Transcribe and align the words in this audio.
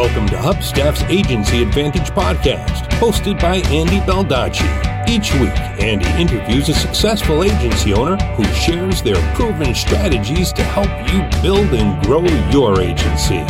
Welcome 0.00 0.28
to 0.28 0.36
Hubstaff's 0.36 1.02
Agency 1.10 1.62
Advantage 1.62 2.08
podcast, 2.12 2.88
hosted 2.92 3.38
by 3.38 3.56
Andy 3.68 3.98
Baldacci. 3.98 4.64
Each 5.06 5.30
week, 5.34 5.54
Andy 5.78 6.08
interviews 6.18 6.70
a 6.70 6.74
successful 6.74 7.44
agency 7.44 7.92
owner 7.92 8.16
who 8.32 8.44
shares 8.54 9.02
their 9.02 9.16
proven 9.34 9.74
strategies 9.74 10.54
to 10.54 10.62
help 10.62 10.88
you 11.12 11.42
build 11.42 11.66
and 11.74 12.02
grow 12.06 12.24
your 12.50 12.80
agency. 12.80 13.40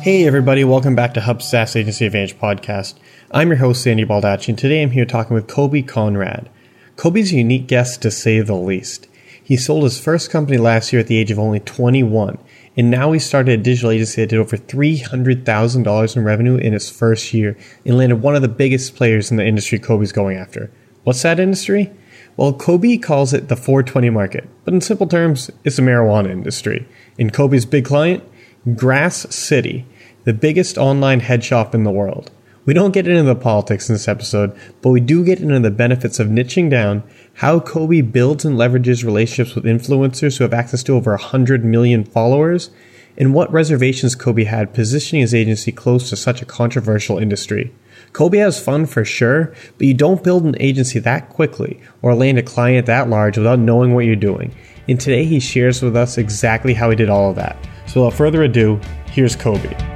Hey, 0.00 0.26
everybody, 0.26 0.64
welcome 0.64 0.96
back 0.96 1.12
to 1.12 1.20
Hubstaff's 1.20 1.76
Agency 1.76 2.06
Advantage 2.06 2.38
podcast. 2.38 2.94
I'm 3.30 3.48
your 3.48 3.58
host, 3.58 3.86
Andy 3.86 4.06
Baldacci, 4.06 4.48
and 4.48 4.58
today 4.58 4.82
I'm 4.82 4.92
here 4.92 5.04
talking 5.04 5.34
with 5.34 5.48
Koby 5.48 5.86
Conrad. 5.86 6.48
Koby's 6.96 7.30
a 7.30 7.36
unique 7.36 7.66
guest 7.66 8.00
to 8.00 8.10
say 8.10 8.40
the 8.40 8.54
least. 8.54 9.06
He 9.42 9.58
sold 9.58 9.84
his 9.84 10.00
first 10.00 10.30
company 10.30 10.56
last 10.56 10.94
year 10.94 11.00
at 11.00 11.08
the 11.08 11.18
age 11.18 11.30
of 11.30 11.38
only 11.38 11.60
21 11.60 12.38
and 12.76 12.90
now 12.90 13.12
he 13.12 13.18
started 13.18 13.60
a 13.60 13.62
digital 13.62 13.90
agency 13.90 14.22
that 14.22 14.30
did 14.30 14.38
over 14.38 14.56
$300,000 14.56 16.16
in 16.16 16.24
revenue 16.24 16.56
in 16.56 16.74
its 16.74 16.90
first 16.90 17.32
year 17.32 17.56
and 17.84 17.96
landed 17.96 18.16
one 18.16 18.34
of 18.34 18.42
the 18.42 18.48
biggest 18.48 18.96
players 18.96 19.30
in 19.30 19.36
the 19.36 19.46
industry 19.46 19.78
Koby's 19.78 20.12
going 20.12 20.36
after. 20.36 20.70
What's 21.04 21.22
that 21.22 21.38
industry? 21.38 21.92
Well, 22.36 22.52
Koby 22.52 23.00
calls 23.00 23.32
it 23.32 23.48
the 23.48 23.56
420 23.56 24.10
market, 24.10 24.48
but 24.64 24.74
in 24.74 24.80
simple 24.80 25.06
terms, 25.06 25.50
it's 25.62 25.76
the 25.76 25.82
marijuana 25.82 26.30
industry. 26.30 26.88
And 27.18 27.32
Koby's 27.32 27.64
big 27.64 27.84
client? 27.84 28.24
Grass 28.74 29.32
City, 29.34 29.86
the 30.24 30.32
biggest 30.32 30.76
online 30.76 31.20
head 31.20 31.44
shop 31.44 31.74
in 31.74 31.84
the 31.84 31.90
world. 31.90 32.30
We 32.66 32.72
don't 32.72 32.92
get 32.92 33.06
into 33.06 33.24
the 33.24 33.34
politics 33.34 33.90
in 33.90 33.94
this 33.94 34.08
episode, 34.08 34.56
but 34.80 34.88
we 34.88 35.00
do 35.00 35.22
get 35.22 35.40
into 35.40 35.60
the 35.60 35.70
benefits 35.70 36.18
of 36.18 36.28
niching 36.28 36.70
down, 36.70 37.02
how 37.34 37.60
Koby 37.60 38.00
builds 38.00 38.46
and 38.46 38.56
leverages 38.56 39.04
relationships 39.04 39.54
with 39.54 39.64
influencers 39.64 40.38
who 40.38 40.44
have 40.44 40.54
access 40.54 40.82
to 40.84 40.94
over 40.94 41.10
100 41.10 41.62
million 41.62 42.04
followers, 42.04 42.70
and 43.18 43.34
what 43.34 43.52
reservations 43.52 44.16
Koby 44.16 44.46
had 44.46 44.72
positioning 44.72 45.20
his 45.20 45.34
agency 45.34 45.72
close 45.72 46.08
to 46.08 46.16
such 46.16 46.40
a 46.40 46.46
controversial 46.46 47.18
industry. 47.18 47.70
Koby 48.12 48.38
has 48.38 48.62
fun 48.62 48.86
for 48.86 49.04
sure, 49.04 49.54
but 49.76 49.86
you 49.86 49.94
don't 49.94 50.24
build 50.24 50.44
an 50.44 50.56
agency 50.58 50.98
that 51.00 51.28
quickly 51.28 51.82
or 52.00 52.14
land 52.14 52.38
a 52.38 52.42
client 52.42 52.86
that 52.86 53.10
large 53.10 53.36
without 53.36 53.58
knowing 53.58 53.94
what 53.94 54.06
you're 54.06 54.16
doing. 54.16 54.54
And 54.88 54.98
today 54.98 55.24
he 55.24 55.38
shares 55.38 55.82
with 55.82 55.96
us 55.96 56.16
exactly 56.16 56.72
how 56.72 56.88
he 56.88 56.96
did 56.96 57.10
all 57.10 57.28
of 57.28 57.36
that. 57.36 57.56
So 57.86 58.04
without 58.04 58.16
further 58.16 58.42
ado, 58.42 58.80
here's 59.06 59.36
Koby. 59.36 59.93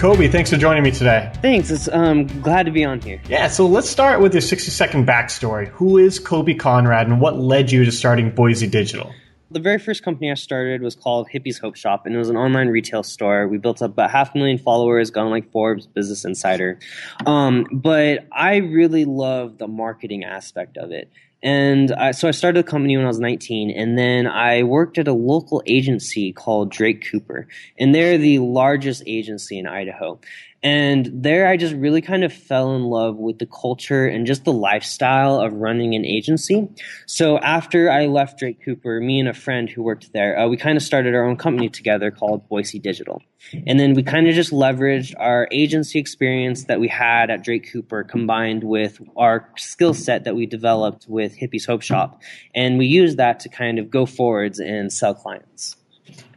Koby, 0.00 0.32
thanks 0.32 0.48
for 0.48 0.56
joining 0.56 0.82
me 0.82 0.90
today. 0.90 1.30
Thanks. 1.42 1.70
It's 1.70 1.86
um 1.88 2.26
glad 2.40 2.64
to 2.64 2.72
be 2.72 2.86
on 2.86 3.02
here. 3.02 3.20
Yeah, 3.28 3.48
so 3.48 3.66
let's 3.66 3.86
start 3.86 4.22
with 4.22 4.32
your 4.32 4.40
60 4.40 4.70
second 4.70 5.06
backstory. 5.06 5.68
Who 5.68 5.98
is 5.98 6.18
Koby 6.18 6.58
Conrad 6.58 7.06
and 7.06 7.20
what 7.20 7.38
led 7.38 7.70
you 7.70 7.84
to 7.84 7.92
starting 7.92 8.30
Boise 8.30 8.66
Digital? 8.66 9.12
The 9.50 9.60
very 9.60 9.78
first 9.78 10.02
company 10.02 10.30
I 10.30 10.34
started 10.36 10.80
was 10.80 10.94
called 10.94 11.28
Hippie's 11.28 11.58
Hope 11.58 11.76
Shop, 11.76 12.06
and 12.06 12.14
it 12.14 12.18
was 12.18 12.30
an 12.30 12.38
online 12.38 12.68
retail 12.68 13.02
store. 13.02 13.46
We 13.46 13.58
built 13.58 13.82
up 13.82 13.90
about 13.90 14.10
half 14.10 14.34
a 14.34 14.38
million 14.38 14.56
followers, 14.56 15.10
got 15.10 15.26
on 15.26 15.30
like 15.30 15.52
Forbes, 15.52 15.86
Business 15.86 16.24
Insider. 16.24 16.78
Um, 17.26 17.66
but 17.70 18.26
I 18.32 18.56
really 18.56 19.04
love 19.04 19.58
the 19.58 19.68
marketing 19.68 20.24
aspect 20.24 20.78
of 20.78 20.92
it. 20.92 21.10
And 21.42 21.92
I, 21.92 22.10
so 22.10 22.28
I 22.28 22.32
started 22.32 22.64
the 22.64 22.70
company 22.70 22.96
when 22.96 23.06
I 23.06 23.08
was 23.08 23.18
19, 23.18 23.70
and 23.70 23.96
then 23.96 24.26
I 24.26 24.62
worked 24.62 24.98
at 24.98 25.08
a 25.08 25.12
local 25.12 25.62
agency 25.66 26.32
called 26.32 26.70
Drake 26.70 27.06
Cooper, 27.10 27.48
and 27.78 27.94
they're 27.94 28.18
the 28.18 28.40
largest 28.40 29.02
agency 29.06 29.58
in 29.58 29.66
Idaho. 29.66 30.18
And 30.62 31.10
there 31.12 31.48
I 31.48 31.56
just 31.56 31.74
really 31.74 32.02
kind 32.02 32.22
of 32.22 32.32
fell 32.32 32.74
in 32.76 32.84
love 32.84 33.16
with 33.16 33.38
the 33.38 33.46
culture 33.46 34.06
and 34.06 34.26
just 34.26 34.44
the 34.44 34.52
lifestyle 34.52 35.40
of 35.40 35.54
running 35.54 35.94
an 35.94 36.04
agency. 36.04 36.68
So 37.06 37.38
after 37.38 37.90
I 37.90 38.06
left 38.06 38.38
Drake 38.38 38.62
Cooper, 38.62 39.00
me 39.00 39.20
and 39.20 39.28
a 39.28 39.32
friend 39.32 39.70
who 39.70 39.82
worked 39.82 40.12
there, 40.12 40.38
uh, 40.38 40.48
we 40.48 40.58
kind 40.58 40.76
of 40.76 40.82
started 40.82 41.14
our 41.14 41.24
own 41.24 41.36
company 41.36 41.70
together 41.70 42.10
called 42.10 42.46
Boise 42.48 42.78
Digital. 42.78 43.22
And 43.66 43.80
then 43.80 43.94
we 43.94 44.02
kind 44.02 44.28
of 44.28 44.34
just 44.34 44.52
leveraged 44.52 45.14
our 45.18 45.48
agency 45.50 45.98
experience 45.98 46.64
that 46.64 46.78
we 46.78 46.88
had 46.88 47.30
at 47.30 47.42
Drake 47.42 47.72
Cooper 47.72 48.04
combined 48.04 48.62
with 48.62 49.00
our 49.16 49.48
skill 49.56 49.94
set 49.94 50.24
that 50.24 50.36
we 50.36 50.44
developed 50.44 51.06
with 51.08 51.34
Hippie's 51.34 51.64
Hope 51.64 51.80
Shop. 51.80 52.20
And 52.54 52.76
we 52.76 52.84
used 52.84 53.16
that 53.16 53.40
to 53.40 53.48
kind 53.48 53.78
of 53.78 53.90
go 53.90 54.04
forwards 54.04 54.60
and 54.60 54.92
sell 54.92 55.14
clients. 55.14 55.76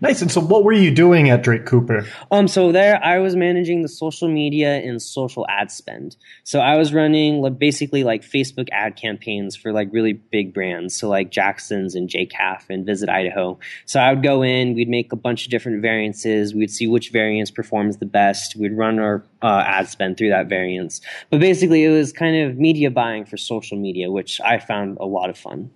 Nice. 0.02 0.22
And 0.22 0.32
so, 0.32 0.42
what 0.42 0.64
were 0.64 0.74
you 0.74 0.92
doing 0.92 1.30
at 1.30 1.44
Drake 1.44 1.66
Cooper? 1.66 2.06
Um, 2.32 2.48
so 2.48 2.72
there, 2.72 3.04
I 3.04 3.20
was 3.20 3.36
managing 3.36 3.82
the 3.82 3.88
social 3.88 4.28
media 4.28 4.76
and 4.78 5.02
social 5.02 5.46
ad 5.48 5.72
spend. 5.72 6.18
So 6.44 6.60
I 6.60 6.76
was 6.76 6.94
running 6.94 7.42
like, 7.42 7.58
basically 7.58 8.04
like 8.04 8.22
Facebook 8.22 8.68
ad 8.72 8.96
campaigns 8.96 9.56
for 9.56 9.72
like 9.72 9.90
really 9.92 10.14
big 10.14 10.54
brands, 10.54 10.96
so 10.96 11.08
like 11.08 11.32
Jackson's 11.32 11.96
and 11.96 12.10
JCalf 12.10 12.70
and 12.70 12.86
Visit 12.86 13.10
Idaho. 13.10 13.58
So 13.86 14.00
I 14.00 14.14
would 14.14 14.24
go 14.24 14.42
in, 14.42 14.74
we'd 14.74 14.90
make 14.90 15.14
a 15.14 15.16
bunch 15.16 15.46
of 15.46 15.52
different 15.52 15.82
variances, 15.82 16.54
we'd 16.54 16.72
see 16.72 16.88
which 16.88 17.12
variance 17.12 17.52
performs 17.52 17.98
the 17.98 18.06
best, 18.06 18.56
we'd 18.56 18.74
run 18.74 19.00
our 19.00 19.24
uh, 19.42 19.64
ad 19.66 19.88
spend 19.88 20.18
through 20.18 20.30
that 20.30 20.48
variance. 20.48 21.02
But 21.30 21.40
basically, 21.40 21.84
it 21.84 21.90
was 21.90 22.12
kind 22.12 22.36
of 22.36 22.58
media 22.58 22.92
buying 22.92 23.26
for 23.26 23.38
social 23.38 23.78
media, 23.78 24.12
which 24.12 24.42
I 24.42 24.60
found 24.60 24.98
a 25.00 25.06
lot 25.06 25.30
of 25.30 25.38
fun. 25.38 25.72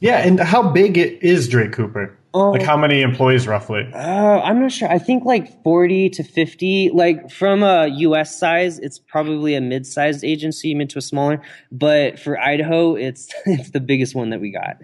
Yeah, 0.00 0.18
and 0.18 0.38
how 0.38 0.70
big 0.70 0.98
is 0.98 1.48
Drake 1.48 1.72
Cooper? 1.72 2.14
Um, 2.34 2.50
like 2.50 2.62
how 2.62 2.76
many 2.76 3.00
employees 3.00 3.46
roughly? 3.46 3.88
Uh, 3.94 4.40
I'm 4.40 4.60
not 4.60 4.72
sure. 4.72 4.90
I 4.90 4.98
think 4.98 5.24
like 5.24 5.62
40 5.62 6.10
to 6.10 6.24
50. 6.24 6.90
Like 6.92 7.30
from 7.30 7.62
a 7.62 7.86
US 7.86 8.36
size, 8.36 8.80
it's 8.80 8.98
probably 8.98 9.54
a 9.54 9.60
mid-sized 9.60 10.24
agency, 10.24 10.74
mid 10.74 10.90
to 10.90 10.98
a 10.98 11.02
smaller. 11.02 11.40
But 11.70 12.18
for 12.18 12.38
Idaho, 12.38 12.96
it's 12.96 13.32
it's 13.46 13.70
the 13.70 13.80
biggest 13.80 14.16
one 14.16 14.30
that 14.30 14.40
we 14.40 14.50
got. 14.50 14.78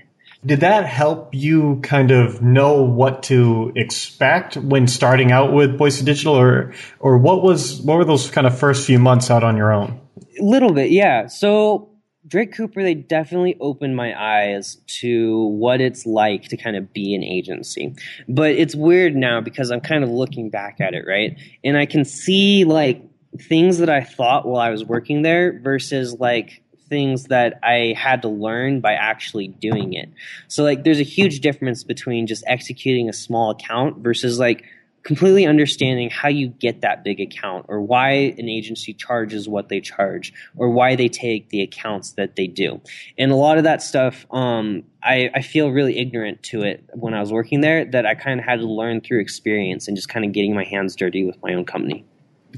Did 0.46 0.60
that 0.60 0.86
help 0.86 1.34
you 1.34 1.80
kind 1.82 2.10
of 2.10 2.40
know 2.40 2.82
what 2.82 3.24
to 3.24 3.72
expect 3.76 4.56
when 4.56 4.86
starting 4.86 5.32
out 5.32 5.52
with 5.52 5.76
Boise 5.76 6.02
Digital, 6.02 6.34
or 6.34 6.72
or 6.98 7.18
what 7.18 7.42
was 7.42 7.82
what 7.82 7.98
were 7.98 8.06
those 8.06 8.30
kind 8.30 8.46
of 8.46 8.58
first 8.58 8.86
few 8.86 8.98
months 8.98 9.30
out 9.30 9.44
on 9.44 9.58
your 9.58 9.70
own? 9.70 10.00
A 10.40 10.42
little 10.42 10.72
bit, 10.72 10.92
yeah. 10.92 11.26
So 11.26 11.89
Drake 12.30 12.52
Cooper, 12.54 12.82
they 12.82 12.94
definitely 12.94 13.56
opened 13.60 13.96
my 13.96 14.14
eyes 14.16 14.76
to 15.00 15.46
what 15.46 15.80
it's 15.80 16.06
like 16.06 16.44
to 16.44 16.56
kind 16.56 16.76
of 16.76 16.92
be 16.92 17.12
an 17.16 17.24
agency. 17.24 17.92
But 18.28 18.52
it's 18.52 18.76
weird 18.76 19.16
now 19.16 19.40
because 19.40 19.72
I'm 19.72 19.80
kind 19.80 20.04
of 20.04 20.10
looking 20.10 20.48
back 20.48 20.80
at 20.80 20.94
it, 20.94 21.04
right? 21.08 21.36
And 21.64 21.76
I 21.76 21.86
can 21.86 22.04
see 22.04 22.64
like 22.64 23.02
things 23.36 23.78
that 23.78 23.90
I 23.90 24.02
thought 24.02 24.46
while 24.46 24.60
I 24.60 24.70
was 24.70 24.84
working 24.84 25.22
there 25.22 25.58
versus 25.58 26.14
like 26.20 26.62
things 26.88 27.24
that 27.24 27.58
I 27.64 27.94
had 27.96 28.22
to 28.22 28.28
learn 28.28 28.80
by 28.80 28.92
actually 28.92 29.48
doing 29.48 29.94
it. 29.94 30.08
So 30.46 30.62
like 30.62 30.84
there's 30.84 31.00
a 31.00 31.04
huge 31.04 31.40
difference 31.40 31.82
between 31.82 32.28
just 32.28 32.44
executing 32.46 33.08
a 33.08 33.12
small 33.12 33.50
account 33.50 33.98
versus 33.98 34.38
like 34.38 34.64
completely 35.02 35.46
understanding 35.46 36.10
how 36.10 36.28
you 36.28 36.48
get 36.48 36.82
that 36.82 37.02
big 37.02 37.20
account 37.20 37.66
or 37.68 37.80
why 37.80 38.10
an 38.10 38.48
agency 38.48 38.92
charges 38.92 39.48
what 39.48 39.68
they 39.68 39.80
charge 39.80 40.32
or 40.56 40.70
why 40.70 40.94
they 40.94 41.08
take 41.08 41.48
the 41.48 41.62
accounts 41.62 42.12
that 42.12 42.36
they 42.36 42.46
do. 42.46 42.80
And 43.16 43.30
a 43.30 43.36
lot 43.36 43.58
of 43.58 43.64
that 43.64 43.82
stuff 43.82 44.26
um, 44.30 44.84
I, 45.02 45.30
I, 45.34 45.42
feel 45.42 45.70
really 45.70 45.98
ignorant 45.98 46.42
to 46.44 46.62
it 46.62 46.84
when 46.92 47.14
i 47.14 47.20
was 47.20 47.32
working 47.32 47.62
there 47.62 47.84
that 47.86 48.04
i 48.04 48.14
kind 48.14 48.38
of 48.38 48.44
had 48.44 48.60
to 48.60 48.66
learn 48.66 49.00
through 49.00 49.20
experience 49.20 49.88
and 49.88 49.96
just 49.96 50.08
kind 50.08 50.24
of 50.24 50.32
getting 50.32 50.54
my 50.54 50.64
hands 50.64 50.94
dirty 50.94 51.24
with 51.24 51.40
my 51.42 51.54
own 51.54 51.64
company. 51.64 52.04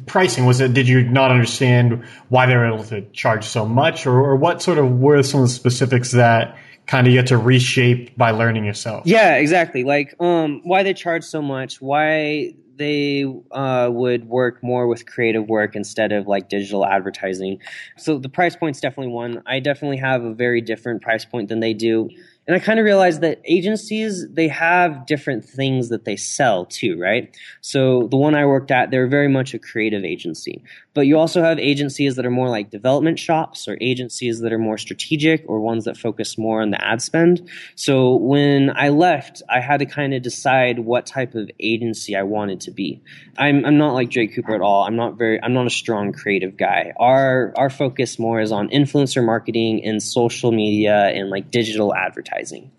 Pricing 0.06 0.47
was 0.47 0.60
it 0.60 0.74
did 0.74 0.88
you 0.88 1.09
not 1.09 1.30
understand 1.30 2.04
why 2.28 2.47
they 2.47 2.56
were 2.56 2.66
able 2.66 2.84
to 2.84 3.03
charge 3.10 3.44
so 3.44 3.66
much 3.66 4.06
or, 4.06 4.19
or 4.19 4.36
what 4.36 4.62
sort 4.62 4.78
of 4.78 4.98
were 4.98 5.22
some 5.22 5.42
of 5.42 5.48
the 5.48 5.53
specifics 5.53 6.12
that 6.12 6.56
kind 6.92 7.06
of 7.06 7.14
get 7.14 7.26
to 7.28 7.38
reshape 7.38 8.14
by 8.19 8.30
learning 8.30 8.66
yourself. 8.66 9.06
Yeah, 9.06 9.36
exactly. 9.36 9.82
Like 9.82 10.14
um, 10.20 10.60
why 10.62 10.82
they 10.82 10.92
charge 10.92 11.25
so 11.25 11.41
much, 11.41 11.80
why 11.80 12.53
they 12.76 13.25
uh, 13.50 13.88
would 13.91 14.28
work 14.28 14.62
more 14.62 14.86
with 14.86 15.06
creative 15.06 15.48
work 15.48 15.75
instead 15.75 16.12
of 16.12 16.26
like 16.26 16.50
digital 16.50 16.84
advertising. 16.84 17.60
So 17.97 18.19
the 18.19 18.28
price 18.28 18.56
point's 18.56 18.78
definitely 18.78 19.14
one. 19.14 19.42
I 19.47 19.58
definitely 19.58 19.97
have 19.97 20.22
a 20.22 20.34
very 20.34 20.60
different 20.60 21.00
price 21.00 21.24
point 21.24 21.48
than 21.48 21.60
they 21.60 21.72
do 21.72 22.10
and 22.47 22.56
I 22.56 22.59
kind 22.59 22.80
of 22.80 22.84
realized 22.84 23.21
that 23.21 23.41
agencies 23.45 24.27
they 24.28 24.48
have 24.48 25.06
different 25.06 25.45
things 25.45 25.91
that 25.91 26.04
they 26.04 26.16
sell 26.16 26.66
too, 26.66 26.98
right? 26.98 27.34
So 27.60 28.09
the 28.09 28.16
one 28.16 28.34
I 28.34 28.45
worked 28.47 28.72
at, 28.72 28.91
they're 28.91 29.06
very 29.06 29.28
much 29.28 29.54
a 29.54 29.60
creative 29.60 30.04
agency. 30.04 30.62
But 30.94 31.03
you 31.03 31.18
also 31.18 31.42
have 31.42 31.59
agencies 31.59 32.16
that 32.16 32.27
are 32.27 32.30
more 32.30 32.48
like 32.48 32.71
development 32.71 33.18
shops 33.18 33.66
or 33.66 33.78
agencies 33.80 34.41
that 34.41 34.53
are 34.53 34.59
more 34.59 34.77
strategic 34.77 35.44
or 35.47 35.60
ones 35.60 35.84
that 35.84 35.97
focus 35.97 36.36
more 36.36 36.60
on 36.60 36.71
the 36.71 36.84
ad 36.84 37.00
spend. 37.00 37.48
So 37.77 38.16
when 38.16 38.71
I 38.77 38.91
left, 38.91 39.42
I 39.48 39.60
had 39.60 39.78
to 39.78 39.86
kind 39.86 40.12
of 40.12 40.22
decide 40.22 40.78
what 40.78 41.06
type 41.06 41.34
of 41.34 41.50
agency 41.59 42.15
I 42.15 42.22
wanted 42.22 42.60
to 42.62 42.71
be. 42.71 43.00
I'm, 43.39 43.65
I'm 43.65 43.78
not 43.78 43.94
like 43.94 44.10
Drake 44.10 44.34
Cooper 44.34 44.54
at 44.54 44.60
all. 44.60 44.84
I'm 44.84 44.97
not 44.97 45.16
very 45.16 45.42
I'm 45.42 45.54
not 45.54 45.66
a 45.66 45.71
strong 45.71 46.12
creative 46.12 46.56
guy. 46.56 46.92
Our 46.97 47.54
our 47.56 47.71
focus 47.71 48.18
more 48.18 48.41
is 48.41 48.53
on 48.53 48.68
influencer 48.68 49.24
marketing 49.24 49.84
and 49.84 50.03
social 50.03 50.53
media 50.53 51.06
and 51.09 51.30
like 51.30 51.50
digital 51.50 51.95
advertising. 51.95 52.71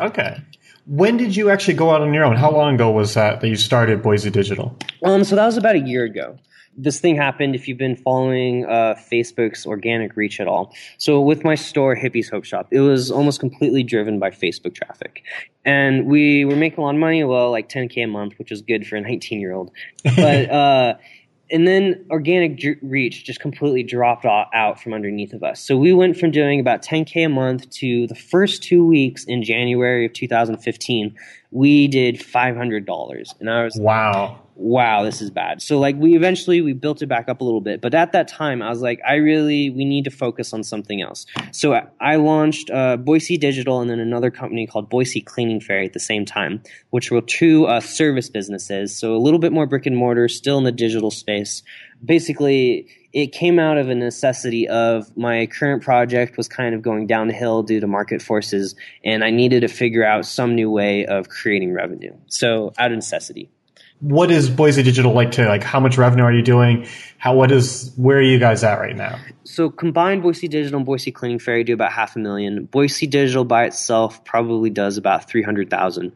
Okay. 0.00 0.42
When 0.86 1.16
did 1.16 1.34
you 1.34 1.50
actually 1.50 1.74
go 1.74 1.90
out 1.90 2.00
on 2.00 2.14
your 2.14 2.24
own? 2.24 2.36
How 2.36 2.50
long 2.50 2.76
ago 2.76 2.90
was 2.90 3.14
that 3.14 3.40
that 3.40 3.48
you 3.48 3.56
started 3.56 4.02
Boise 4.02 4.30
Digital? 4.30 4.76
Um, 5.04 5.24
so 5.24 5.34
that 5.36 5.44
was 5.44 5.56
about 5.56 5.74
a 5.74 5.80
year 5.80 6.04
ago. 6.04 6.38
this 6.76 7.00
thing 7.00 7.16
happened 7.16 7.54
if 7.54 7.66
you've 7.66 7.78
been 7.78 7.96
following 7.96 8.66
uh, 8.66 8.94
Facebook's 9.10 9.66
organic 9.66 10.14
reach 10.16 10.40
at 10.40 10.46
all. 10.46 10.74
So 10.98 11.20
with 11.20 11.42
my 11.42 11.54
store, 11.54 11.96
Hippies 11.96 12.30
Hope 12.30 12.44
Shop, 12.44 12.68
it 12.70 12.80
was 12.80 13.10
almost 13.10 13.40
completely 13.40 13.82
driven 13.82 14.18
by 14.18 14.30
Facebook 14.30 14.74
traffic. 14.74 15.22
And 15.64 16.06
we 16.06 16.44
were 16.44 16.56
making 16.56 16.78
a 16.78 16.82
lot 16.82 16.94
of 16.94 17.00
money, 17.00 17.24
well, 17.24 17.50
like 17.50 17.68
10K 17.68 18.04
a 18.04 18.06
month, 18.06 18.38
which 18.38 18.50
was 18.50 18.62
good 18.62 18.86
for 18.86 18.96
a 18.96 19.00
19 19.00 19.40
year 19.40 19.54
old. 19.54 19.70
But, 20.04 20.50
uh, 20.50 20.94
and 21.50 21.66
then 21.66 22.04
organic 22.10 22.60
reach 22.82 23.24
just 23.24 23.40
completely 23.40 23.82
dropped 23.82 24.24
out 24.24 24.80
from 24.80 24.92
underneath 24.92 25.32
of 25.32 25.42
us. 25.42 25.60
So 25.60 25.76
we 25.76 25.92
went 25.92 26.16
from 26.16 26.30
doing 26.30 26.60
about 26.60 26.82
10K 26.82 27.26
a 27.26 27.28
month 27.28 27.70
to 27.70 28.06
the 28.06 28.14
first 28.14 28.62
two 28.62 28.86
weeks 28.86 29.24
in 29.24 29.42
January 29.42 30.06
of 30.06 30.12
2015, 30.12 31.14
we 31.50 31.88
did 31.88 32.16
$500. 32.16 33.40
And 33.40 33.50
I 33.50 33.64
was, 33.64 33.78
wow 33.78 34.40
wow, 34.56 35.04
this 35.04 35.20
is 35.20 35.30
bad. 35.30 35.60
So 35.60 35.78
like 35.78 35.96
we 35.96 36.16
eventually 36.16 36.62
we 36.62 36.72
built 36.72 37.02
it 37.02 37.06
back 37.06 37.28
up 37.28 37.40
a 37.40 37.44
little 37.44 37.60
bit, 37.60 37.80
but 37.80 37.94
at 37.94 38.12
that 38.12 38.26
time 38.26 38.62
I 38.62 38.70
was 38.70 38.80
like, 38.80 39.00
I 39.06 39.16
really 39.16 39.70
we 39.70 39.84
need 39.84 40.04
to 40.04 40.10
focus 40.10 40.52
on 40.52 40.64
something 40.64 41.02
else. 41.02 41.26
So 41.52 41.80
I 42.00 42.16
launched 42.16 42.70
uh, 42.70 42.96
Boise 42.96 43.36
Digital 43.36 43.80
and 43.80 43.90
then 43.90 44.00
another 44.00 44.30
company 44.30 44.66
called 44.66 44.88
Boise 44.88 45.20
Cleaning 45.20 45.60
Fairy 45.60 45.84
at 45.84 45.92
the 45.92 46.00
same 46.00 46.24
time, 46.24 46.62
which 46.90 47.10
were 47.10 47.20
two 47.20 47.66
uh, 47.66 47.80
service 47.80 48.30
businesses. 48.30 48.96
So 48.98 49.14
a 49.14 49.18
little 49.18 49.38
bit 49.38 49.52
more 49.52 49.66
brick 49.66 49.86
and 49.86 49.96
mortar, 49.96 50.28
still 50.28 50.58
in 50.58 50.64
the 50.64 50.72
digital 50.72 51.10
space. 51.10 51.62
Basically, 52.04 52.88
it 53.12 53.32
came 53.32 53.58
out 53.58 53.78
of 53.78 53.88
a 53.88 53.94
necessity 53.94 54.68
of 54.68 55.14
my 55.16 55.46
current 55.46 55.82
project 55.82 56.36
was 56.36 56.48
kind 56.48 56.74
of 56.74 56.82
going 56.82 57.06
downhill 57.06 57.62
due 57.62 57.80
to 57.80 57.86
market 57.86 58.20
forces, 58.20 58.74
and 59.04 59.24
I 59.24 59.30
needed 59.30 59.60
to 59.60 59.68
figure 59.68 60.04
out 60.04 60.26
some 60.26 60.54
new 60.54 60.70
way 60.70 61.06
of 61.06 61.28
creating 61.28 61.72
revenue. 61.72 62.14
So 62.26 62.74
out 62.78 62.90
of 62.90 62.96
necessity 62.96 63.50
what 64.00 64.30
is 64.30 64.50
Boise 64.50 64.82
Digital 64.82 65.12
like 65.12 65.32
to 65.32 65.46
like 65.46 65.62
how 65.62 65.80
much 65.80 65.96
revenue 65.96 66.24
are 66.24 66.32
you 66.32 66.42
doing? 66.42 66.86
How 67.18 67.34
what 67.34 67.50
is 67.50 67.92
where 67.96 68.18
are 68.18 68.22
you 68.22 68.38
guys 68.38 68.62
at 68.62 68.78
right 68.78 68.96
now? 68.96 69.18
So 69.44 69.70
combined 69.70 70.22
Boise 70.22 70.48
Digital 70.48 70.78
and 70.78 70.86
Boise 70.86 71.12
Cleaning 71.12 71.38
Fairy 71.38 71.64
do 71.64 71.74
about 71.74 71.92
half 71.92 72.16
a 72.16 72.18
million. 72.18 72.64
Boise 72.64 73.06
Digital 73.06 73.44
by 73.44 73.64
itself 73.64 74.24
probably 74.24 74.70
does 74.70 74.98
about 74.98 75.28
300,000 75.28 76.12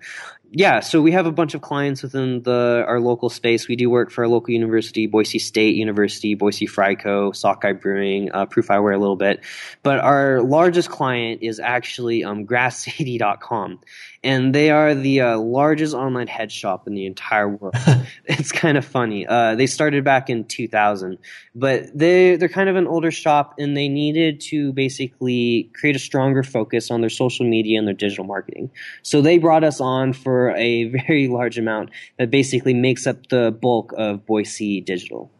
yeah, 0.53 0.81
so 0.81 1.00
we 1.00 1.12
have 1.12 1.27
a 1.27 1.32
bunch 1.32 1.55
of 1.55 1.62
clients 1.62 2.03
within 2.03 2.43
the 2.43 2.85
our 2.87 2.99
local 2.99 3.31
space. 3.31 3.69
We 3.69 3.77
do 3.77 3.88
work 3.88 4.11
for 4.11 4.25
our 4.25 4.29
local 4.29 4.53
university, 4.53 5.06
Boise 5.06 5.38
State 5.38 5.77
University, 5.77 6.35
Boise 6.35 6.67
Fryco, 6.67 7.35
Sockeye 7.35 7.73
Brewing, 7.73 8.32
uh, 8.32 8.47
Proof 8.47 8.67
Eyewear 8.67 8.94
a 8.94 8.99
little 8.99 9.17
bit. 9.17 9.44
But 9.85 10.00
our 10.00 10.43
largest 10.43 10.91
client 10.91 11.43
is 11.43 11.61
actually 11.61 12.25
um, 12.25 12.47
GrassCity.com. 12.47 13.81
And 14.22 14.55
they 14.55 14.70
are 14.70 14.94
the 14.94 15.20
uh, 15.20 15.38
largest 15.38 15.94
online 15.94 16.26
head 16.26 16.50
shop 16.50 16.87
in 16.87 16.94
the 16.94 17.06
entire 17.06 17.49
world. 17.49 17.75
it's 18.25 18.52
kind 18.52 18.76
of 18.76 18.84
funny. 18.84 19.26
Uh, 19.26 19.55
they 19.55 19.67
started 19.67 20.05
back 20.05 20.28
in 20.28 20.44
2000, 20.44 21.19
but 21.55 21.87
they, 21.94 22.37
they're 22.37 22.49
kind 22.49 22.69
of 22.69 22.76
an 22.76 22.87
older 22.87 23.11
shop 23.11 23.55
and 23.58 23.76
they 23.76 23.88
needed 23.88 24.40
to 24.40 24.72
basically 24.72 25.70
create 25.75 25.96
a 25.96 25.99
stronger 25.99 26.43
focus 26.43 26.90
on 26.90 27.00
their 27.00 27.11
social 27.11 27.46
media 27.46 27.78
and 27.78 27.87
their 27.87 27.94
digital 27.94 28.25
marketing. 28.25 28.70
So 29.02 29.22
they 29.22 29.38
brought 29.38 29.64
us 29.64 29.81
on 29.81 30.12
for 30.12 30.31
for 30.31 30.50
a 30.56 30.84
very 31.06 31.28
large 31.28 31.58
amount 31.58 31.90
that 32.19 32.31
basically 32.31 32.75
makes 32.75 33.06
up 33.06 33.26
the 33.28 33.50
bulk 33.61 33.93
of 33.96 34.25
Boise 34.26 34.81
Digital. 34.81 35.31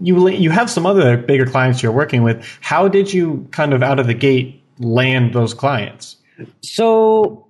You 0.00 0.28
you 0.28 0.50
have 0.50 0.68
some 0.68 0.84
other 0.84 1.16
bigger 1.16 1.46
clients 1.46 1.82
you're 1.82 1.92
working 1.92 2.22
with. 2.22 2.44
How 2.60 2.88
did 2.88 3.12
you 3.12 3.46
kind 3.52 3.72
of 3.72 3.82
out 3.82 4.00
of 4.00 4.06
the 4.08 4.14
gate 4.14 4.60
land 4.78 5.32
those 5.32 5.54
clients? 5.54 6.16
So 6.62 7.46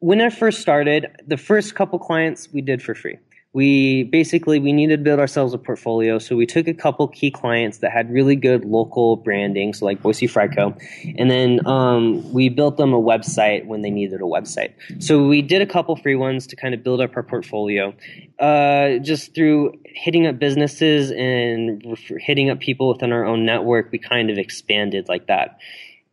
when 0.00 0.20
I 0.20 0.30
first 0.30 0.60
started, 0.60 1.06
the 1.26 1.36
first 1.36 1.74
couple 1.74 1.98
clients 1.98 2.48
we 2.52 2.60
did 2.60 2.82
for 2.82 2.94
free. 2.94 3.18
We 3.52 4.04
basically 4.04 4.58
we 4.58 4.74
needed 4.74 4.98
to 4.98 5.02
build 5.02 5.18
ourselves 5.18 5.54
a 5.54 5.58
portfolio 5.58 6.18
so 6.18 6.36
we 6.36 6.44
took 6.44 6.68
a 6.68 6.74
couple 6.74 7.08
key 7.08 7.30
clients 7.30 7.78
that 7.78 7.90
had 7.90 8.12
really 8.12 8.36
good 8.36 8.66
local 8.66 9.16
branding 9.16 9.72
so 9.72 9.86
like 9.86 10.02
boise 10.02 10.28
fryco 10.28 10.78
and 11.16 11.30
then 11.30 11.66
um, 11.66 12.30
we 12.34 12.50
built 12.50 12.76
them 12.76 12.92
a 12.92 13.00
website 13.00 13.64
when 13.64 13.80
they 13.80 13.88
needed 13.88 14.20
a 14.20 14.24
website. 14.24 14.74
So 15.02 15.26
we 15.26 15.40
did 15.40 15.62
a 15.62 15.66
couple 15.66 15.96
free 15.96 16.16
ones 16.16 16.46
to 16.48 16.56
kind 16.56 16.74
of 16.74 16.84
build 16.84 17.00
up 17.00 17.16
our 17.16 17.22
portfolio 17.22 17.94
uh, 18.38 18.98
just 18.98 19.34
through 19.34 19.72
hitting 19.86 20.26
up 20.26 20.38
businesses 20.38 21.10
and 21.12 21.96
hitting 22.18 22.50
up 22.50 22.60
people 22.60 22.90
within 22.92 23.10
our 23.10 23.24
own 23.24 23.46
network 23.46 23.90
we 23.90 23.98
kind 23.98 24.28
of 24.28 24.36
expanded 24.36 25.08
like 25.08 25.28
that. 25.28 25.60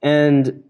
And 0.01 0.63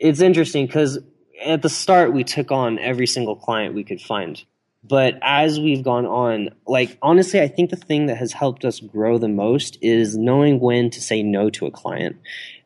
it's 0.00 0.20
interesting 0.20 0.66
because 0.66 0.98
at 1.44 1.62
the 1.62 1.68
start 1.68 2.12
we 2.12 2.24
took 2.24 2.50
on 2.50 2.78
every 2.78 3.06
single 3.06 3.36
client 3.36 3.74
we 3.74 3.84
could 3.84 4.00
find 4.00 4.44
but 4.88 5.18
as 5.22 5.58
we've 5.58 5.82
gone 5.82 6.06
on, 6.06 6.50
like 6.66 6.96
honestly, 7.02 7.40
I 7.40 7.48
think 7.48 7.70
the 7.70 7.76
thing 7.76 8.06
that 8.06 8.16
has 8.16 8.32
helped 8.32 8.64
us 8.64 8.78
grow 8.80 9.18
the 9.18 9.28
most 9.28 9.78
is 9.82 10.16
knowing 10.16 10.60
when 10.60 10.90
to 10.90 11.00
say 11.00 11.22
no 11.22 11.50
to 11.50 11.66
a 11.66 11.70
client. 11.70 12.16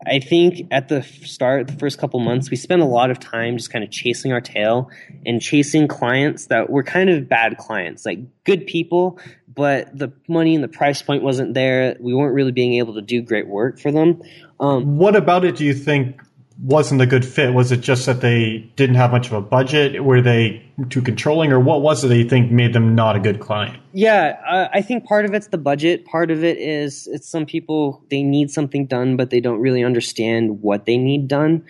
I 0.06 0.19
think 0.19 0.67
at 0.70 0.88
the 0.88 1.02
start, 1.02 1.67
the 1.67 1.75
first 1.75 1.99
couple 1.99 2.20
months, 2.20 2.50
we 2.50 2.56
spent 2.56 2.82
a 2.82 2.87
lot 2.87 3.11
of 3.11 3.19
time 3.19 3.56
just 3.56 3.70
kind 3.70 3.84
of 3.84 3.90
chasing 3.90 4.32
our 4.32 4.40
tail 4.40 4.90
and 5.25 5.40
chasing 5.40 5.88
clients 5.88 6.46
that 6.46 6.70
were 6.70 6.82
kind 6.82 7.11
of 7.11 7.28
bad 7.28 7.58
clients, 7.58 8.05
like 8.05 8.19
good 8.44 8.67
people, 8.67 9.19
but 9.49 9.96
the 9.96 10.12
money 10.28 10.55
and 10.55 10.64
the 10.64 10.69
price 10.69 11.02
point 11.02 11.22
wasn't 11.22 11.55
there. 11.55 11.96
We 12.00 12.14
weren't 12.14 12.34
really 12.34 12.52
being 12.52 12.75
able 12.75 12.94
to 12.94 13.02
do 13.02 13.22
great 13.22 13.46
work 13.46 13.78
for 13.78 13.93
them. 13.93 14.22
Um, 14.58 14.99
what 14.99 15.17
about 15.17 15.44
it 15.44 15.56
do 15.56 15.64
you 15.64 15.75
think 15.75 16.20
wasn't 16.62 17.01
a 17.01 17.07
good 17.07 17.25
fit? 17.25 17.55
Was 17.55 17.73
it 17.73 17.81
just 17.81 18.07
that 18.07 18.21
they 18.21 18.59
didn't 18.77 18.97
have 18.97 19.11
much 19.11 19.29
of 19.29 19.33
a 19.33 19.41
budget? 19.41 20.05
Were 20.05 20.21
they 20.21 20.62
too 20.91 21.01
controlling, 21.03 21.53
or 21.53 21.61
what 21.61 21.83
was 21.83 22.05
it 22.05 22.09
that 22.09 22.17
you 22.17 22.29
think 22.29 22.51
made 22.51 22.73
them 22.73 22.95
not 22.95 23.17
a 23.17 23.21
good 23.21 23.41
client? 23.41 23.81
Yeah, 23.93 24.69
I 24.73 24.83
think 24.83 25.05
part 25.05 25.25
of 25.25 25.35
it's 25.35 25.49
the 25.49 25.59
budget. 25.59 26.05
Part 26.05 26.31
of 26.31 26.45
it 26.45 26.59
is 26.59 27.07
it's 27.07 27.29
some 27.29 27.47
people 27.47 28.05
they 28.11 28.23
need 28.23 28.51
something 28.51 28.87
done, 28.87 29.17
but 29.17 29.31
they 29.31 29.41
don't 29.41 29.61
really 29.61 29.83
understand 29.83 30.62
what 30.62 30.87
they 30.87 30.97
need 30.97 31.29
done. 31.29 31.65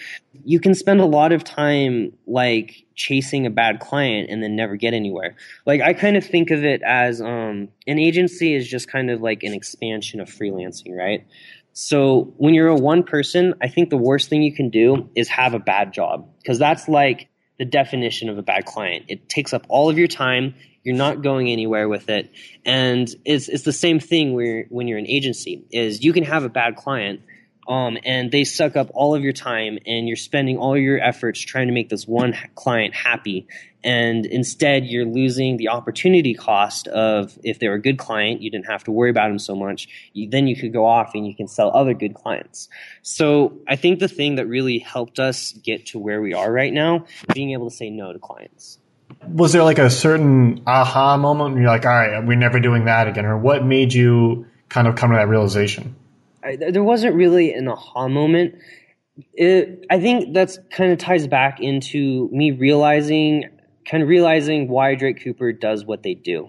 You 0.45 0.59
can 0.59 0.75
spend 0.75 1.01
a 1.01 1.07
lot 1.07 1.33
of 1.33 1.45
time 1.45 2.13
like 2.27 2.85
chasing 2.95 3.47
a 3.47 3.51
bad 3.51 3.81
client 3.81 4.29
and 4.31 4.43
then 4.43 4.57
never 4.57 4.77
get 4.77 4.93
anywhere. 4.93 5.37
Like 5.67 5.81
I 5.81 5.93
kind 5.93 6.17
of 6.17 6.25
think 6.25 6.51
of 6.51 6.65
it 6.65 6.83
as 6.83 7.21
um, 7.21 7.69
an 7.87 7.99
agency 7.99 8.55
is 8.55 8.69
just 8.69 8.89
kind 8.89 9.11
of 9.11 9.21
like 9.21 9.43
an 9.43 9.55
expansion 9.55 10.21
of 10.21 10.29
freelancing, 10.29 10.97
right? 10.97 11.27
So 11.73 12.35
when 12.37 12.55
you're 12.55 12.69
a 12.69 12.77
one 12.77 13.03
person, 13.03 13.55
I 13.63 13.69
think 13.69 13.91
the 13.91 13.97
worst 13.97 14.29
thing 14.29 14.43
you 14.43 14.55
can 14.55 14.71
do 14.71 15.09
is 15.15 15.29
have 15.29 15.55
a 15.55 15.59
bad 15.59 15.93
job 15.93 16.29
because 16.43 16.59
that's 16.59 16.89
like 16.89 17.29
the 17.59 17.65
definition 17.65 18.29
of 18.29 18.39
a 18.39 18.43
bad 18.43 18.65
client. 18.65 19.07
It 19.09 19.29
takes 19.29 19.53
up 19.53 19.67
all 19.69 19.91
of 19.91 19.99
your 19.99 20.09
time. 20.09 20.55
You're 20.83 20.97
not 20.97 21.23
going 21.23 21.49
anywhere 21.49 21.89
with 21.89 22.09
it, 22.09 22.33
and 22.65 23.09
it's 23.27 23.49
it's 23.49 23.65
the 23.65 23.73
same 23.73 24.01
thing 24.01 24.33
where 24.33 24.65
when 24.71 24.89
you're 24.89 24.99
an 24.99 25.07
agency 25.07 25.67
is 25.71 26.03
you 26.03 26.15
can 26.15 26.25
have 26.25 26.43
a 26.43 26.49
bad 26.49 26.77
client, 26.77 27.21
um, 27.69 27.99
and 28.05 28.33
they 28.33 28.45
suck 28.45 28.77
up 28.77 28.91
all 28.95 29.15
of 29.15 29.23
your 29.23 29.33
time 29.33 29.79
and 29.87 30.09
you're 30.09 30.17
spending 30.17 30.59
all 30.59 30.77
your 30.77 30.99
efforts 30.99 31.41
trying 31.41 31.69
to 31.69 31.73
make 31.73 31.89
this 31.89 32.07
one 32.07 32.35
client 32.55 32.95
happy 32.95 33.47
and 33.83 34.27
instead 34.27 34.87
you're 34.87 35.07
losing 35.07 35.57
the 35.57 35.69
opportunity 35.69 36.35
cost 36.35 36.89
of 36.89 37.39
if 37.43 37.59
they're 37.59 37.75
a 37.75 37.81
good 37.81 37.99
client 37.99 38.43
you 38.43 38.51
didn't 38.51 38.67
have 38.67 38.85
to 38.85 38.91
worry 38.91 39.11
about 39.11 39.29
them 39.29 39.39
so 39.39 39.55
much 39.55 39.89
you, 40.13 40.29
then 40.29 40.47
you 40.47 40.57
could 40.57 40.73
go 40.73 40.87
off 40.87 41.15
and 41.15 41.27
you 41.27 41.35
can 41.35 41.49
sell 41.49 41.71
other 41.75 41.95
good 41.95 42.15
clients. 42.15 42.69
So 43.03 43.59
i 43.69 43.77
think 43.77 44.01
the 44.01 44.09
thing 44.09 44.37
that 44.37 44.47
really 44.47 44.79
helped 44.79 45.19
us 45.19 45.53
get 45.53 45.87
to 45.87 45.99
where 45.99 46.21
we 46.21 46.35
are 46.35 46.51
right 46.53 46.73
now 46.73 47.07
being 47.35 47.53
able 47.53 47.71
to 47.71 47.77
say 47.77 47.91
no 47.91 48.13
to 48.13 48.19
clients. 48.19 48.79
Was 49.29 49.53
there 49.53 49.65
like 49.65 49.79
a 49.79 49.91
certain 49.91 50.63
aha 50.67 51.17
moment 51.17 51.55
where 51.55 51.63
you're 51.63 51.71
like 51.71 51.85
all 51.85 51.93
right 51.93 52.27
we're 52.27 52.37
never 52.37 52.61
doing 52.61 52.85
that 52.87 53.09
again 53.09 53.27
or 53.27 53.39
what 53.39 53.65
made 53.65 53.93
you 53.93 54.47
kind 54.71 54.89
of 54.89 54.97
come 54.97 55.11
to 55.11 55.17
that 55.17 55.29
realization? 55.29 55.97
I, 56.43 56.57
there 56.57 56.83
wasn't 56.83 57.15
really 57.15 57.53
an 57.53 57.69
aha 57.69 58.09
moment. 58.09 58.55
It, 59.35 59.85
I 59.91 60.01
think 60.01 60.33
that's 60.33 60.59
kind 60.71 60.93
of 60.93 60.99
ties 60.99 61.27
back 61.27 61.61
into 61.61 62.31
me 62.33 62.53
realizing, 62.53 63.51
kind 63.91 64.03
of 64.03 64.09
realizing 64.09 64.69
why 64.69 64.95
Drake 64.95 65.23
Cooper 65.23 65.53
does 65.53 65.85
what 65.85 66.03
they 66.03 66.15
do. 66.15 66.49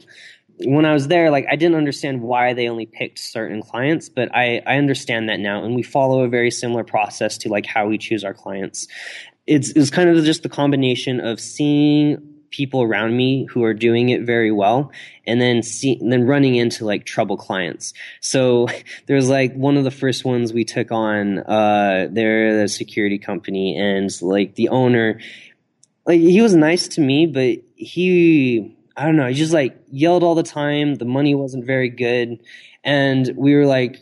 When 0.63 0.85
I 0.85 0.93
was 0.93 1.07
there, 1.07 1.31
like 1.31 1.47
I 1.49 1.55
didn't 1.55 1.75
understand 1.75 2.21
why 2.21 2.53
they 2.53 2.69
only 2.69 2.85
picked 2.85 3.17
certain 3.17 3.63
clients, 3.63 4.09
but 4.09 4.33
I, 4.35 4.61
I 4.67 4.77
understand 4.77 5.27
that 5.29 5.39
now, 5.39 5.63
and 5.63 5.75
we 5.75 5.81
follow 5.81 6.23
a 6.23 6.29
very 6.29 6.51
similar 6.51 6.83
process 6.83 7.39
to 7.39 7.49
like 7.49 7.65
how 7.65 7.87
we 7.87 7.97
choose 7.97 8.23
our 8.23 8.35
clients. 8.35 8.87
It's, 9.47 9.71
it's 9.71 9.89
kind 9.89 10.09
of 10.09 10.23
just 10.23 10.43
the 10.43 10.49
combination 10.49 11.19
of 11.19 11.39
seeing 11.39 12.31
people 12.51 12.83
around 12.83 13.15
me 13.17 13.45
who 13.45 13.63
are 13.63 13.73
doing 13.73 14.09
it 14.09 14.21
very 14.21 14.51
well 14.51 14.91
and 15.25 15.41
then 15.41 15.63
see 15.63 15.97
and 16.01 16.11
then 16.11 16.27
running 16.27 16.55
into 16.55 16.83
like 16.83 17.05
trouble 17.05 17.37
clients 17.37 17.93
so 18.19 18.67
there's 19.07 19.29
like 19.29 19.53
one 19.53 19.77
of 19.77 19.85
the 19.85 19.91
first 19.91 20.25
ones 20.25 20.51
we 20.51 20.65
took 20.65 20.91
on 20.91 21.39
uh 21.39 22.07
they're 22.11 22.63
a 22.63 22.67
security 22.67 23.17
company 23.17 23.77
and 23.77 24.09
like 24.21 24.55
the 24.55 24.67
owner 24.67 25.17
like 26.05 26.19
he 26.19 26.41
was 26.41 26.55
nice 26.55 26.87
to 26.87 27.01
me 27.01 27.25
but 27.25 27.57
he 27.75 28.75
i 28.97 29.05
don't 29.05 29.15
know 29.15 29.27
he 29.27 29.33
just 29.33 29.53
like 29.53 29.81
yelled 29.91 30.23
all 30.23 30.35
the 30.35 30.43
time. 30.43 30.95
The 30.95 31.05
money 31.05 31.35
wasn't 31.35 31.65
very 31.65 31.89
good. 31.89 32.39
And 32.83 33.31
we 33.35 33.53
were 33.53 33.65
like 33.65 34.01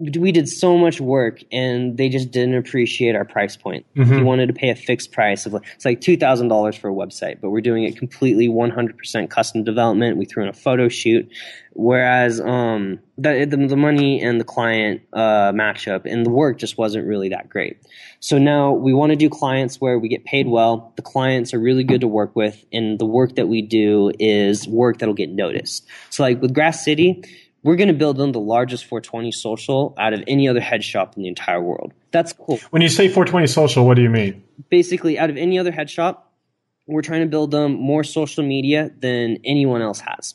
we 0.00 0.32
did 0.32 0.48
so 0.48 0.78
much 0.78 0.98
work 0.98 1.40
and 1.52 1.98
they 1.98 2.08
just 2.08 2.30
didn't 2.30 2.54
appreciate 2.54 3.14
our 3.14 3.26
price 3.26 3.56
point. 3.56 3.84
Mhm. 3.94 4.16
He 4.16 4.22
wanted 4.22 4.46
to 4.46 4.54
pay 4.54 4.70
a 4.70 4.74
fixed 4.74 5.12
price 5.12 5.44
of 5.44 5.52
like, 5.52 5.62
it's 5.74 5.84
like 5.84 6.00
two 6.00 6.16
thousand 6.16 6.48
dollars 6.48 6.74
for 6.74 6.88
a 6.88 6.92
website, 6.94 7.40
but 7.40 7.50
we're 7.50 7.60
doing 7.60 7.84
it 7.84 7.96
completely 7.96 8.48
one 8.48 8.70
hundred 8.70 8.96
percent 8.96 9.30
custom 9.30 9.62
development. 9.62 10.16
We 10.16 10.24
threw 10.24 10.42
in 10.42 10.48
a 10.48 10.54
photo 10.54 10.88
shoot, 10.88 11.30
whereas 11.74 12.40
um, 12.40 13.00
the, 13.18 13.44
the 13.44 13.66
the 13.66 13.76
money 13.76 14.22
and 14.22 14.40
the 14.40 14.44
client 14.44 15.02
uh, 15.12 15.52
matchup 15.52 16.06
and 16.06 16.24
the 16.24 16.30
work 16.30 16.56
just 16.58 16.78
wasn't 16.78 17.06
really 17.06 17.28
that 17.28 17.50
great. 17.50 17.76
So 18.20 18.38
now 18.38 18.72
we 18.72 18.94
want 18.94 19.10
to 19.10 19.16
do 19.16 19.28
clients 19.28 19.80
where 19.82 19.98
we 19.98 20.08
get 20.08 20.24
paid 20.24 20.46
well. 20.46 20.92
The 20.96 21.02
clients 21.02 21.52
are 21.52 21.60
really 21.60 21.84
good 21.84 22.00
to 22.00 22.08
work 22.08 22.34
with, 22.34 22.64
and 22.72 22.98
the 22.98 23.06
work 23.06 23.34
that 23.34 23.48
we 23.48 23.60
do 23.60 24.12
is 24.18 24.66
work 24.66 24.98
that'll 24.98 25.14
get 25.14 25.30
noticed. 25.30 25.86
So 26.08 26.22
like 26.22 26.40
with 26.40 26.54
Grass 26.54 26.84
City 26.84 27.22
we're 27.62 27.76
going 27.76 27.88
to 27.88 27.94
build 27.94 28.16
them 28.16 28.32
the 28.32 28.40
largest 28.40 28.84
420 28.86 29.32
social 29.32 29.94
out 29.98 30.12
of 30.12 30.22
any 30.26 30.48
other 30.48 30.60
head 30.60 30.82
shop 30.82 31.16
in 31.16 31.22
the 31.22 31.28
entire 31.28 31.60
world. 31.60 31.92
That's 32.10 32.32
cool. 32.32 32.58
When 32.70 32.82
you 32.82 32.88
say 32.88 33.08
420 33.08 33.46
social, 33.46 33.86
what 33.86 33.94
do 33.94 34.02
you 34.02 34.10
mean? 34.10 34.42
Basically, 34.70 35.18
out 35.18 35.30
of 35.30 35.36
any 35.36 35.58
other 35.58 35.70
head 35.70 35.90
shop, 35.90 36.32
we're 36.86 37.02
trying 37.02 37.20
to 37.20 37.28
build 37.28 37.50
them 37.50 37.72
more 37.72 38.02
social 38.02 38.44
media 38.44 38.90
than 38.98 39.38
anyone 39.44 39.82
else 39.82 40.00
has. 40.00 40.34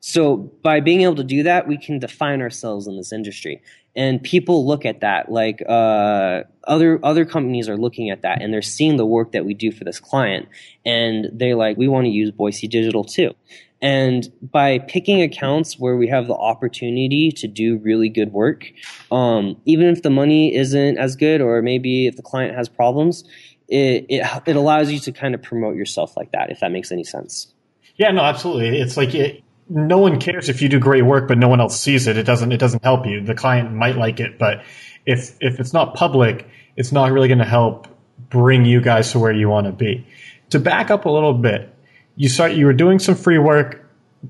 So 0.00 0.36
by 0.36 0.80
being 0.80 1.00
able 1.00 1.14
to 1.14 1.24
do 1.24 1.44
that, 1.44 1.66
we 1.66 1.78
can 1.78 1.98
define 1.98 2.42
ourselves 2.42 2.86
in 2.86 2.98
this 2.98 3.10
industry. 3.10 3.62
And 3.96 4.22
people 4.22 4.66
look 4.66 4.84
at 4.84 5.00
that 5.00 5.30
like 5.30 5.62
uh, 5.66 6.42
other 6.64 7.00
other 7.02 7.24
companies 7.24 7.70
are 7.70 7.78
looking 7.78 8.10
at 8.10 8.20
that, 8.20 8.42
and 8.42 8.52
they're 8.52 8.60
seeing 8.60 8.96
the 8.96 9.06
work 9.06 9.32
that 9.32 9.46
we 9.46 9.54
do 9.54 9.72
for 9.72 9.84
this 9.84 10.00
client, 10.00 10.48
and 10.84 11.28
they're 11.32 11.56
like, 11.56 11.78
we 11.78 11.88
want 11.88 12.04
to 12.04 12.10
use 12.10 12.30
Boise 12.32 12.68
Digital 12.68 13.04
too. 13.04 13.34
And 13.82 14.32
by 14.40 14.78
picking 14.78 15.20
accounts 15.20 15.78
where 15.78 15.96
we 15.96 16.08
have 16.08 16.26
the 16.26 16.34
opportunity 16.34 17.30
to 17.32 17.48
do 17.48 17.78
really 17.78 18.08
good 18.08 18.32
work, 18.32 18.66
um, 19.10 19.60
even 19.66 19.88
if 19.88 20.02
the 20.02 20.10
money 20.10 20.54
isn't 20.54 20.96
as 20.96 21.16
good, 21.16 21.40
or 21.40 21.60
maybe 21.60 22.06
if 22.06 22.16
the 22.16 22.22
client 22.22 22.56
has 22.56 22.68
problems, 22.68 23.24
it, 23.68 24.06
it, 24.08 24.26
it 24.46 24.56
allows 24.56 24.90
you 24.90 24.98
to 25.00 25.12
kind 25.12 25.34
of 25.34 25.42
promote 25.42 25.76
yourself 25.76 26.16
like 26.16 26.32
that, 26.32 26.50
if 26.50 26.60
that 26.60 26.72
makes 26.72 26.92
any 26.92 27.04
sense. 27.04 27.52
Yeah, 27.96 28.10
no, 28.10 28.22
absolutely. 28.22 28.80
It's 28.80 28.96
like 28.96 29.14
it, 29.14 29.42
no 29.68 29.98
one 29.98 30.20
cares 30.20 30.48
if 30.48 30.62
you 30.62 30.68
do 30.68 30.78
great 30.78 31.04
work, 31.04 31.28
but 31.28 31.38
no 31.38 31.48
one 31.48 31.60
else 31.60 31.78
sees 31.78 32.06
it. 32.06 32.16
It 32.16 32.24
doesn't. 32.24 32.52
It 32.52 32.58
doesn't 32.58 32.82
help 32.82 33.06
you. 33.06 33.22
The 33.22 33.34
client 33.34 33.72
might 33.72 33.96
like 33.96 34.20
it, 34.20 34.38
but 34.38 34.64
if 35.06 35.36
if 35.40 35.60
it's 35.60 35.72
not 35.72 35.94
public, 35.94 36.48
it's 36.76 36.92
not 36.92 37.12
really 37.12 37.28
going 37.28 37.38
to 37.38 37.44
help 37.44 37.88
bring 38.28 38.64
you 38.64 38.80
guys 38.80 39.12
to 39.12 39.18
where 39.18 39.32
you 39.32 39.48
want 39.48 39.66
to 39.66 39.72
be. 39.72 40.06
To 40.50 40.58
back 40.58 40.90
up 40.90 41.04
a 41.04 41.10
little 41.10 41.34
bit, 41.34 41.73
you 42.16 42.28
start. 42.28 42.52
You 42.52 42.66
were 42.66 42.72
doing 42.72 42.98
some 42.98 43.14
free 43.14 43.38
work, 43.38 43.84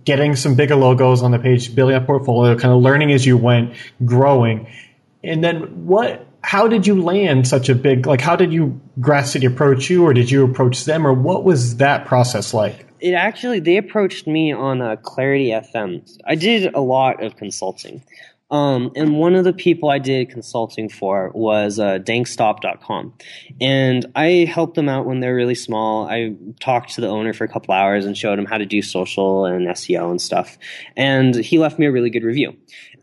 getting 0.04 0.36
some 0.36 0.54
bigger 0.54 0.76
logos 0.76 1.22
on 1.22 1.30
the 1.30 1.38
page, 1.38 1.74
building 1.74 1.96
a 1.96 2.00
portfolio, 2.00 2.56
kind 2.56 2.74
of 2.74 2.82
learning 2.82 3.12
as 3.12 3.24
you 3.24 3.36
went, 3.36 3.74
growing, 4.04 4.68
and 5.22 5.42
then 5.42 5.86
what? 5.86 6.26
How 6.42 6.68
did 6.68 6.86
you 6.86 7.02
land 7.02 7.48
such 7.48 7.70
a 7.70 7.74
big? 7.74 8.06
Like, 8.06 8.20
how 8.20 8.36
did 8.36 8.52
you 8.52 8.80
Grass 9.00 9.32
City 9.32 9.46
approach 9.46 9.88
you, 9.88 10.04
or 10.04 10.12
did 10.12 10.30
you 10.30 10.44
approach 10.44 10.84
them, 10.84 11.06
or 11.06 11.12
what 11.12 11.44
was 11.44 11.78
that 11.78 12.06
process 12.06 12.52
like? 12.52 12.86
It 13.00 13.12
actually 13.12 13.60
they 13.60 13.76
approached 13.76 14.26
me 14.26 14.52
on 14.52 14.80
uh, 14.80 14.96
Clarity 14.96 15.48
FM. 15.48 16.18
I 16.26 16.34
did 16.34 16.74
a 16.74 16.80
lot 16.80 17.22
of 17.22 17.36
consulting. 17.36 18.02
Um, 18.50 18.92
and 18.94 19.18
one 19.18 19.34
of 19.34 19.44
the 19.44 19.52
people 19.52 19.88
I 19.88 19.98
did 19.98 20.30
consulting 20.30 20.88
for 20.88 21.30
was 21.34 21.78
uh, 21.78 21.98
dankstop.com. 21.98 23.14
And 23.60 24.06
I 24.14 24.46
helped 24.48 24.74
them 24.74 24.88
out 24.88 25.06
when 25.06 25.20
they're 25.20 25.34
really 25.34 25.54
small. 25.54 26.06
I 26.06 26.34
talked 26.60 26.94
to 26.94 27.00
the 27.00 27.08
owner 27.08 27.32
for 27.32 27.44
a 27.44 27.48
couple 27.48 27.74
hours 27.74 28.04
and 28.04 28.16
showed 28.16 28.38
him 28.38 28.44
how 28.44 28.58
to 28.58 28.66
do 28.66 28.82
social 28.82 29.46
and 29.46 29.66
SEO 29.68 30.10
and 30.10 30.20
stuff. 30.20 30.58
And 30.96 31.34
he 31.34 31.58
left 31.58 31.78
me 31.78 31.86
a 31.86 31.92
really 31.92 32.10
good 32.10 32.22
review. 32.22 32.56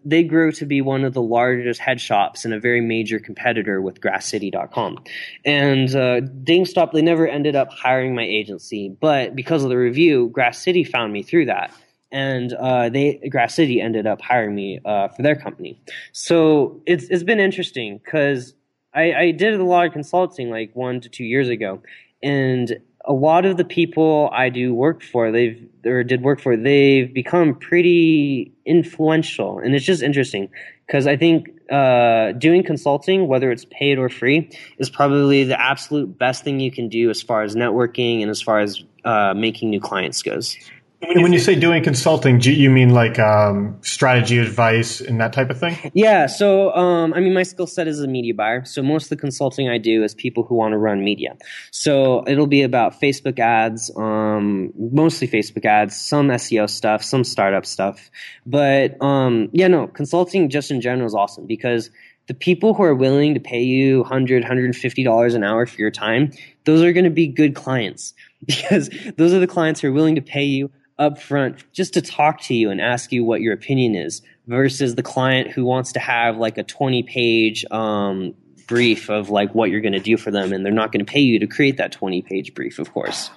They 0.04 0.24
grew 0.24 0.52
to 0.54 0.66
be 0.66 0.82
one 0.82 1.04
of 1.04 1.14
the 1.14 1.22
largest 1.22 1.80
head 1.80 2.02
shops 2.02 2.46
and 2.46 2.54
a 2.54 2.60
very 2.60 2.82
major 2.82 3.20
competitor 3.20 3.82
with 3.82 4.02
grasscity.com. 4.02 5.04
And 5.46 5.90
uh, 5.90 6.22
Dankstop, 6.22 6.92
they 6.92 7.04
never 7.04 7.28
ended 7.28 7.56
up 7.56 7.72
hiring 7.72 8.16
my 8.16 8.24
agency, 8.24 8.90
but 8.90 9.36
because 9.36 9.64
of 9.64 9.70
the 9.70 9.78
review, 9.78 10.30
Grass 10.30 10.60
City 10.60 10.84
found 10.84 11.14
me 11.14 11.22
through 11.22 11.46
that 11.46 11.72
and 12.12 12.54
uh, 12.54 12.90
they 12.90 13.16
Grass 13.30 13.56
City 13.56 13.82
ended 13.82 14.06
up 14.06 14.22
hiring 14.22 14.56
me 14.56 14.80
uh, 14.86 15.08
for 15.10 15.22
their 15.22 15.36
company. 15.36 15.80
So 16.12 16.82
it's 16.86 17.06
it's 17.06 17.24
been 17.24 17.40
interesting 17.40 18.00
because 18.04 18.54
I, 18.94 19.14
I 19.14 19.32
did 19.32 19.60
a 19.60 19.64
lot 19.64 19.86
of 19.86 19.94
consulting 19.94 20.50
like 20.50 20.76
one 20.76 21.02
to 21.02 21.10
two 21.10 21.24
years 21.24 21.50
ago, 21.50 21.82
and 22.22 22.80
a 23.06 23.14
lot 23.14 23.46
of 23.46 23.58
the 23.58 23.66
people 23.66 24.30
I 24.32 24.50
do 24.50 24.74
work 24.74 25.02
for, 25.02 25.32
they've 25.32 25.68
or 25.86 26.04
did 26.04 26.22
work 26.22 26.40
for, 26.40 26.56
they've 26.56 27.12
become 27.12 27.56
pretty 27.56 28.54
influential, 28.66 29.60
and 29.60 29.74
it's 29.74 29.86
just 29.86 30.04
interesting 30.04 30.50
because 30.86 31.08
I 31.08 31.16
think 31.16 31.50
uh, 31.72 32.34
doing 32.34 32.64
consulting, 32.64 33.28
whether 33.28 33.50
it's 33.50 33.66
paid 33.72 33.98
or 33.98 34.10
free, 34.10 34.52
is 34.78 34.90
probably 34.90 35.46
the 35.46 35.60
absolute 35.60 36.18
best 36.18 36.44
thing 36.44 36.60
you 36.60 36.70
can 36.72 36.90
do 36.90 37.10
as 37.10 37.22
far 37.22 37.44
as 37.44 37.56
networking 37.56 38.22
and 38.22 38.30
as 38.30 38.42
far 38.42 38.60
as 38.60 38.84
uh, 39.06 39.34
making 39.34 39.70
new 39.70 39.80
clients 39.80 40.22
goes. 40.22 40.58
When 41.04 41.34
you 41.34 41.40
say 41.40 41.56
doing 41.56 41.84
consulting, 41.84 42.38
do 42.38 42.52
you 42.52 42.70
mean 42.70 42.94
like 42.94 43.18
um, 43.18 43.76
strategy 43.82 44.38
advice 44.38 45.02
and 45.02 45.20
that 45.20 45.34
type 45.34 45.50
of 45.50 45.60
thing? 45.60 45.92
Yeah, 45.96 46.28
so 46.28 46.72
um, 46.76 47.14
I 47.16 47.20
mean, 47.20 47.34
my 47.34 47.42
skill 47.42 47.66
set 47.66 47.88
is 47.88 48.00
a 48.02 48.08
media 48.08 48.36
buyer. 48.36 48.64
So 48.66 48.84
most 48.84 49.06
of 49.06 49.10
the 49.10 49.16
consulting 49.16 49.68
I 49.68 49.80
do 49.80 50.04
is 50.04 50.14
people 50.14 50.44
who 50.44 50.54
want 50.54 50.74
to 50.74 50.78
run 50.78 51.04
media. 51.04 51.36
So 51.72 52.24
it'll 52.28 52.46
be 52.46 52.62
about 52.62 53.02
Facebook 53.02 53.40
ads, 53.40 53.90
um, 53.98 54.72
mostly 54.78 55.28
Facebook 55.28 55.66
ads, 55.66 56.00
some 56.00 56.28
SEO 56.28 56.70
stuff, 56.70 57.04
some 57.04 57.24
startup 57.24 57.66
stuff. 57.66 58.12
But 58.46 59.02
um, 59.02 59.50
yeah, 59.54 59.68
no, 59.68 59.88
consulting 59.88 60.50
just 60.50 60.70
in 60.70 60.82
general 60.82 61.08
is 61.08 61.16
awesome 61.16 61.48
because 61.48 61.90
the 62.28 62.36
people 62.36 62.76
who 62.76 62.84
are 62.84 62.96
willing 62.96 63.34
to 63.34 63.40
pay 63.40 63.64
you 63.64 64.04
$100, 64.04 64.46
$150 64.46 65.36
an 65.36 65.44
hour 65.44 65.66
for 65.66 65.82
your 65.82 65.92
time, 65.92 66.32
those 66.66 66.84
are 66.84 66.94
going 66.94 67.06
to 67.06 67.10
be 67.10 67.26
good 67.26 67.56
clients 67.56 68.14
because 68.46 68.90
those 69.18 69.34
are 69.34 69.40
the 69.40 69.48
clients 69.48 69.82
who 69.82 69.88
are 69.88 69.94
willing 69.94 70.16
to 70.16 70.22
pay 70.22 70.44
you 70.44 70.70
up 71.02 71.20
front 71.20 71.66
just 71.74 71.96
to 71.96 72.02
talk 72.02 72.40
to 72.42 72.54
you 72.54 72.70
and 72.70 72.80
ask 72.80 73.12
you 73.12 73.24
what 73.24 73.42
your 73.42 73.54
opinion 73.54 73.96
is 73.96 74.22
versus 74.48 74.96
the 74.96 75.02
client 75.04 75.50
who 75.50 75.66
wants 75.66 75.94
to 75.94 76.00
have 76.00 76.38
like 76.38 76.58
a 76.58 76.64
20 76.64 77.04
page 77.04 77.66
um, 77.72 78.36
brief 78.68 79.10
of 79.10 79.30
like 79.30 79.54
what 79.56 79.72
you're 79.72 79.82
going 79.82 79.94
to 79.94 80.00
do 80.00 80.16
for 80.16 80.30
them 80.30 80.54
and 80.54 80.64
they're 80.64 80.72
not 80.72 80.92
going 80.92 81.04
to 81.04 81.12
pay 81.12 81.20
you 81.20 81.40
to 81.40 81.48
create 81.48 81.78
that 81.78 81.92
20 81.92 82.22
page 82.22 82.54
brief 82.54 82.78
of 82.78 82.94
course 82.94 83.32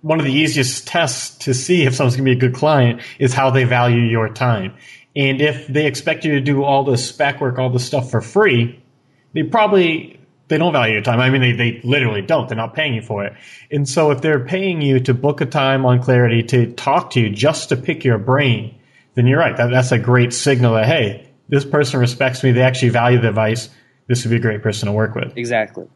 One 0.00 0.18
of 0.18 0.24
the 0.24 0.32
easiest 0.32 0.88
tests 0.88 1.36
to 1.44 1.52
see 1.52 1.82
if 1.82 1.94
someone's 1.94 2.16
going 2.16 2.24
to 2.24 2.34
be 2.34 2.36
a 2.36 2.48
good 2.48 2.58
client 2.58 3.02
is 3.18 3.34
how 3.34 3.50
they 3.50 3.64
value 3.64 4.00
your 4.00 4.28
time. 4.28 4.74
And 5.14 5.42
if 5.42 5.66
they 5.68 5.86
expect 5.86 6.24
you 6.24 6.32
to 6.32 6.40
do 6.40 6.64
all 6.64 6.82
the 6.82 6.96
spec 6.96 7.40
work, 7.40 7.58
all 7.58 7.70
the 7.70 7.78
stuff 7.78 8.10
for 8.10 8.20
free, 8.22 8.82
they 9.34 9.42
probably 9.42 10.18
they 10.52 10.58
don't 10.58 10.74
value 10.74 10.92
your 10.92 11.02
time. 11.02 11.18
I 11.18 11.30
mean, 11.30 11.40
they, 11.40 11.52
they 11.52 11.80
literally 11.82 12.20
don't. 12.20 12.46
They're 12.46 12.58
not 12.58 12.74
paying 12.74 12.92
you 12.92 13.00
for 13.00 13.24
it. 13.24 13.32
And 13.70 13.88
so 13.88 14.10
if 14.10 14.20
they're 14.20 14.44
paying 14.44 14.82
you 14.82 15.00
to 15.00 15.14
book 15.14 15.40
a 15.40 15.46
time 15.46 15.86
on 15.86 16.02
Clarity 16.02 16.42
to 16.42 16.72
talk 16.74 17.12
to 17.12 17.20
you 17.20 17.30
just 17.30 17.70
to 17.70 17.76
pick 17.76 18.04
your 18.04 18.18
brain, 18.18 18.78
then 19.14 19.26
you're 19.26 19.38
right. 19.38 19.56
That, 19.56 19.70
that's 19.70 19.92
a 19.92 19.98
great 19.98 20.34
signal 20.34 20.74
that, 20.74 20.84
hey, 20.84 21.26
this 21.48 21.64
person 21.64 22.00
respects 22.00 22.42
me. 22.42 22.52
They 22.52 22.60
actually 22.60 22.90
value 22.90 23.18
the 23.18 23.30
advice. 23.30 23.70
This 24.08 24.24
would 24.24 24.30
be 24.30 24.36
a 24.36 24.40
great 24.40 24.62
person 24.62 24.88
to 24.88 24.92
work 24.92 25.14
with. 25.14 25.34
exactly 25.38 25.86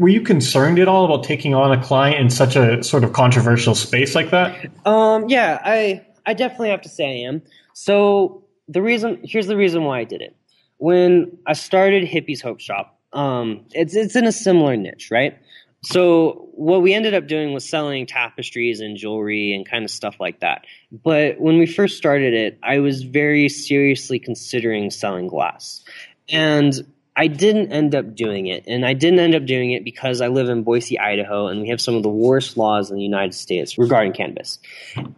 Were 0.00 0.08
you 0.08 0.22
concerned 0.22 0.80
at 0.80 0.88
all 0.88 1.04
about 1.04 1.22
taking 1.22 1.54
on 1.54 1.70
a 1.70 1.80
client 1.80 2.18
in 2.20 2.30
such 2.30 2.56
a 2.56 2.82
sort 2.82 3.04
of 3.04 3.12
controversial 3.12 3.76
space 3.76 4.16
like 4.16 4.30
that? 4.30 4.72
Um, 4.84 5.28
yeah, 5.28 5.60
I 5.64 6.04
I 6.26 6.34
definitely 6.34 6.70
have 6.70 6.82
to 6.82 6.88
say 6.88 7.04
I 7.04 7.28
am. 7.28 7.42
So 7.74 8.44
the 8.66 8.82
reason 8.82 9.20
here's 9.22 9.46
the 9.46 9.56
reason 9.56 9.84
why 9.84 10.00
I 10.00 10.04
did 10.04 10.20
it. 10.20 10.36
When 10.78 11.38
I 11.46 11.52
started 11.52 12.04
Hippie's 12.04 12.40
Hope 12.40 12.58
Shop, 12.58 12.99
um, 13.12 13.64
it's 13.72 13.94
it's 13.94 14.16
in 14.16 14.26
a 14.26 14.32
similar 14.32 14.76
niche, 14.76 15.10
right? 15.10 15.38
So 15.82 16.48
what 16.52 16.82
we 16.82 16.92
ended 16.92 17.14
up 17.14 17.26
doing 17.26 17.54
was 17.54 17.68
selling 17.68 18.06
tapestries 18.06 18.80
and 18.80 18.96
jewelry 18.96 19.54
and 19.54 19.66
kind 19.66 19.84
of 19.84 19.90
stuff 19.90 20.16
like 20.20 20.40
that. 20.40 20.66
But 20.92 21.40
when 21.40 21.58
we 21.58 21.66
first 21.66 21.96
started 21.96 22.34
it, 22.34 22.58
I 22.62 22.80
was 22.80 23.02
very 23.02 23.48
seriously 23.48 24.18
considering 24.18 24.90
selling 24.90 25.26
glass. 25.26 25.82
And 26.28 26.74
I 27.16 27.28
didn't 27.28 27.72
end 27.72 27.94
up 27.94 28.14
doing 28.14 28.46
it. 28.46 28.64
And 28.66 28.84
I 28.84 28.92
didn't 28.92 29.20
end 29.20 29.34
up 29.34 29.46
doing 29.46 29.72
it 29.72 29.84
because 29.84 30.20
I 30.20 30.28
live 30.28 30.48
in 30.48 30.62
Boise, 30.62 30.98
Idaho, 30.98 31.48
and 31.48 31.62
we 31.62 31.68
have 31.70 31.80
some 31.80 31.94
of 31.94 32.02
the 32.02 32.10
worst 32.10 32.56
laws 32.56 32.90
in 32.90 32.96
the 32.96 33.02
United 33.02 33.34
States 33.34 33.78
regarding 33.78 34.12
cannabis. 34.12 34.58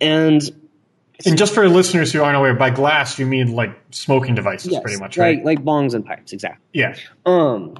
And 0.00 0.42
And 1.26 1.38
just 1.38 1.54
for 1.54 1.68
listeners 1.68 2.12
who 2.12 2.22
aren't 2.22 2.36
aware, 2.36 2.54
by 2.54 2.70
glass 2.70 3.18
you 3.18 3.26
mean 3.26 3.52
like 3.52 3.78
smoking 3.90 4.34
devices, 4.34 4.72
yes, 4.72 4.82
pretty 4.82 4.98
much, 4.98 5.16
like 5.16 5.36
right? 5.36 5.44
like 5.44 5.64
bongs 5.64 5.94
and 5.94 6.04
pipes, 6.04 6.32
exactly. 6.32 6.62
yeah. 6.72 6.96
Um, 7.26 7.76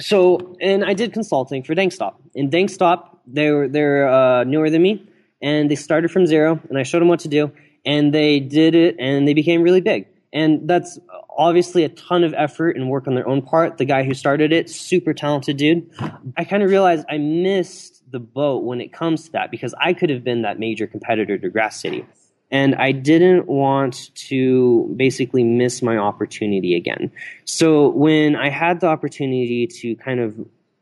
so 0.00 0.56
and 0.60 0.84
I 0.84 0.94
did 0.94 1.12
consulting 1.12 1.62
for 1.62 1.74
Dankstop. 1.74 2.14
And 2.34 2.50
Dankstop, 2.50 3.16
they 3.26 3.50
were 3.50 3.68
they're 3.68 4.08
uh, 4.08 4.44
newer 4.44 4.70
than 4.70 4.82
me, 4.82 5.08
and 5.42 5.70
they 5.70 5.74
started 5.74 6.10
from 6.10 6.26
zero, 6.26 6.60
and 6.68 6.78
I 6.78 6.82
showed 6.82 7.00
them 7.00 7.08
what 7.08 7.20
to 7.20 7.28
do, 7.28 7.52
and 7.84 8.12
they 8.12 8.40
did 8.40 8.74
it, 8.74 8.96
and 8.98 9.26
they 9.26 9.34
became 9.34 9.62
really 9.62 9.80
big. 9.80 10.06
And 10.32 10.68
that's 10.68 10.98
obviously 11.36 11.84
a 11.84 11.88
ton 11.88 12.24
of 12.24 12.34
effort 12.36 12.76
and 12.76 12.90
work 12.90 13.06
on 13.06 13.14
their 13.14 13.26
own 13.26 13.40
part. 13.40 13.78
The 13.78 13.84
guy 13.84 14.02
who 14.02 14.12
started 14.12 14.52
it, 14.52 14.68
super 14.68 15.14
talented 15.14 15.56
dude. 15.56 15.90
I 16.36 16.44
kind 16.44 16.62
of 16.62 16.68
realized 16.68 17.06
I 17.08 17.18
missed 17.18 18.02
the 18.10 18.18
boat 18.18 18.64
when 18.64 18.80
it 18.80 18.92
comes 18.92 19.26
to 19.26 19.32
that 19.32 19.50
because 19.50 19.74
I 19.80 19.92
could 19.94 20.10
have 20.10 20.24
been 20.24 20.42
that 20.42 20.58
major 20.58 20.86
competitor 20.86 21.38
to 21.38 21.48
Grass 21.48 21.80
City. 21.80 22.04
And 22.50 22.74
I 22.76 22.92
didn't 22.92 23.46
want 23.46 24.14
to 24.28 24.94
basically 24.96 25.44
miss 25.44 25.82
my 25.82 25.96
opportunity 25.96 26.74
again. 26.74 27.12
So 27.44 27.90
when 27.90 28.36
I 28.36 28.48
had 28.48 28.80
the 28.80 28.86
opportunity 28.86 29.66
to 29.66 29.94
kind 29.96 30.20
of 30.20 30.34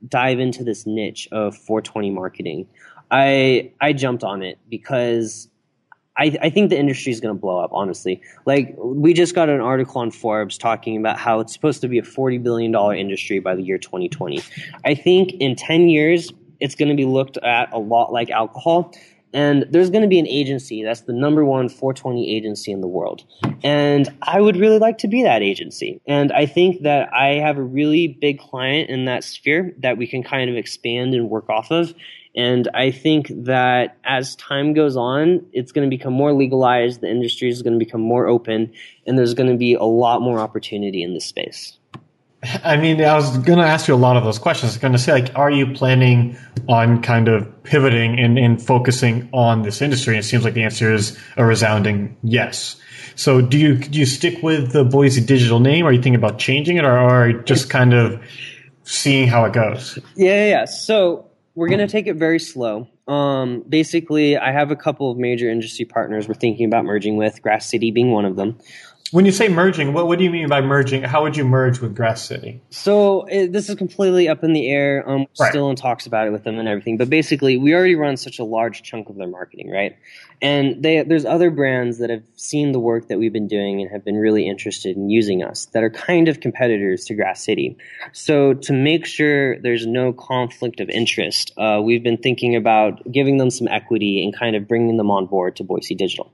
dive 0.08 0.38
into 0.38 0.62
this 0.62 0.86
niche 0.86 1.28
of 1.32 1.56
420 1.56 2.10
marketing, 2.10 2.68
I 3.10 3.72
I 3.80 3.92
jumped 3.92 4.22
on 4.24 4.42
it 4.42 4.58
because 4.68 5.48
I, 6.18 6.36
I 6.40 6.50
think 6.50 6.70
the 6.70 6.78
industry 6.78 7.12
is 7.12 7.20
going 7.20 7.34
to 7.34 7.40
blow 7.40 7.58
up. 7.58 7.70
Honestly, 7.72 8.22
like 8.46 8.74
we 8.78 9.12
just 9.12 9.34
got 9.34 9.48
an 9.48 9.60
article 9.60 10.00
on 10.00 10.10
Forbes 10.10 10.56
talking 10.56 10.96
about 10.96 11.18
how 11.18 11.40
it's 11.40 11.52
supposed 11.52 11.80
to 11.82 11.88
be 11.88 11.98
a 11.98 12.04
40 12.04 12.38
billion 12.38 12.72
dollar 12.72 12.94
industry 12.94 13.38
by 13.38 13.54
the 13.54 13.62
year 13.62 13.78
2020. 13.78 14.40
I 14.84 14.94
think 14.94 15.32
in 15.40 15.56
10 15.56 15.88
years 15.88 16.32
it's 16.58 16.74
going 16.74 16.88
to 16.88 16.94
be 16.94 17.04
looked 17.04 17.36
at 17.38 17.72
a 17.72 17.78
lot 17.78 18.12
like 18.12 18.30
alcohol 18.30 18.92
and 19.36 19.66
there's 19.70 19.90
going 19.90 20.00
to 20.00 20.08
be 20.08 20.18
an 20.18 20.26
agency 20.26 20.82
that's 20.82 21.02
the 21.02 21.12
number 21.12 21.44
one 21.44 21.68
420 21.68 22.34
agency 22.34 22.72
in 22.72 22.80
the 22.80 22.88
world. 22.88 23.22
And 23.62 24.08
I 24.22 24.40
would 24.40 24.56
really 24.56 24.78
like 24.78 24.96
to 24.98 25.08
be 25.08 25.22
that 25.24 25.42
agency. 25.42 26.00
And 26.06 26.32
I 26.32 26.46
think 26.46 26.84
that 26.84 27.12
I 27.12 27.34
have 27.34 27.58
a 27.58 27.62
really 27.62 28.08
big 28.08 28.38
client 28.38 28.88
in 28.88 29.04
that 29.04 29.24
sphere 29.24 29.74
that 29.82 29.98
we 29.98 30.06
can 30.06 30.22
kind 30.22 30.48
of 30.48 30.56
expand 30.56 31.14
and 31.14 31.28
work 31.28 31.50
off 31.50 31.70
of. 31.70 31.92
And 32.34 32.66
I 32.72 32.90
think 32.90 33.30
that 33.44 33.98
as 34.04 34.36
time 34.36 34.72
goes 34.72 34.96
on, 34.96 35.44
it's 35.52 35.70
going 35.70 35.88
to 35.88 35.94
become 35.94 36.14
more 36.14 36.32
legalized, 36.32 37.02
the 37.02 37.10
industry 37.10 37.50
is 37.50 37.60
going 37.60 37.78
to 37.78 37.84
become 37.84 38.00
more 38.00 38.26
open, 38.26 38.72
and 39.06 39.18
there's 39.18 39.34
going 39.34 39.50
to 39.50 39.56
be 39.56 39.74
a 39.74 39.84
lot 39.84 40.22
more 40.22 40.38
opportunity 40.38 41.02
in 41.02 41.12
this 41.12 41.26
space. 41.26 41.78
I 42.64 42.76
mean, 42.76 43.02
I 43.02 43.14
was 43.14 43.38
going 43.38 43.58
to 43.58 43.64
ask 43.64 43.88
you 43.88 43.94
a 43.94 43.96
lot 43.96 44.16
of 44.16 44.24
those 44.24 44.38
questions. 44.38 44.72
I 44.72 44.74
was 44.74 44.78
going 44.78 44.92
to 44.92 44.98
say, 44.98 45.12
like, 45.12 45.32
are 45.36 45.50
you 45.50 45.72
planning 45.72 46.36
on 46.68 47.02
kind 47.02 47.28
of 47.28 47.62
pivoting 47.62 48.18
and, 48.18 48.38
and 48.38 48.62
focusing 48.62 49.28
on 49.32 49.62
this 49.62 49.80
industry? 49.82 50.14
And 50.14 50.24
it 50.24 50.26
seems 50.26 50.44
like 50.44 50.54
the 50.54 50.64
answer 50.64 50.92
is 50.92 51.18
a 51.36 51.44
resounding 51.44 52.16
yes. 52.22 52.76
So, 53.14 53.40
do 53.40 53.58
you 53.58 53.76
do 53.76 53.98
you 53.98 54.06
stick 54.06 54.42
with 54.42 54.72
the 54.72 54.84
Boise 54.84 55.24
Digital 55.24 55.58
name? 55.58 55.86
Are 55.86 55.92
you 55.92 56.02
thinking 56.02 56.16
about 56.16 56.38
changing 56.38 56.76
it, 56.76 56.84
or 56.84 56.90
are 56.90 57.30
you 57.30 57.42
just 57.42 57.70
kind 57.70 57.94
of 57.94 58.22
seeing 58.84 59.26
how 59.26 59.44
it 59.46 59.52
goes? 59.54 59.98
Yeah, 60.16 60.46
yeah. 60.46 60.64
So, 60.66 61.30
we're 61.54 61.68
going 61.68 61.80
to 61.80 61.88
take 61.88 62.06
it 62.06 62.16
very 62.16 62.38
slow. 62.38 62.86
Um, 63.08 63.64
basically, 63.66 64.36
I 64.36 64.52
have 64.52 64.70
a 64.70 64.76
couple 64.76 65.10
of 65.10 65.16
major 65.16 65.48
industry 65.48 65.86
partners 65.86 66.28
we're 66.28 66.34
thinking 66.34 66.66
about 66.66 66.84
merging 66.84 67.16
with, 67.16 67.40
Grass 67.40 67.66
City 67.66 67.90
being 67.90 68.10
one 68.10 68.26
of 68.26 68.36
them. 68.36 68.58
When 69.12 69.24
you 69.24 69.32
say 69.32 69.48
merging, 69.48 69.92
what, 69.92 70.08
what 70.08 70.18
do 70.18 70.24
you 70.24 70.30
mean 70.30 70.48
by 70.48 70.60
merging? 70.60 71.02
How 71.02 71.22
would 71.22 71.36
you 71.36 71.44
merge 71.44 71.80
with 71.80 71.94
Grass 71.94 72.22
City? 72.22 72.60
So 72.70 73.24
it, 73.26 73.52
this 73.52 73.68
is 73.68 73.74
completely 73.76 74.28
up 74.28 74.42
in 74.42 74.52
the 74.52 74.68
air. 74.68 75.08
Um, 75.08 75.26
right. 75.38 75.50
Still 75.50 75.70
in 75.70 75.76
talks 75.76 76.06
about 76.06 76.26
it 76.26 76.30
with 76.30 76.44
them 76.44 76.58
and 76.58 76.68
everything. 76.68 76.96
But 76.96 77.08
basically, 77.08 77.56
we 77.56 77.74
already 77.74 77.94
run 77.94 78.16
such 78.16 78.38
a 78.38 78.44
large 78.44 78.82
chunk 78.82 79.08
of 79.08 79.16
their 79.16 79.28
marketing, 79.28 79.70
right? 79.70 79.96
And 80.42 80.82
they, 80.82 81.02
there's 81.02 81.24
other 81.24 81.50
brands 81.50 81.98
that 81.98 82.10
have 82.10 82.22
seen 82.36 82.72
the 82.72 82.78
work 82.78 83.08
that 83.08 83.18
we've 83.18 83.32
been 83.32 83.48
doing 83.48 83.80
and 83.80 83.90
have 83.90 84.04
been 84.04 84.16
really 84.16 84.46
interested 84.48 84.96
in 84.96 85.08
using 85.08 85.42
us 85.42 85.66
that 85.66 85.82
are 85.82 85.90
kind 85.90 86.28
of 86.28 86.40
competitors 86.40 87.04
to 87.06 87.14
Grass 87.14 87.42
City. 87.42 87.76
So 88.12 88.54
to 88.54 88.72
make 88.72 89.06
sure 89.06 89.58
there's 89.60 89.86
no 89.86 90.12
conflict 90.12 90.80
of 90.80 90.90
interest, 90.90 91.52
uh, 91.56 91.80
we've 91.82 92.02
been 92.02 92.18
thinking 92.18 92.56
about 92.56 93.10
giving 93.10 93.38
them 93.38 93.50
some 93.50 93.68
equity 93.68 94.22
and 94.22 94.36
kind 94.36 94.56
of 94.56 94.68
bringing 94.68 94.96
them 94.96 95.10
on 95.10 95.26
board 95.26 95.56
to 95.56 95.64
Boise 95.64 95.94
Digital. 95.94 96.30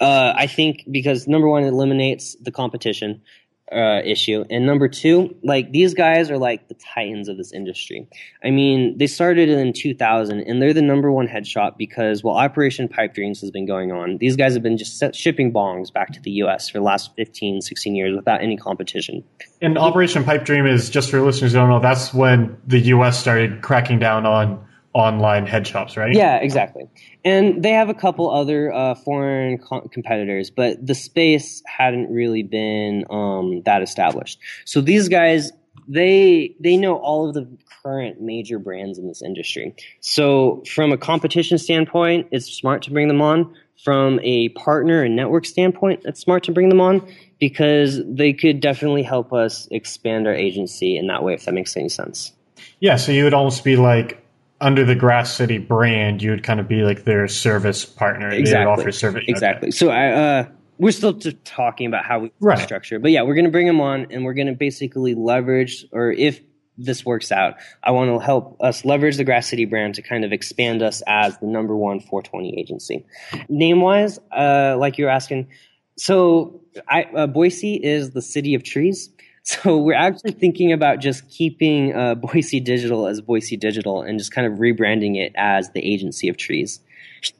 Uh, 0.00 0.32
I 0.36 0.46
think 0.46 0.84
because 0.90 1.26
number 1.26 1.48
one, 1.48 1.64
it 1.64 1.68
eliminates 1.68 2.36
the 2.40 2.52
competition 2.52 3.22
uh, 3.72 4.00
issue. 4.04 4.44
And 4.50 4.66
number 4.66 4.88
two, 4.88 5.34
like 5.42 5.72
these 5.72 5.94
guys 5.94 6.30
are 6.30 6.38
like 6.38 6.68
the 6.68 6.74
titans 6.74 7.28
of 7.28 7.36
this 7.36 7.52
industry. 7.52 8.08
I 8.44 8.50
mean, 8.50 8.98
they 8.98 9.06
started 9.06 9.48
in 9.48 9.72
2000 9.72 10.40
and 10.40 10.60
they're 10.60 10.74
the 10.74 10.82
number 10.82 11.10
one 11.12 11.26
head 11.26 11.46
shop 11.46 11.78
because 11.78 12.24
while 12.24 12.36
Operation 12.36 12.88
Pipe 12.88 13.14
Dreams 13.14 13.40
has 13.40 13.50
been 13.50 13.66
going 13.66 13.92
on, 13.92 14.18
these 14.18 14.36
guys 14.36 14.54
have 14.54 14.62
been 14.62 14.76
just 14.76 15.14
shipping 15.14 15.52
bongs 15.52 15.92
back 15.92 16.12
to 16.12 16.20
the 16.20 16.32
US 16.42 16.68
for 16.68 16.78
the 16.78 16.84
last 16.84 17.14
15, 17.16 17.60
16 17.60 17.94
years 17.94 18.16
without 18.16 18.42
any 18.42 18.56
competition. 18.56 19.22
And 19.60 19.78
Operation 19.78 20.24
Pipe 20.24 20.44
Dream 20.44 20.66
is 20.66 20.90
just 20.90 21.10
for 21.10 21.20
listeners 21.20 21.52
who 21.52 21.58
don't 21.58 21.68
know, 21.68 21.80
that's 21.80 22.12
when 22.12 22.56
the 22.66 22.80
US 22.80 23.20
started 23.20 23.62
cracking 23.62 23.98
down 23.98 24.26
on 24.26 24.64
online 24.92 25.46
head 25.46 25.66
shops, 25.66 25.96
right? 25.96 26.14
Yeah, 26.14 26.36
exactly. 26.36 26.88
And 27.24 27.62
they 27.62 27.70
have 27.70 27.88
a 27.88 27.94
couple 27.94 28.30
other 28.30 28.72
uh, 28.72 28.94
foreign 28.96 29.58
co- 29.58 29.88
competitors, 29.92 30.50
but 30.50 30.84
the 30.84 30.94
space 30.94 31.62
hadn't 31.66 32.10
really 32.10 32.42
been 32.42 33.04
um, 33.10 33.62
that 33.66 33.82
established. 33.82 34.38
So 34.64 34.80
these 34.80 35.08
guys, 35.08 35.52
they 35.86 36.56
they 36.60 36.76
know 36.76 36.96
all 36.96 37.28
of 37.28 37.34
the 37.34 37.48
current 37.82 38.20
major 38.20 38.58
brands 38.58 38.98
in 38.98 39.06
this 39.06 39.22
industry. 39.22 39.74
So 40.00 40.62
from 40.68 40.92
a 40.92 40.96
competition 40.96 41.58
standpoint, 41.58 42.28
it's 42.30 42.46
smart 42.46 42.82
to 42.82 42.90
bring 42.90 43.08
them 43.08 43.22
on. 43.22 43.54
From 43.84 44.20
a 44.22 44.50
partner 44.50 45.02
and 45.02 45.16
network 45.16 45.46
standpoint, 45.46 46.02
it's 46.04 46.20
smart 46.20 46.42
to 46.44 46.52
bring 46.52 46.68
them 46.68 46.82
on 46.82 47.00
because 47.38 48.02
they 48.04 48.34
could 48.34 48.60
definitely 48.60 49.02
help 49.02 49.32
us 49.32 49.66
expand 49.70 50.26
our 50.26 50.34
agency 50.34 50.98
in 50.98 51.06
that 51.06 51.22
way, 51.24 51.32
if 51.32 51.46
that 51.46 51.54
makes 51.54 51.74
any 51.78 51.88
sense. 51.88 52.32
Yeah, 52.80 52.96
so 52.96 53.10
you 53.10 53.24
would 53.24 53.32
almost 53.32 53.64
be 53.64 53.76
like 53.76 54.19
under 54.60 54.84
the 54.84 54.94
Grass 54.94 55.34
City 55.34 55.58
brand, 55.58 56.22
you 56.22 56.30
would 56.30 56.42
kind 56.42 56.60
of 56.60 56.68
be 56.68 56.82
like 56.82 57.04
their 57.04 57.26
service 57.28 57.84
partner. 57.84 58.30
Exactly. 58.30 58.64
They 58.64 58.70
offer 58.70 58.92
service. 58.92 59.24
Exactly. 59.26 59.68
Okay. 59.68 59.76
So 59.76 59.88
I, 59.88 60.12
uh, 60.12 60.48
we're 60.78 60.92
still 60.92 61.12
just 61.12 61.42
talking 61.44 61.86
about 61.86 62.04
how 62.04 62.20
we 62.20 62.32
right. 62.40 62.58
structure, 62.58 62.98
but 62.98 63.10
yeah, 63.10 63.22
we're 63.22 63.34
going 63.34 63.44
to 63.44 63.50
bring 63.50 63.66
them 63.66 63.80
on, 63.80 64.06
and 64.10 64.24
we're 64.24 64.34
going 64.34 64.46
to 64.46 64.54
basically 64.54 65.14
leverage, 65.14 65.86
or 65.92 66.10
if 66.12 66.40
this 66.78 67.04
works 67.04 67.30
out, 67.30 67.54
I 67.82 67.90
want 67.90 68.10
to 68.10 68.18
help 68.18 68.56
us 68.60 68.84
leverage 68.84 69.16
the 69.16 69.24
Grass 69.24 69.48
City 69.48 69.66
brand 69.66 69.94
to 69.96 70.02
kind 70.02 70.24
of 70.24 70.32
expand 70.32 70.82
us 70.82 71.02
as 71.06 71.38
the 71.38 71.46
number 71.46 71.76
one 71.76 72.00
420 72.00 72.58
agency. 72.58 73.04
Name 73.48 73.80
wise, 73.80 74.18
uh, 74.34 74.76
like 74.78 74.96
you're 74.98 75.10
asking, 75.10 75.48
so 75.96 76.62
I, 76.88 77.04
uh, 77.04 77.26
Boise 77.26 77.74
is 77.74 78.12
the 78.12 78.22
city 78.22 78.54
of 78.54 78.62
trees. 78.62 79.10
So 79.50 79.78
we're 79.78 79.94
actually 79.94 80.30
thinking 80.30 80.72
about 80.72 81.00
just 81.00 81.28
keeping 81.28 81.92
uh, 81.92 82.14
Boise 82.14 82.60
Digital 82.60 83.08
as 83.08 83.20
Boise 83.20 83.56
Digital 83.56 84.00
and 84.00 84.16
just 84.16 84.30
kind 84.30 84.46
of 84.46 84.60
rebranding 84.60 85.16
it 85.16 85.32
as 85.34 85.70
the 85.70 85.80
Agency 85.80 86.28
of 86.28 86.36
Trees. 86.36 86.78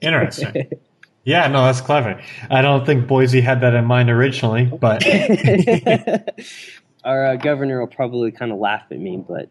Interesting. 0.01 0.73
yeah, 1.25 1.47
no, 1.47 1.65
that's 1.65 1.81
clever. 1.81 2.21
I 2.51 2.63
don't 2.63 2.85
think 2.85 3.07
Boise 3.07 3.41
had 3.41 3.61
that 3.61 3.75
in 3.75 3.85
mind 3.85 4.11
originally, 4.11 4.65
but 4.65 5.07
our 7.05 7.27
uh, 7.27 7.37
governor 7.37 7.79
will 7.79 7.87
probably 7.87 8.33
kind 8.33 8.51
of 8.51 8.59
laugh 8.59 8.83
at 8.91 8.99
me, 8.99 9.17
but 9.17 9.49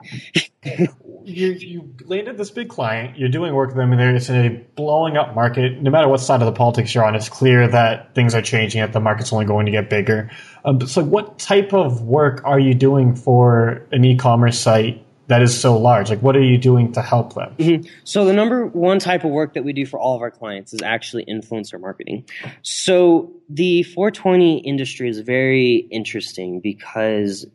you 0.64 1.52
you 1.52 1.96
landed 2.06 2.38
this 2.38 2.52
big 2.52 2.70
client. 2.70 3.18
You're 3.18 3.30
doing 3.30 3.54
work 3.54 3.70
with 3.70 3.78
them, 3.78 3.94
and 3.94 4.18
it's 4.18 4.30
in 4.30 4.36
a 4.36 4.50
blowing 4.76 5.16
up 5.16 5.36
market. 5.36 5.82
No 5.82 5.92
matter 5.92 6.08
what 6.08 6.20
side 6.20 6.42
of 6.42 6.46
the 6.46 6.52
politics 6.52 6.94
you're 6.94 7.06
on, 7.06 7.16
it's 7.16 7.30
clear 7.30 7.68
that 7.68 8.14
things 8.16 8.36
are 8.36 8.42
changing. 8.42 8.82
That 8.82 8.94
the 8.94 9.00
market's 9.00 9.32
only 9.32 9.46
going 9.46 9.66
to 9.68 9.72
get 9.72 9.90
bigger. 9.90 10.30
Um, 10.66 10.86
so, 10.88 11.04
what 11.04 11.40
type 11.40 11.74
of 11.74 12.02
work 12.02 12.42
are 12.44 12.60
you 12.60 12.74
doing 12.74 13.16
for 13.16 13.86
an 13.92 14.04
e-commerce 14.04 14.60
site 14.60 15.06
that 15.28 15.42
is 15.42 15.58
so 15.58 15.78
large? 15.78 16.10
Like, 16.10 16.22
what 16.22 16.36
are 16.36 16.44
you 16.44 16.58
doing 16.58 16.92
to 16.94 17.02
help 17.02 17.36
them? 17.36 17.56
Mm-hmm. 17.58 17.90
So, 18.04 18.26
the 18.26 18.34
number 18.34 18.66
one 18.66 19.00
type 19.00 19.24
of 19.24 19.32
work 19.32 19.54
that 19.54 19.64
we 19.64 19.72
do 19.72 19.86
for 19.86 20.00
all 20.00 20.16
of 20.16 20.22
our 20.22 20.32
clients 20.32 20.74
is 20.74 20.82
actually 20.82 21.26
influencer 21.26 21.80
marketing. 21.80 22.26
So, 22.64 23.32
the 23.48 23.84
420 23.84 24.58
industry 24.60 25.10
is 25.10 25.20
very 25.20 25.88
interesting 25.92 26.60
because 26.60 27.46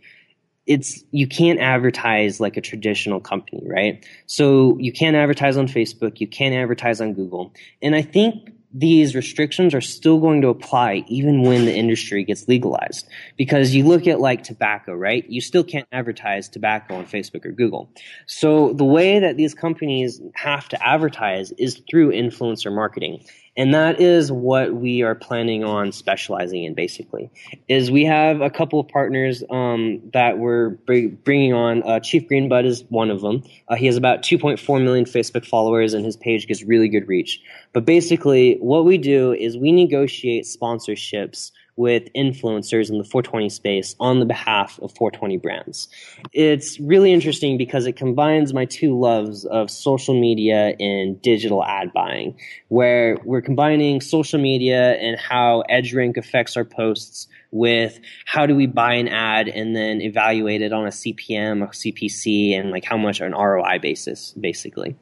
it's 0.67 1.05
you 1.11 1.27
can't 1.27 1.61
advertise 1.61 2.41
like 2.41 2.57
a 2.57 2.61
traditional 2.61 3.21
company, 3.21 3.63
right? 3.67 4.05
So 4.27 4.79
you 4.79 4.93
can't 4.93 5.17
advertise 5.17 5.57
on 5.57 5.69
Facebook, 5.69 6.21
you 6.21 6.27
can't 6.27 6.55
advertise 6.55 7.01
on 7.01 7.15
Google. 7.15 7.53
And 7.83 7.95
I 7.95 8.03
think 8.03 8.51
these 8.77 9.15
restrictions 9.15 9.73
are 9.73 9.81
still 9.81 10.19
going 10.19 10.43
to 10.43 10.49
apply 10.49 11.05
even 11.07 11.43
when 11.43 11.65
the 11.65 11.75
industry 11.75 12.25
gets 12.25 12.49
legalized. 12.49 13.09
Because 13.37 13.73
you 13.73 13.85
look 13.85 14.09
at 14.09 14.21
like 14.21 14.43
tobacco, 14.43 14.95
right? 14.95 15.25
You 15.31 15.41
still 15.41 15.63
can't 15.63 15.87
advertise 15.93 16.49
tobacco 16.49 16.97
on 16.97 17.07
Facebook 17.07 17.47
or 17.47 17.53
Google. 17.53 17.89
So 18.27 18.73
the 18.73 18.85
way 18.85 19.21
that 19.21 19.37
these 19.37 19.55
companies 19.55 20.21
have 20.35 20.69
to 20.71 20.87
advertise 20.87 21.53
is 21.53 21.81
through 21.89 22.11
influencer 22.11 22.75
marketing. 22.75 23.25
And 23.57 23.73
that 23.75 24.01
is 24.01 24.33
what 24.33 24.75
we 24.75 25.03
are 25.03 25.15
planning 25.15 25.63
on 25.63 25.93
specializing 25.93 26.65
in 26.65 26.75
basically 26.75 27.31
is 27.69 27.91
we 27.91 28.05
have 28.05 28.41
a 28.41 28.51
couple 28.51 28.81
of 28.81 28.89
partners 28.89 29.45
um, 29.49 30.01
that 30.13 30.39
we're 30.39 30.71
bringing 30.71 31.53
on. 31.53 31.83
Uh, 31.85 32.01
Chief 32.01 32.29
Greenbud 32.29 32.65
is 32.67 32.85
one 32.89 33.11
of 33.11 33.21
them. 33.21 33.45
Uh, 33.69 33.77
he 33.77 33.87
has 33.87 33.97
about 33.97 34.23
2.4 34.23 34.83
million 34.83 35.05
Facebook 35.05 35.47
followers 35.47 35.95
and 35.95 36.05
his 36.05 36.17
page 36.17 36.49
gets 36.49 36.65
really 36.65 36.89
good 36.89 37.07
reach. 37.07 37.41
But 37.73 37.85
basically 37.85 38.57
what 38.57 38.85
we 38.85 38.99
do 38.99 39.33
is 39.33 39.57
we 39.57 39.71
negotiate 39.71 40.45
sponsorships 40.47 41.53
with 41.77 42.05
influencers 42.15 42.91
in 42.91 42.99
the 42.99 43.05
420 43.05 43.49
space 43.49 43.97
on 43.99 44.21
the 44.21 44.27
behalf 44.27 44.79
of 44.81 44.93
420 44.95 45.39
brands. 45.39 45.89
It's 46.33 46.79
really 46.79 47.13
interesting 47.13 47.59
because 47.59 47.87
it 47.87 47.97
combines 47.97 48.55
my 48.55 48.65
two 48.65 48.99
loves 48.99 49.45
of 49.45 49.71
social 49.71 50.19
media 50.19 50.75
and 50.79 51.21
digital 51.21 51.65
ad 51.65 51.93
buying, 51.93 52.37
where 52.69 53.19
we're 53.25 53.43
combining 53.43 54.01
social 54.01 54.41
media 54.41 54.93
and 54.93 55.19
how 55.19 55.65
EdgeRank 55.69 56.17
affects 56.17 56.57
our 56.57 56.65
posts 56.65 57.27
with 57.51 58.01
how 58.25 58.47
do 58.47 58.55
we 58.55 58.67
buy 58.67 58.95
an 58.95 59.09
ad 59.09 59.49
and 59.49 59.75
then 59.75 60.01
evaluate 60.01 60.63
it 60.63 60.73
on 60.73 60.87
a 60.87 60.91
CPM, 60.91 61.63
a 61.63 61.69
CPC, 61.69 62.59
and 62.59 62.71
like 62.71 62.85
how 62.85 62.97
much 62.97 63.21
on 63.21 63.33
ROI 63.33 63.79
basis, 63.81 64.33
basically. 64.33 64.97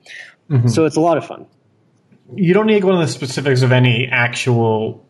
Mm-hmm. 0.50 0.68
So 0.68 0.84
it's 0.84 0.96
a 0.96 1.00
lot 1.00 1.16
of 1.16 1.26
fun. 1.26 1.46
You 2.34 2.54
don't 2.54 2.66
need 2.66 2.74
to 2.74 2.80
go 2.80 2.90
into 2.90 3.06
the 3.06 3.12
specifics 3.12 3.62
of 3.62 3.72
any 3.72 4.06
actual 4.10 5.06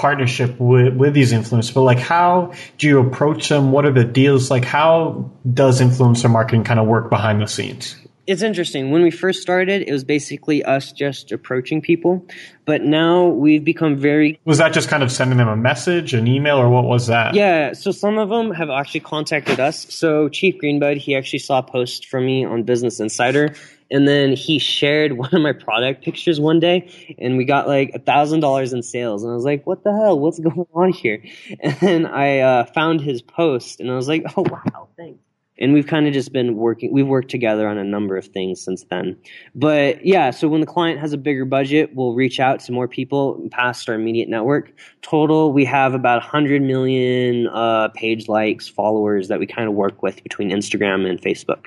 partnership 0.00 0.58
with, 0.58 0.96
with 0.96 1.12
these 1.12 1.32
influencers, 1.32 1.74
but 1.74 1.82
like 1.82 1.98
how 1.98 2.52
do 2.78 2.86
you 2.86 3.00
approach 3.00 3.50
them? 3.50 3.70
What 3.70 3.84
are 3.84 3.92
the 3.92 4.04
deals? 4.04 4.50
Like 4.50 4.64
how 4.64 5.30
does 5.52 5.80
influencer 5.80 6.30
marketing 6.30 6.64
kind 6.64 6.80
of 6.80 6.86
work 6.86 7.10
behind 7.10 7.42
the 7.42 7.46
scenes? 7.46 7.96
It's 8.26 8.42
interesting. 8.42 8.90
When 8.92 9.02
we 9.02 9.10
first 9.10 9.42
started, 9.42 9.82
it 9.82 9.92
was 9.92 10.04
basically 10.04 10.62
us 10.62 10.92
just 10.92 11.32
approaching 11.32 11.82
people, 11.82 12.24
but 12.64 12.82
now 12.82 13.26
we've 13.26 13.64
become 13.64 13.96
very. 13.96 14.38
Was 14.44 14.58
that 14.58 14.72
just 14.72 14.88
kind 14.88 15.02
of 15.02 15.10
sending 15.10 15.36
them 15.36 15.48
a 15.48 15.56
message, 15.56 16.14
an 16.14 16.28
email, 16.28 16.56
or 16.56 16.70
what 16.70 16.84
was 16.84 17.08
that? 17.08 17.34
Yeah, 17.34 17.72
so 17.72 17.90
some 17.90 18.18
of 18.18 18.28
them 18.28 18.52
have 18.52 18.70
actually 18.70 19.00
contacted 19.00 19.58
us. 19.58 19.92
So 19.92 20.28
Chief 20.28 20.54
Greenbud, 20.62 20.98
he 20.98 21.16
actually 21.16 21.40
saw 21.40 21.58
a 21.58 21.62
post 21.62 22.06
from 22.06 22.24
me 22.24 22.44
on 22.44 22.62
Business 22.62 23.00
Insider, 23.00 23.54
and 23.90 24.06
then 24.06 24.32
he 24.32 24.58
shared 24.58 25.12
one 25.18 25.34
of 25.34 25.42
my 25.42 25.52
product 25.52 26.04
pictures 26.04 26.40
one 26.40 26.60
day, 26.60 26.88
and 27.18 27.36
we 27.36 27.44
got 27.44 27.66
like 27.66 27.90
a 27.94 27.98
thousand 27.98 28.40
dollars 28.40 28.72
in 28.72 28.82
sales. 28.82 29.22
And 29.22 29.32
I 29.32 29.34
was 29.34 29.44
like, 29.44 29.66
"What 29.66 29.84
the 29.84 29.92
hell? 29.92 30.18
What's 30.18 30.38
going 30.48 30.66
on 30.74 30.92
here?" 30.92 31.22
And 31.60 31.76
then 31.80 32.06
I 32.06 32.38
uh, 32.40 32.64
found 32.66 33.00
his 33.00 33.22
post, 33.22 33.80
and 33.80 33.90
I 33.90 33.96
was 33.96 34.08
like, 34.08 34.24
"Oh 34.36 34.44
wow, 34.48 34.88
thanks." 34.96 35.29
And 35.60 35.72
we've 35.72 35.86
kind 35.86 36.06
of 36.06 36.12
just 36.12 36.32
been 36.32 36.56
working 36.56 36.92
we've 36.92 37.06
worked 37.06 37.30
together 37.30 37.68
on 37.68 37.78
a 37.78 37.84
number 37.84 38.16
of 38.16 38.26
things 38.26 38.60
since 38.60 38.84
then. 38.84 39.16
But 39.54 40.04
yeah 40.04 40.30
so 40.30 40.48
when 40.48 40.60
the 40.60 40.66
client 40.66 41.00
has 41.00 41.12
a 41.12 41.18
bigger 41.18 41.44
budget 41.44 41.94
we'll 41.94 42.14
reach 42.14 42.40
out 42.40 42.60
to 42.60 42.72
more 42.72 42.88
people 42.88 43.40
past 43.50 43.88
our 43.88 43.94
immediate 43.94 44.28
network. 44.28 44.72
Total 45.02 45.52
we 45.52 45.64
have 45.64 45.94
about 45.94 46.22
100 46.22 46.62
million 46.62 47.48
uh, 47.48 47.88
page 47.94 48.28
likes 48.28 48.68
followers 48.68 49.28
that 49.28 49.38
we 49.38 49.46
kind 49.46 49.68
of 49.68 49.74
work 49.74 50.02
with 50.02 50.22
between 50.22 50.50
instagram 50.50 51.08
and 51.08 51.20
facebook. 51.20 51.66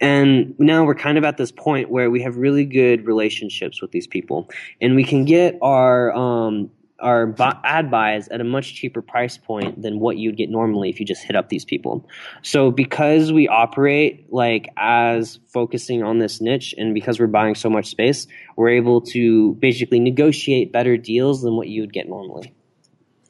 And 0.00 0.54
now 0.58 0.84
we're 0.84 0.94
kind 0.94 1.18
of 1.18 1.24
at 1.24 1.36
this 1.36 1.52
point 1.52 1.90
where 1.90 2.10
we 2.10 2.22
have 2.22 2.36
really 2.36 2.64
good 2.64 3.06
relationships 3.06 3.80
with 3.80 3.90
these 3.90 4.06
people. 4.06 4.48
And 4.80 4.94
we 4.94 5.04
can 5.04 5.24
get 5.24 5.58
our 5.62 6.12
um, 6.12 6.70
our 7.02 7.34
ad 7.64 7.90
buys 7.90 8.28
at 8.28 8.40
a 8.40 8.44
much 8.44 8.74
cheaper 8.74 9.02
price 9.02 9.36
point 9.36 9.82
than 9.82 9.98
what 9.98 10.16
you'd 10.16 10.36
get 10.36 10.48
normally 10.48 10.88
if 10.88 11.00
you 11.00 11.06
just 11.06 11.22
hit 11.22 11.36
up 11.36 11.48
these 11.48 11.64
people. 11.64 12.08
So 12.42 12.70
because 12.70 13.32
we 13.32 13.48
operate 13.48 14.32
like 14.32 14.68
as 14.76 15.38
focusing 15.48 16.02
on 16.02 16.18
this 16.18 16.40
niche 16.40 16.74
and 16.78 16.94
because 16.94 17.20
we're 17.20 17.26
buying 17.26 17.54
so 17.54 17.68
much 17.68 17.86
space, 17.86 18.26
we're 18.56 18.70
able 18.70 19.00
to 19.00 19.54
basically 19.54 20.00
negotiate 20.00 20.72
better 20.72 20.96
deals 20.96 21.42
than 21.42 21.56
what 21.56 21.68
you 21.68 21.82
would 21.82 21.92
get 21.92 22.08
normally. 22.08 22.54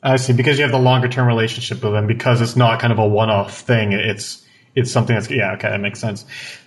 I 0.03 0.17
see 0.17 0.33
because 0.33 0.59
you 0.59 0.63
have 0.65 0.73
the 0.73 0.79
longer 0.79 1.09
term 1.09 1.27
relationship 1.27 1.83
with 1.83 1.93
them 1.93 2.07
because 2.07 2.41
it's 2.41 2.57
not 2.57 2.81
kind 2.81 2.93
of 2.93 2.99
a 2.99 3.07
one 3.07 3.31
off 3.31 3.61
thing. 3.61 3.93
It's 3.93 4.45
it's 4.75 4.91
something 4.91 5.15
that's 5.15 5.31
yeah 5.31 5.53
okay 5.53 5.69
that 5.69 5.81
makes 5.81 6.01
sense 6.01 6.25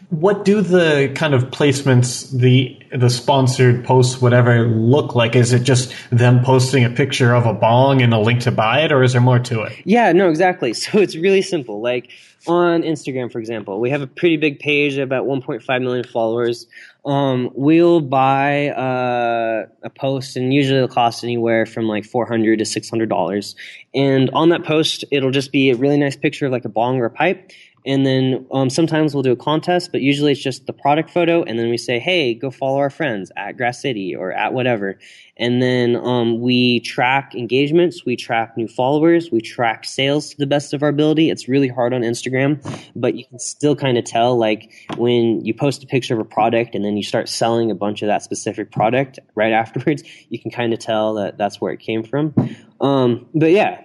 what 0.10 0.46
do 0.46 0.62
the 0.62 1.12
kind 1.16 1.34
of 1.34 1.46
placements 1.46 2.32
the 2.32 2.80
the 2.96 3.10
sponsored 3.10 3.84
posts 3.84 4.22
whatever 4.22 4.68
look 4.68 5.16
like? 5.16 5.36
Is 5.36 5.52
it 5.52 5.64
just 5.64 5.94
them 6.12 6.44
posting 6.44 6.84
a 6.84 6.90
picture 6.90 7.34
of 7.34 7.46
a 7.46 7.54
bong 7.54 8.02
and 8.02 8.14
a 8.14 8.20
link 8.20 8.42
to 8.42 8.52
buy 8.52 8.82
it 8.82 8.92
or 8.92 9.04
is 9.04 9.14
there 9.14 9.22
more 9.22 9.40
to 9.40 9.64
it? 9.64 9.74
Yeah 9.84 10.12
no 10.12 10.30
exactly. 10.30 10.74
So 10.86 11.00
it's 11.00 11.16
really 11.16 11.42
simple. 11.42 11.82
Like 11.82 12.12
on 12.48 12.84
instagram 12.84 13.32
for 13.32 13.40
example 13.40 13.80
we 13.80 13.90
have 13.90 14.04
a 14.04 14.08
pretty 14.08 14.38
big 14.38 14.60
page 14.60 14.98
about 14.98 15.26
1.5 15.26 15.82
million 15.82 16.04
followers. 16.04 16.68
Um, 17.04 17.52
we'll 17.54 18.02
buy 18.02 18.70
uh, 18.70 19.66
a 19.84 19.90
post 19.90 20.38
and 20.38 20.54
usually 20.54 20.78
it'll 20.78 20.88
cost 20.88 21.24
anywhere 21.24 21.66
from 21.66 21.88
like 21.88 22.06
400 22.06 22.60
to 22.60 22.66
600 22.66 23.10
dollars. 23.10 23.56
And 23.96 24.30
on 24.32 24.50
that 24.50 24.64
post 24.64 25.06
it'll 25.12 25.32
just 25.32 25.52
be 25.52 25.72
a 25.72 25.76
really 25.76 25.98
nice 25.98 26.16
picture 26.16 26.46
of 26.46 26.52
like 26.52 26.66
a 26.66 26.70
bong 26.70 27.00
or 27.00 27.06
a 27.06 27.12
pipe 27.12 27.52
and 27.86 28.06
then 28.06 28.48
um, 28.52 28.70
sometimes 28.70 29.14
we'll 29.14 29.24
do 29.24 29.32
a 29.32 29.36
contest, 29.36 29.92
but 29.92 30.02
usually 30.02 30.32
it's 30.32 30.42
just 30.42 30.66
the 30.66 30.74
product 30.74 31.12
photo. 31.12 31.44
And 31.44 31.60
then 31.60 31.70
we 31.70 31.78
say, 31.78 32.00
hey, 32.00 32.34
go 32.34 32.50
follow 32.50 32.80
our 32.80 32.90
friends 32.90 33.32
at 33.38 33.58
Grass 33.58 33.80
City 33.80 34.16
or 34.16 34.32
at 34.32 34.54
whatever. 34.54 34.98
And 35.38 35.62
then 35.62 35.96
um, 35.98 36.40
we 36.40 36.80
track 36.80 37.36
engagements, 37.36 38.04
we 38.06 38.16
track 38.16 38.58
new 38.58 38.68
followers, 38.68 39.30
we 39.32 39.42
track 39.42 39.86
sales 39.86 40.30
to 40.30 40.38
the 40.38 40.48
best 40.48 40.74
of 40.74 40.82
our 40.82 40.90
ability. 40.90 41.30
It's 41.30 41.48
really 41.48 41.68
hard 41.68 41.94
on 41.94 42.02
Instagram, 42.02 42.64
but 42.96 43.16
you 43.16 43.26
can 43.26 43.38
still 43.38 43.76
kind 43.76 43.98
of 43.98 44.06
tell 44.06 44.38
like 44.38 44.72
when 44.98 45.46
you 45.46 45.54
post 45.54 45.84
a 45.84 45.88
picture 45.88 46.14
of 46.16 46.20
a 46.20 46.26
product 46.26 46.74
and 46.74 46.84
then 46.84 46.98
you 46.98 47.04
start 47.04 47.30
selling 47.30 47.70
a 47.70 47.76
bunch 47.76 48.02
of 48.02 48.08
that 48.08 48.24
specific 48.24 48.72
product 48.72 49.20
right 49.36 49.52
afterwards, 49.66 50.04
you 50.30 50.40
can 50.40 50.50
kind 50.50 50.74
of 50.74 50.80
tell 50.80 51.16
that 51.16 51.38
that's 51.38 51.62
where 51.62 51.72
it 51.72 51.82
came 51.82 52.04
from. 52.04 52.34
Um, 52.82 53.28
but 53.36 53.52
yeah. 53.52 53.82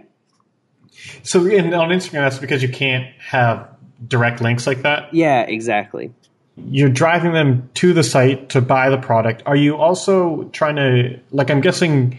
So 1.22 1.44
in, 1.46 1.74
on 1.74 1.90
Instagram, 1.90 2.24
that's 2.24 2.38
because 2.38 2.62
you 2.62 2.68
can't 2.68 3.06
have 3.18 3.68
direct 4.06 4.40
links 4.40 4.66
like 4.66 4.82
that? 4.82 5.12
Yeah, 5.12 5.42
exactly. 5.42 6.12
You're 6.56 6.90
driving 6.90 7.32
them 7.32 7.68
to 7.74 7.92
the 7.92 8.02
site 8.02 8.50
to 8.50 8.60
buy 8.60 8.90
the 8.90 8.98
product. 8.98 9.42
Are 9.46 9.56
you 9.56 9.76
also 9.76 10.44
trying 10.52 10.76
to, 10.76 11.18
like, 11.30 11.50
I'm 11.50 11.60
guessing 11.60 12.18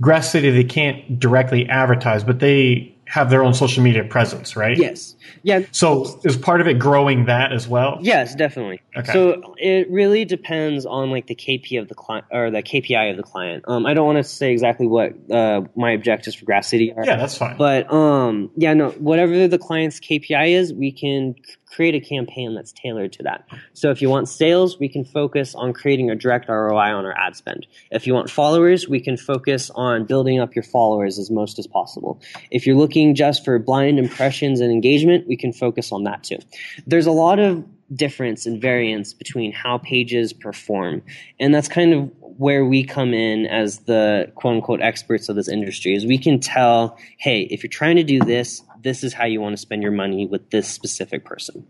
Grass 0.00 0.30
City, 0.30 0.50
they 0.50 0.64
can't 0.64 1.18
directly 1.18 1.68
advertise, 1.68 2.24
but 2.24 2.40
they 2.40 2.91
have 3.06 3.30
their 3.30 3.42
own 3.42 3.52
social 3.52 3.82
media 3.82 4.04
presence, 4.04 4.56
right? 4.56 4.76
Yes. 4.76 5.16
Yeah. 5.42 5.60
So 5.70 6.20
is 6.24 6.36
part 6.36 6.60
of 6.60 6.66
it 6.66 6.78
growing 6.78 7.26
that 7.26 7.52
as 7.52 7.68
well? 7.68 7.98
Yes, 8.00 8.34
definitely. 8.34 8.80
Okay. 8.96 9.12
So 9.12 9.54
it 9.58 9.90
really 9.90 10.24
depends 10.24 10.86
on 10.86 11.10
like 11.10 11.26
the 11.26 11.34
KP 11.34 11.80
of 11.80 11.88
the 11.88 11.94
client 11.94 12.26
or 12.30 12.50
the 12.50 12.62
KPI 12.62 13.10
of 13.10 13.16
the 13.16 13.22
client. 13.22 13.64
Um, 13.68 13.86
I 13.86 13.94
don't 13.94 14.06
want 14.06 14.18
to 14.18 14.24
say 14.24 14.52
exactly 14.52 14.86
what 14.86 15.12
uh, 15.30 15.62
my 15.76 15.92
objectives 15.92 16.36
for 16.36 16.44
Grass 16.44 16.68
City 16.68 16.92
are. 16.92 17.04
Yeah, 17.04 17.16
that's 17.16 17.36
fine. 17.36 17.56
But 17.56 17.92
um, 17.92 18.50
yeah, 18.56 18.72
no, 18.74 18.90
whatever 18.90 19.46
the 19.46 19.58
client's 19.58 20.00
KPI 20.00 20.50
is, 20.50 20.72
we 20.72 20.92
can 20.92 21.34
create 21.74 21.94
a 21.94 22.00
campaign 22.00 22.54
that's 22.54 22.72
tailored 22.72 23.12
to 23.14 23.22
that. 23.22 23.46
So 23.72 23.90
if 23.90 24.02
you 24.02 24.10
want 24.10 24.28
sales, 24.28 24.78
we 24.78 24.88
can 24.88 25.04
focus 25.04 25.54
on 25.54 25.72
creating 25.72 26.10
a 26.10 26.14
direct 26.14 26.48
ROI 26.48 26.92
on 26.94 27.04
our 27.04 27.16
ad 27.16 27.34
spend. 27.34 27.66
If 27.90 28.06
you 28.06 28.14
want 28.14 28.30
followers, 28.30 28.88
we 28.88 29.00
can 29.00 29.16
focus 29.16 29.70
on 29.74 30.04
building 30.04 30.38
up 30.38 30.54
your 30.54 30.64
followers 30.64 31.18
as 31.18 31.30
most 31.30 31.58
as 31.58 31.66
possible. 31.66 32.20
If 32.50 32.66
you're 32.66 32.76
looking 32.76 33.14
just 33.14 33.44
for 33.44 33.58
blind 33.58 33.98
impressions 33.98 34.60
and 34.60 34.70
engagement, 34.70 35.26
we 35.26 35.36
can 35.36 35.52
focus 35.52 35.92
on 35.92 36.04
that 36.04 36.24
too. 36.24 36.38
There's 36.86 37.06
a 37.06 37.12
lot 37.12 37.38
of 37.38 37.64
difference 37.94 38.46
and 38.46 38.60
variance 38.60 39.12
between 39.12 39.52
how 39.52 39.78
pages 39.78 40.32
perform. 40.32 41.02
And 41.38 41.54
that's 41.54 41.68
kind 41.68 41.92
of 41.92 42.10
where 42.38 42.64
we 42.64 42.84
come 42.84 43.12
in 43.12 43.46
as 43.46 43.80
the 43.80 44.32
quote 44.34 44.56
unquote 44.56 44.80
experts 44.80 45.28
of 45.28 45.36
this 45.36 45.48
industry 45.48 45.94
is 45.94 46.06
we 46.06 46.18
can 46.18 46.40
tell, 46.40 46.96
hey, 47.18 47.42
if 47.50 47.62
you're 47.62 47.70
trying 47.70 47.96
to 47.96 48.02
do 48.02 48.18
this, 48.20 48.62
this 48.82 49.04
is 49.04 49.12
how 49.14 49.24
you 49.24 49.40
want 49.40 49.54
to 49.54 49.60
spend 49.60 49.82
your 49.82 49.92
money 49.92 50.26
with 50.26 50.50
this 50.50 50.68
specific 50.68 51.24
person. 51.24 51.66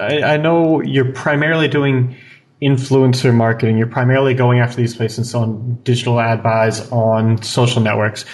I, 0.00 0.22
I 0.22 0.36
know 0.38 0.80
you're 0.80 1.12
primarily 1.12 1.68
doing 1.68 2.16
influencer 2.62 3.34
marketing. 3.34 3.76
You're 3.76 3.86
primarily 3.86 4.34
going 4.34 4.60
after 4.60 4.76
these 4.76 4.96
places 4.96 5.34
on 5.34 5.78
digital 5.82 6.18
ad 6.18 6.42
buys 6.42 6.90
on 6.90 7.42
social 7.42 7.82
networks. 7.82 8.24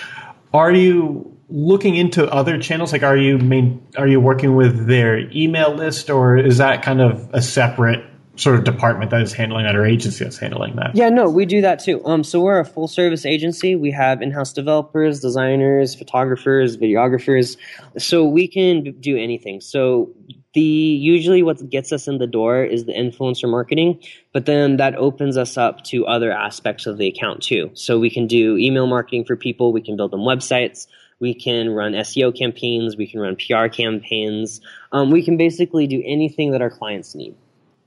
Are 0.54 0.72
you 0.72 1.36
looking 1.48 1.96
into 1.96 2.30
other 2.32 2.60
channels? 2.60 2.92
Like, 2.92 3.02
are 3.02 3.16
you 3.16 3.38
main, 3.38 3.84
are 3.96 4.06
you 4.06 4.20
working 4.20 4.54
with 4.54 4.86
their 4.86 5.18
email 5.32 5.74
list, 5.74 6.10
or 6.10 6.36
is 6.36 6.58
that 6.58 6.82
kind 6.82 7.00
of 7.00 7.28
a 7.32 7.42
separate 7.42 8.04
sort 8.40 8.56
of 8.56 8.64
department 8.64 9.10
that 9.10 9.20
is 9.20 9.32
handling 9.32 9.66
that 9.66 9.76
or 9.76 9.84
agency 9.84 10.24
that's 10.24 10.38
handling 10.38 10.74
that? 10.76 10.92
Yeah, 10.94 11.10
no, 11.10 11.28
we 11.28 11.44
do 11.44 11.60
that 11.60 11.78
too. 11.78 12.04
Um, 12.06 12.24
so 12.24 12.40
we're 12.40 12.58
a 12.58 12.64
full 12.64 12.88
service 12.88 13.26
agency. 13.26 13.76
We 13.76 13.90
have 13.90 14.22
in 14.22 14.30
house 14.30 14.52
developers, 14.52 15.20
designers, 15.20 15.94
photographers, 15.94 16.76
videographers. 16.76 17.56
So 17.98 18.24
we 18.24 18.48
can 18.48 18.98
do 19.00 19.16
anything. 19.16 19.60
So 19.60 20.14
the 20.54 20.60
usually 20.60 21.42
what 21.42 21.68
gets 21.68 21.92
us 21.92 22.08
in 22.08 22.18
the 22.18 22.26
door 22.26 22.64
is 22.64 22.86
the 22.86 22.92
influencer 22.92 23.48
marketing, 23.48 24.00
but 24.32 24.46
then 24.46 24.78
that 24.78 24.96
opens 24.96 25.36
us 25.36 25.56
up 25.58 25.84
to 25.84 26.06
other 26.06 26.32
aspects 26.32 26.86
of 26.86 26.98
the 26.98 27.06
account 27.08 27.42
too. 27.42 27.70
So 27.74 27.98
we 27.98 28.10
can 28.10 28.26
do 28.26 28.56
email 28.56 28.86
marketing 28.86 29.26
for 29.26 29.36
people. 29.36 29.72
We 29.72 29.82
can 29.82 29.96
build 29.96 30.12
them 30.12 30.20
websites. 30.20 30.86
We 31.20 31.34
can 31.34 31.68
run 31.68 31.92
SEO 31.92 32.36
campaigns. 32.36 32.96
We 32.96 33.06
can 33.06 33.20
run 33.20 33.36
PR 33.36 33.66
campaigns. 33.66 34.62
Um, 34.92 35.10
we 35.10 35.22
can 35.22 35.36
basically 35.36 35.86
do 35.86 36.02
anything 36.06 36.52
that 36.52 36.62
our 36.62 36.70
clients 36.70 37.14
need 37.14 37.36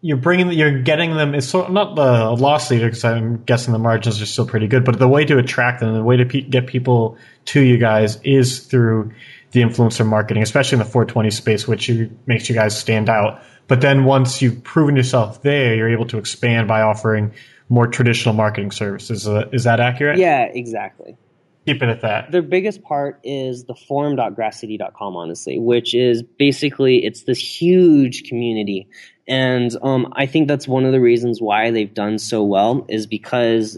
you're 0.03 0.17
bringing 0.17 0.51
you're 0.51 0.81
getting 0.81 1.15
them 1.15 1.33
it's 1.33 1.47
sort 1.47 1.71
not 1.71 1.95
the 1.95 2.31
loss 2.31 2.69
leader 2.69 2.87
because 2.87 3.05
i'm 3.05 3.41
guessing 3.45 3.71
the 3.71 3.79
margins 3.79 4.21
are 4.21 4.25
still 4.25 4.45
pretty 4.45 4.67
good 4.67 4.83
but 4.83 4.99
the 4.99 5.07
way 5.07 5.23
to 5.23 5.37
attract 5.37 5.79
them 5.79 5.93
the 5.93 6.03
way 6.03 6.17
to 6.17 6.25
pe- 6.25 6.41
get 6.41 6.67
people 6.67 7.17
to 7.45 7.61
you 7.61 7.77
guys 7.77 8.19
is 8.23 8.59
through 8.59 9.11
the 9.51 9.61
influencer 9.61 10.05
marketing 10.05 10.43
especially 10.43 10.75
in 10.75 10.79
the 10.79 10.85
420 10.85 11.31
space 11.31 11.67
which 11.67 11.87
you, 11.87 12.15
makes 12.25 12.49
you 12.49 12.55
guys 12.55 12.77
stand 12.77 13.09
out. 13.09 13.41
But 13.67 13.79
then 13.79 14.03
once 14.03 14.41
you've 14.41 14.61
proven 14.63 14.97
yourself 14.97 15.41
there 15.41 15.73
you're 15.73 15.89
able 15.89 16.07
to 16.07 16.17
expand 16.17 16.67
by 16.67 16.81
offering 16.81 17.31
more 17.69 17.87
traditional 17.87 18.35
marketing 18.35 18.71
services. 18.71 19.25
Is 19.53 19.63
that 19.63 19.79
accurate? 19.79 20.19
Yeah 20.19 20.43
exactly 20.43 21.15
keep 21.65 21.81
it 21.81 21.89
at 21.89 22.01
that. 22.01 22.31
Their 22.31 22.41
biggest 22.41 22.83
part 22.83 23.19
is 23.23 23.65
the 23.65 23.75
forum.grasscity.com, 23.75 25.15
honestly, 25.15 25.59
which 25.59 25.93
is 25.93 26.23
basically 26.23 27.05
it's 27.05 27.23
this 27.23 27.39
huge 27.39 28.23
community 28.23 28.87
and 29.27 29.75
um, 29.81 30.11
I 30.15 30.25
think 30.25 30.47
that's 30.47 30.67
one 30.67 30.85
of 30.85 30.91
the 30.91 30.99
reasons 30.99 31.41
why 31.41 31.71
they've 31.71 31.93
done 31.93 32.19
so 32.19 32.43
well 32.43 32.85
is 32.89 33.07
because 33.07 33.77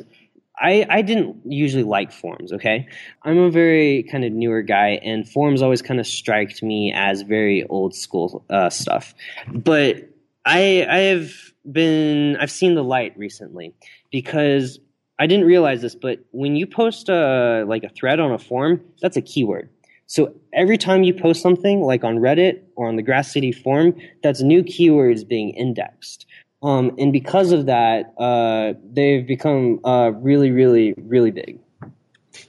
I, 0.60 0.86
I 0.90 1.02
didn't 1.02 1.38
usually 1.46 1.84
like 1.84 2.12
forums, 2.12 2.54
okay? 2.54 2.88
I'm 3.24 3.38
a 3.38 3.52
very 3.52 4.04
kind 4.04 4.24
of 4.24 4.32
newer 4.32 4.62
guy, 4.62 5.00
and 5.04 5.28
forums 5.28 5.62
always 5.62 5.82
kind 5.82 6.00
of 6.00 6.08
striked 6.08 6.64
me 6.64 6.94
as 6.96 7.22
very 7.22 7.66
old 7.66 7.94
school 7.94 8.46
uh, 8.50 8.70
stuff. 8.70 9.14
But 9.52 10.10
I 10.46 10.86
I 10.90 10.98
have 11.00 11.34
been 11.70 12.38
I've 12.38 12.52
seen 12.52 12.76
the 12.76 12.84
light 12.84 13.18
recently 13.18 13.74
because 14.12 14.80
I 15.18 15.28
didn't 15.28 15.46
realize 15.46 15.82
this, 15.82 15.96
but 15.96 16.20
when 16.32 16.56
you 16.56 16.68
post 16.68 17.10
a 17.10 17.64
like 17.68 17.84
a 17.84 17.90
thread 17.90 18.20
on 18.20 18.32
a 18.32 18.40
forum, 18.40 18.82
that's 19.02 19.18
a 19.18 19.22
keyword. 19.22 19.70
So 20.08 20.34
every 20.54 20.78
time 20.78 21.04
you 21.04 21.14
post 21.14 21.42
something 21.42 21.82
like 21.82 22.04
on 22.04 22.18
Reddit 22.18 22.62
or 22.76 22.88
on 22.88 22.96
the 22.96 23.02
Grass 23.02 23.32
City 23.32 23.52
forum, 23.52 23.96
that's 24.22 24.42
new 24.42 24.64
keywords 24.64 25.28
being 25.28 25.50
indexed. 25.52 26.26
Um, 26.62 26.96
and 27.00 27.12
because 27.12 27.52
of 27.52 27.66
that, 27.66 28.14
uh, 28.18 28.74
they've 28.92 29.26
become 29.26 29.80
uh, 29.84 30.12
really, 30.16 30.52
really, 30.52 30.94
really 30.98 31.32
big. 31.32 31.60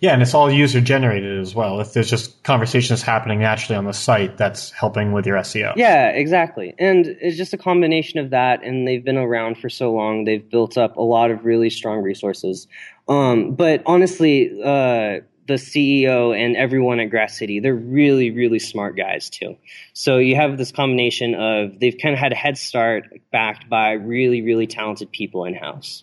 Yeah, 0.01 0.13
and 0.13 0.23
it's 0.23 0.35
all 0.35 0.51
user 0.51 0.81
generated 0.81 1.41
as 1.41 1.55
well. 1.55 1.81
If 1.81 1.93
there's 1.93 2.11
just 2.11 2.43
conversations 2.43 3.03
happening 3.03 3.41
naturally 3.41 3.77
on 3.77 3.85
the 3.85 3.93
site, 3.93 4.37
that's 4.37 4.71
helping 4.71 5.13
with 5.13 5.27
your 5.27 5.37
SEO. 5.39 5.75
Yeah, 5.77 6.09
exactly. 6.09 6.75
And 6.79 7.07
it's 7.07 7.37
just 7.37 7.53
a 7.53 7.59
combination 7.59 8.19
of 8.19 8.31
that, 8.31 8.63
and 8.63 8.87
they've 8.87 9.05
been 9.05 9.17
around 9.17 9.59
for 9.59 9.69
so 9.69 9.93
long. 9.93 10.25
They've 10.25 10.49
built 10.49 10.77
up 10.77 10.97
a 10.97 11.03
lot 11.03 11.31
of 11.31 11.45
really 11.45 11.71
strong 11.71 12.03
resources. 12.03 12.67
Um, 13.09 13.55
but 13.55 13.83
honestly, 13.87 14.51
uh, 14.63 15.21
the 15.47 15.55
CEO 15.55 16.37
and 16.37 16.57
everyone 16.57 17.01
at 17.01 17.11
Grass 17.11 17.39
City, 17.39 17.61
they're 17.61 17.75
really, 17.75 18.31
really 18.31 18.59
smart 18.59 18.97
guys 18.97 19.31
too. 19.31 19.57
So 19.93 20.19
you 20.19 20.35
have 20.37 20.59
this 20.59 20.73
combination 20.73 21.35
of 21.35 21.79
they've 21.79 21.97
kind 22.01 22.15
of 22.15 22.19
had 22.19 22.33
a 22.33 22.37
head 22.37 22.59
start 22.59 23.05
backed 23.31 23.69
by 23.69 23.93
really, 23.93 24.43
really 24.43 24.67
talented 24.67 25.13
people 25.13 25.45
in 25.45 25.55
house 25.55 26.03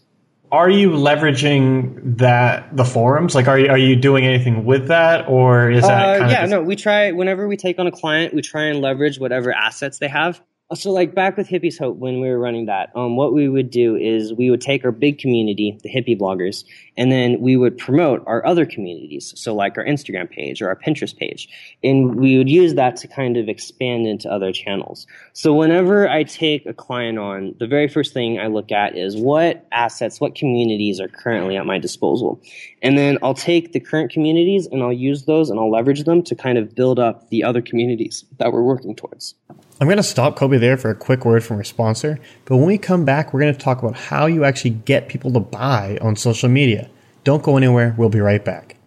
are 0.53 0.69
you 0.69 0.91
leveraging 0.91 2.17
that 2.19 2.77
the 2.77 2.85
forums? 2.85 3.33
Like, 3.33 3.47
are 3.47 3.57
you 3.57 3.69
are 3.69 3.77
you 3.77 3.95
doing 3.95 4.23
anything 4.23 4.65
with 4.65 4.87
that, 4.89 5.27
or 5.27 5.71
is 5.71 5.81
that? 5.81 6.21
Uh, 6.21 6.27
yeah, 6.27 6.45
no. 6.45 6.61
We 6.61 6.75
try 6.75 7.11
whenever 7.11 7.47
we 7.47 7.57
take 7.57 7.79
on 7.79 7.87
a 7.87 7.91
client, 7.91 8.35
we 8.35 8.43
try 8.43 8.65
and 8.65 8.79
leverage 8.79 9.19
whatever 9.19 9.51
assets 9.51 9.97
they 9.97 10.07
have. 10.07 10.39
So, 10.75 10.91
like 10.91 11.15
back 11.15 11.37
with 11.37 11.47
Hippies 11.47 11.79
Hope, 11.79 11.97
when 11.97 12.21
we 12.21 12.29
were 12.29 12.37
running 12.37 12.67
that, 12.67 12.91
um, 12.95 13.17
what 13.17 13.33
we 13.33 13.49
would 13.49 13.71
do 13.71 13.95
is 13.95 14.31
we 14.31 14.51
would 14.51 14.61
take 14.61 14.85
our 14.85 14.91
big 14.91 15.17
community, 15.17 15.79
the 15.81 15.89
hippie 15.89 16.17
bloggers, 16.17 16.65
and 16.97 17.11
then 17.11 17.39
we 17.39 17.57
would 17.57 17.77
promote 17.77 18.23
our 18.27 18.45
other 18.45 18.65
communities. 18.65 19.33
So, 19.35 19.55
like 19.55 19.77
our 19.77 19.85
Instagram 19.85 20.29
page 20.29 20.61
or 20.61 20.67
our 20.67 20.75
Pinterest 20.75 21.15
page, 21.15 21.49
and 21.83 22.15
we 22.15 22.37
would 22.37 22.49
use 22.49 22.75
that 22.75 22.95
to 22.97 23.07
kind 23.07 23.37
of 23.37 23.49
expand 23.49 24.07
into 24.07 24.29
other 24.29 24.51
channels. 24.51 25.07
So, 25.33 25.53
whenever 25.53 26.07
I 26.07 26.23
take 26.23 26.65
a 26.65 26.73
client 26.73 27.17
on, 27.17 27.55
the 27.59 27.67
very 27.67 27.87
first 27.87 28.13
thing 28.13 28.39
I 28.39 28.47
look 28.47 28.71
at 28.71 28.97
is 28.97 29.15
what 29.15 29.65
assets, 29.71 30.19
what 30.19 30.35
communities 30.35 30.99
are 30.99 31.07
currently 31.07 31.57
at 31.57 31.65
my 31.65 31.79
disposal, 31.79 32.41
and 32.81 32.97
then 32.97 33.17
I'll 33.23 33.33
take 33.33 33.71
the 33.71 33.79
current 33.79 34.11
communities 34.11 34.67
and 34.67 34.83
I'll 34.83 34.93
use 34.93 35.25
those 35.25 35.49
and 35.49 35.59
I'll 35.59 35.71
leverage 35.71 36.03
them 36.03 36.21
to 36.23 36.35
kind 36.35 36.57
of 36.57 36.75
build 36.75 36.99
up 36.99 37.29
the 37.29 37.43
other 37.43 37.61
communities 37.61 38.25
that 38.37 38.51
we're 38.51 38.63
working 38.63 38.95
towards. 38.95 39.35
I'm 39.79 39.87
going 39.87 39.97
to 39.97 40.03
stop 40.03 40.37
Koby 40.37 40.59
there 40.59 40.77
for 40.77 40.91
a 40.91 40.95
quick 40.95 41.25
word 41.25 41.43
from 41.43 41.57
our 41.57 41.63
sponsor, 41.63 42.19
but 42.45 42.57
when 42.57 42.67
we 42.67 42.77
come 42.77 43.05
back, 43.05 43.33
we're 43.33 43.41
going 43.41 43.53
to 43.53 43.59
talk 43.59 43.81
about 43.81 43.95
how 43.95 44.27
you 44.27 44.43
actually 44.45 44.71
get 44.71 45.09
people 45.09 45.31
to 45.33 45.39
buy 45.39 45.97
on 46.01 46.15
social 46.15 46.47
media. 46.47 46.82
Don't 47.23 47.43
go 47.43 47.57
anywhere. 47.57 47.95
We'll 47.97 48.09
be 48.09 48.19
right 48.19 48.43
back. 48.43 48.77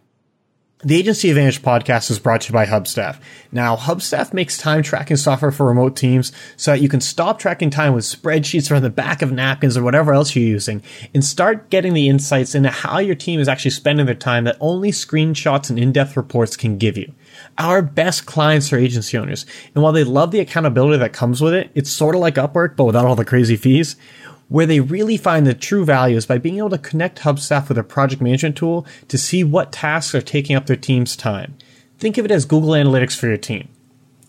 The 0.85 0.96
Agency 0.96 1.31
Advantage 1.31 1.62
podcast 1.62 2.11
is 2.11 2.18
brought 2.18 2.42
to 2.42 2.51
you 2.51 2.53
by 2.53 2.66
Hubstaff. 2.66 3.18
Now, 3.51 3.77
Hubstaff 3.77 4.35
makes 4.35 4.59
time 4.59 4.83
tracking 4.83 5.16
software 5.16 5.51
for 5.51 5.66
remote 5.66 5.96
teams 5.96 6.33
so 6.57 6.70
that 6.70 6.83
you 6.83 6.88
can 6.90 7.01
stop 7.01 7.38
tracking 7.38 7.70
time 7.70 7.94
with 7.94 8.05
spreadsheets 8.05 8.68
from 8.68 8.83
the 8.83 8.90
back 8.90 9.22
of 9.22 9.33
napkins 9.33 9.79
or 9.79 9.83
whatever 9.83 10.12
else 10.12 10.37
you're 10.37 10.44
using 10.44 10.83
and 11.14 11.25
start 11.25 11.70
getting 11.70 11.94
the 11.94 12.11
insights 12.11 12.55
into 12.55 12.68
how 12.68 12.99
your 12.99 13.14
team 13.14 13.40
is 13.40 13.49
actually 13.49 13.70
spending 13.70 14.05
their 14.05 14.14
time 14.14 14.44
that 14.44 14.59
only 14.61 14.90
screenshots 14.90 15.70
and 15.70 15.79
in-depth 15.79 16.14
reports 16.14 16.59
can 16.59 16.77
give 16.77 16.99
you. 16.99 17.11
Our 17.57 17.81
best 17.81 18.27
clients 18.27 18.70
are 18.70 18.79
agency 18.79 19.16
owners, 19.16 19.46
and 19.75 19.83
while 19.83 19.92
they 19.92 20.05
love 20.05 20.31
the 20.31 20.40
accountability 20.40 20.99
that 20.99 21.14
comes 21.14 21.40
with 21.40 21.55
it, 21.55 21.70
it's 21.75 21.90
sort 21.90 22.14
of 22.14 22.20
like 22.20 22.35
Upwork, 22.35 22.77
but 22.77 22.85
without 22.85 23.07
all 23.07 23.16
the 23.16 23.25
crazy 23.25 23.57
fees. 23.57 23.96
Where 24.48 24.66
they 24.66 24.80
really 24.80 25.16
find 25.16 25.46
the 25.46 25.54
true 25.54 25.85
value 25.85 26.16
is 26.16 26.26
by 26.26 26.38
being 26.38 26.59
able 26.59 26.70
to 26.70 26.78
connect 26.78 27.20
Hubstaff 27.20 27.68
with 27.68 27.78
a 27.78 27.82
project 27.82 28.22
management 28.22 28.56
tool 28.56 28.87
to 29.09 29.18
see 29.18 29.42
what 29.42 29.72
tasks 29.72 30.14
are 30.14 30.22
taking 30.22 30.54
up 30.54 30.66
their 30.66 30.76
team's 30.76 31.16
time. 31.16 31.56
Think 31.98 32.16
of 32.16 32.24
it 32.24 32.30
as 32.30 32.44
Google 32.44 32.70
Analytics 32.70 33.16
for 33.16 33.26
your 33.26 33.38
team. 33.38 33.68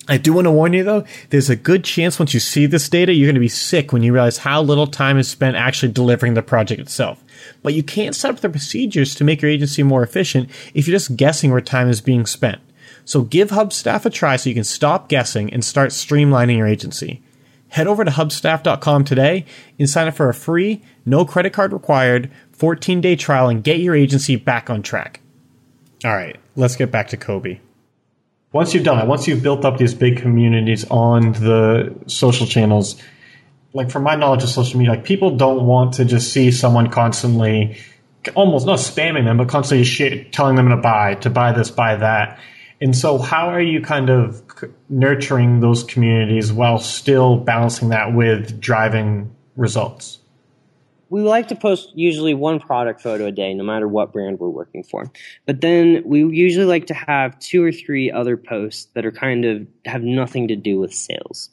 I 0.09 0.17
do 0.17 0.31
want 0.31 0.45
to 0.45 0.51
warn 0.51 0.73
you 0.73 0.83
though, 0.83 1.03
there's 1.29 1.49
a 1.49 1.55
good 1.55 1.83
chance 1.83 2.17
once 2.17 2.33
you 2.33 2.39
see 2.39 2.65
this 2.65 2.87
data, 2.87 3.13
you're 3.13 3.27
going 3.27 3.35
to 3.35 3.41
be 3.41 3.49
sick 3.49 3.91
when 3.91 4.03
you 4.03 4.13
realize 4.13 4.37
how 4.39 4.61
little 4.61 4.87
time 4.87 5.17
is 5.17 5.27
spent 5.27 5.57
actually 5.57 5.91
delivering 5.91 6.33
the 6.33 6.41
project 6.41 6.79
itself. 6.79 7.21
But 7.61 7.73
you 7.73 7.83
can't 7.83 8.15
set 8.15 8.31
up 8.31 8.39
the 8.39 8.49
procedures 8.49 9.13
to 9.15 9.25
make 9.25 9.41
your 9.41 9.51
agency 9.51 9.83
more 9.83 10.03
efficient 10.03 10.49
if 10.73 10.87
you're 10.87 10.95
just 10.95 11.17
guessing 11.17 11.51
where 11.51 11.59
time 11.59 11.89
is 11.89 11.99
being 11.99 12.25
spent. 12.25 12.61
So 13.03 13.21
give 13.21 13.49
Hubstaff 13.49 14.05
a 14.05 14.09
try 14.09 14.37
so 14.37 14.49
you 14.49 14.55
can 14.55 14.63
stop 14.63 15.09
guessing 15.09 15.53
and 15.53 15.63
start 15.63 15.89
streamlining 15.89 16.57
your 16.57 16.67
agency 16.67 17.21
head 17.69 17.87
over 17.87 18.03
to 18.05 18.11
hubstaff.com 18.11 19.03
today 19.03 19.45
and 19.77 19.89
sign 19.89 20.07
up 20.07 20.15
for 20.15 20.29
a 20.29 20.33
free, 20.33 20.81
no 21.05 21.25
credit 21.25 21.53
card 21.53 21.73
required 21.73 22.31
14 22.51 23.01
day 23.01 23.15
trial 23.15 23.49
and 23.49 23.63
get 23.63 23.79
your 23.79 23.95
agency 23.95 24.35
back 24.35 24.69
on 24.69 24.81
track. 24.81 25.21
All 26.05 26.13
right, 26.13 26.37
let's 26.55 26.75
get 26.75 26.91
back 26.91 27.09
to 27.09 27.17
Koby. 27.17 27.59
Once 28.53 28.73
you've 28.73 28.83
done 28.83 28.99
it, 28.99 29.07
once 29.07 29.27
you've 29.27 29.43
built 29.43 29.65
up 29.65 29.77
these 29.77 29.93
big 29.93 30.17
communities 30.17 30.85
on 30.89 31.33
the 31.33 31.93
social 32.07 32.47
channels, 32.47 33.01
like 33.73 33.91
from 33.91 34.03
my 34.03 34.15
knowledge 34.15 34.43
of 34.43 34.49
social 34.49 34.79
media, 34.79 34.93
like 34.93 35.03
people 35.03 35.35
don't 35.35 35.65
want 35.65 35.95
to 35.95 36.05
just 36.05 36.31
see 36.31 36.51
someone 36.51 36.89
constantly, 36.89 37.77
almost 38.35 38.65
not 38.65 38.79
spamming 38.79 39.25
them, 39.25 39.37
but 39.37 39.49
constantly 39.49 40.23
telling 40.31 40.55
them 40.55 40.69
to 40.69 40.77
buy, 40.77 41.15
to 41.15 41.29
buy 41.29 41.51
this, 41.51 41.69
buy 41.69 41.95
that. 41.97 42.39
And 42.79 42.95
so, 42.95 43.17
how 43.17 43.49
are 43.49 43.61
you 43.61 43.81
kind 43.81 44.09
of 44.09 44.43
nurturing 44.89 45.61
those 45.61 45.83
communities 45.83 46.53
while 46.53 46.77
still 46.77 47.37
balancing 47.37 47.89
that 47.89 48.13
with 48.13 48.59
driving 48.59 49.35
results? 49.55 50.19
We 51.09 51.21
like 51.21 51.47
to 51.47 51.55
post 51.55 51.91
usually 51.95 52.33
one 52.33 52.59
product 52.59 53.01
photo 53.01 53.27
a 53.27 53.31
day, 53.31 53.53
no 53.53 53.63
matter 53.63 53.87
what 53.87 54.11
brand 54.11 54.39
we're 54.39 54.49
working 54.49 54.83
for. 54.83 55.09
But 55.45 55.61
then 55.61 56.03
we 56.05 56.19
usually 56.19 56.65
like 56.65 56.87
to 56.87 56.93
have 56.93 57.39
two 57.39 57.63
or 57.63 57.71
three 57.71 58.11
other 58.11 58.35
posts 58.35 58.89
that 58.93 59.05
are 59.05 59.11
kind 59.11 59.45
of 59.45 59.65
have 59.85 60.03
nothing 60.03 60.49
to 60.49 60.55
do 60.55 60.79
with 60.79 60.93
sales 60.93 61.49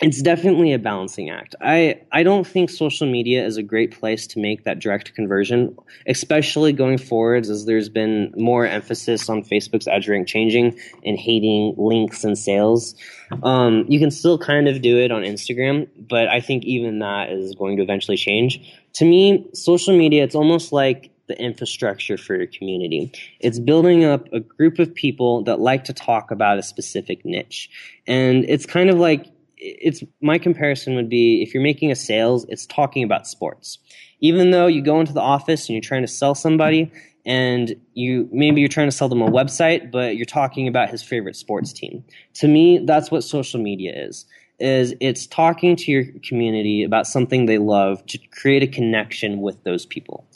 it's 0.00 0.20
definitely 0.20 0.74
a 0.74 0.78
balancing 0.78 1.30
act. 1.30 1.54
I, 1.60 2.02
I 2.12 2.22
don't 2.22 2.46
think 2.46 2.68
social 2.68 3.10
media 3.10 3.46
is 3.46 3.56
a 3.56 3.62
great 3.62 3.98
place 3.98 4.26
to 4.28 4.38
make 4.38 4.64
that 4.64 4.78
direct 4.78 5.14
conversion, 5.14 5.74
especially 6.06 6.74
going 6.74 6.98
forwards 6.98 7.48
as 7.48 7.64
there's 7.64 7.88
been 7.88 8.32
more 8.36 8.66
emphasis 8.66 9.30
on 9.30 9.42
Facebook's 9.42 9.88
edge 9.88 10.06
rank 10.06 10.28
changing 10.28 10.78
and 11.02 11.18
hating 11.18 11.74
links 11.78 12.24
and 12.24 12.38
sales. 12.38 12.94
Um, 13.42 13.86
you 13.88 13.98
can 13.98 14.10
still 14.10 14.38
kind 14.38 14.68
of 14.68 14.82
do 14.82 14.98
it 14.98 15.10
on 15.10 15.22
Instagram, 15.22 15.88
but 15.96 16.28
I 16.28 16.40
think 16.40 16.64
even 16.64 16.98
that 16.98 17.30
is 17.30 17.54
going 17.54 17.78
to 17.78 17.82
eventually 17.82 18.18
change. 18.18 18.60
To 18.94 19.06
me, 19.06 19.48
social 19.54 19.96
media, 19.96 20.24
it's 20.24 20.34
almost 20.34 20.72
like 20.72 21.10
the 21.26 21.40
infrastructure 21.40 22.18
for 22.18 22.36
your 22.36 22.46
community. 22.46 23.12
It's 23.40 23.58
building 23.58 24.04
up 24.04 24.30
a 24.32 24.40
group 24.40 24.78
of 24.78 24.94
people 24.94 25.42
that 25.44 25.58
like 25.58 25.84
to 25.84 25.92
talk 25.92 26.30
about 26.30 26.58
a 26.58 26.62
specific 26.62 27.24
niche. 27.24 27.70
And 28.06 28.44
it's 28.44 28.66
kind 28.66 28.90
of 28.90 28.98
like 28.98 29.26
it's 29.56 30.02
my 30.20 30.38
comparison 30.38 30.94
would 30.96 31.08
be 31.08 31.42
if 31.42 31.54
you're 31.54 31.62
making 31.62 31.90
a 31.90 31.96
sales, 31.96 32.44
it's 32.48 32.66
talking 32.66 33.02
about 33.02 33.26
sports. 33.26 33.78
Even 34.20 34.50
though 34.50 34.66
you 34.66 34.82
go 34.82 35.00
into 35.00 35.12
the 35.12 35.20
office 35.20 35.68
and 35.68 35.74
you're 35.74 35.82
trying 35.82 36.02
to 36.02 36.08
sell 36.08 36.34
somebody 36.34 36.90
and 37.24 37.74
you 37.94 38.28
maybe 38.32 38.60
you're 38.60 38.68
trying 38.68 38.88
to 38.88 38.96
sell 38.96 39.08
them 39.08 39.22
a 39.22 39.30
website, 39.30 39.90
but 39.90 40.16
you're 40.16 40.24
talking 40.24 40.68
about 40.68 40.90
his 40.90 41.02
favorite 41.02 41.36
sports 41.36 41.72
team. 41.72 42.04
To 42.34 42.48
me, 42.48 42.78
that's 42.78 43.10
what 43.10 43.24
social 43.24 43.60
media 43.60 43.92
is. 43.94 44.26
Is 44.58 44.94
it's 45.00 45.26
talking 45.26 45.76
to 45.76 45.90
your 45.92 46.04
community 46.26 46.82
about 46.82 47.06
something 47.06 47.44
they 47.44 47.58
love 47.58 48.04
to 48.06 48.18
create 48.30 48.62
a 48.62 48.66
connection 48.66 49.42
with 49.42 49.62
those 49.64 49.84
people. 49.84 50.26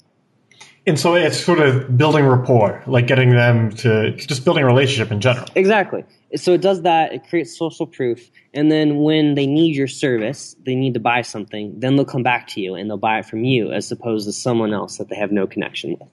And 0.86 0.98
so 0.98 1.14
it's 1.14 1.38
sort 1.38 1.60
of 1.60 1.96
building 1.96 2.24
rapport, 2.24 2.82
like 2.86 3.06
getting 3.06 3.30
them 3.30 3.70
to 3.76 4.12
just 4.16 4.44
building 4.44 4.62
a 4.64 4.66
relationship 4.66 5.12
in 5.12 5.20
general. 5.20 5.46
Exactly. 5.54 6.04
So 6.36 6.52
it 6.52 6.62
does 6.62 6.82
that, 6.82 7.12
it 7.12 7.28
creates 7.28 7.56
social 7.56 7.86
proof. 7.86 8.30
And 8.54 8.70
then 8.72 8.98
when 8.98 9.34
they 9.34 9.46
need 9.46 9.76
your 9.76 9.88
service, 9.88 10.56
they 10.64 10.74
need 10.74 10.94
to 10.94 11.00
buy 11.00 11.22
something, 11.22 11.78
then 11.78 11.96
they'll 11.96 12.04
come 12.04 12.22
back 12.22 12.48
to 12.48 12.60
you 12.60 12.74
and 12.74 12.88
they'll 12.88 12.96
buy 12.96 13.18
it 13.18 13.26
from 13.26 13.44
you 13.44 13.72
as 13.72 13.90
opposed 13.92 14.26
to 14.26 14.32
someone 14.32 14.72
else 14.72 14.98
that 14.98 15.08
they 15.08 15.16
have 15.16 15.32
no 15.32 15.46
connection 15.46 15.96
with. 15.98 16.08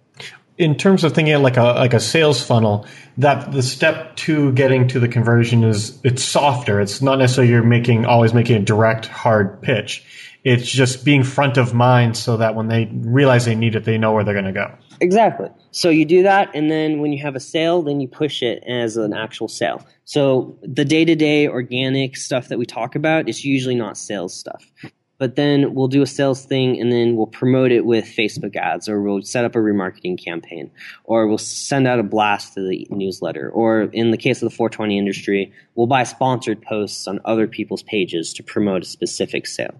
In 0.57 0.75
terms 0.75 1.03
of 1.03 1.13
thinking 1.13 1.41
like 1.43 1.57
a 1.57 1.63
like 1.63 1.93
a 1.93 1.99
sales 1.99 2.43
funnel, 2.43 2.85
that 3.17 3.51
the 3.51 3.61
step 3.61 4.15
to 4.17 4.51
getting 4.53 4.87
to 4.87 4.99
the 4.99 5.07
conversion 5.07 5.63
is 5.63 5.99
it's 6.03 6.23
softer. 6.23 6.81
It's 6.81 7.01
not 7.01 7.19
necessarily 7.19 7.51
you're 7.51 7.63
making 7.63 8.05
always 8.05 8.33
making 8.33 8.55
a 8.55 8.65
direct 8.65 9.05
hard 9.05 9.61
pitch 9.61 10.03
it's 10.47 10.69
just 10.69 11.03
being 11.03 11.23
front 11.23 11.57
of 11.57 11.73
mind 11.73 12.15
so 12.15 12.37
that 12.37 12.55
when 12.55 12.69
they 12.69 12.89
realize 12.93 13.43
they 13.43 13.53
need 13.53 13.75
it, 13.75 13.83
they 13.83 13.97
know 13.97 14.13
where 14.13 14.23
they're 14.23 14.33
going 14.33 14.45
to 14.45 14.53
go. 14.53 14.73
Exactly. 15.01 15.49
So 15.71 15.89
you 15.89 16.05
do 16.05 16.23
that, 16.23 16.49
and 16.55 16.71
then 16.71 17.01
when 17.01 17.11
you 17.11 17.21
have 17.21 17.35
a 17.35 17.39
sale, 17.41 17.81
then 17.81 17.99
you 17.99 18.07
push 18.07 18.41
it 18.41 18.63
as 18.65 18.95
an 18.95 19.13
actual 19.13 19.49
sale. 19.49 19.85
So 20.05 20.57
the 20.61 20.85
day 20.85 21.03
to 21.03 21.15
day 21.15 21.49
organic 21.49 22.15
stuff 22.15 22.47
that 22.47 22.57
we 22.57 22.65
talk 22.65 22.95
about 22.95 23.27
is 23.27 23.43
usually 23.43 23.75
not 23.75 23.97
sales 23.97 24.33
stuff. 24.33 24.71
But 25.17 25.35
then 25.35 25.73
we'll 25.73 25.87
do 25.87 26.01
a 26.01 26.07
sales 26.07 26.45
thing 26.45 26.79
and 26.79 26.91
then 26.91 27.15
we'll 27.15 27.27
promote 27.27 27.71
it 27.71 27.85
with 27.85 28.05
Facebook 28.05 28.55
ads 28.55 28.87
or 28.87 29.01
we'll 29.01 29.21
set 29.21 29.45
up 29.45 29.55
a 29.55 29.59
remarketing 29.59 30.21
campaign 30.23 30.69
or 31.03 31.27
we'll 31.27 31.37
send 31.37 31.87
out 31.87 31.99
a 31.99 32.03
blast 32.03 32.53
to 32.53 32.67
the 32.67 32.87
newsletter 32.89 33.49
or 33.49 33.83
in 33.93 34.11
the 34.11 34.17
case 34.17 34.41
of 34.41 34.49
the 34.49 34.55
420 34.55 34.97
industry, 34.97 35.51
we'll 35.75 35.87
buy 35.87 36.03
sponsored 36.03 36.61
posts 36.61 37.07
on 37.07 37.19
other 37.25 37.47
people's 37.47 37.83
pages 37.83 38.33
to 38.33 38.43
promote 38.43 38.83
a 38.83 38.85
specific 38.85 39.47
sale. 39.47 39.79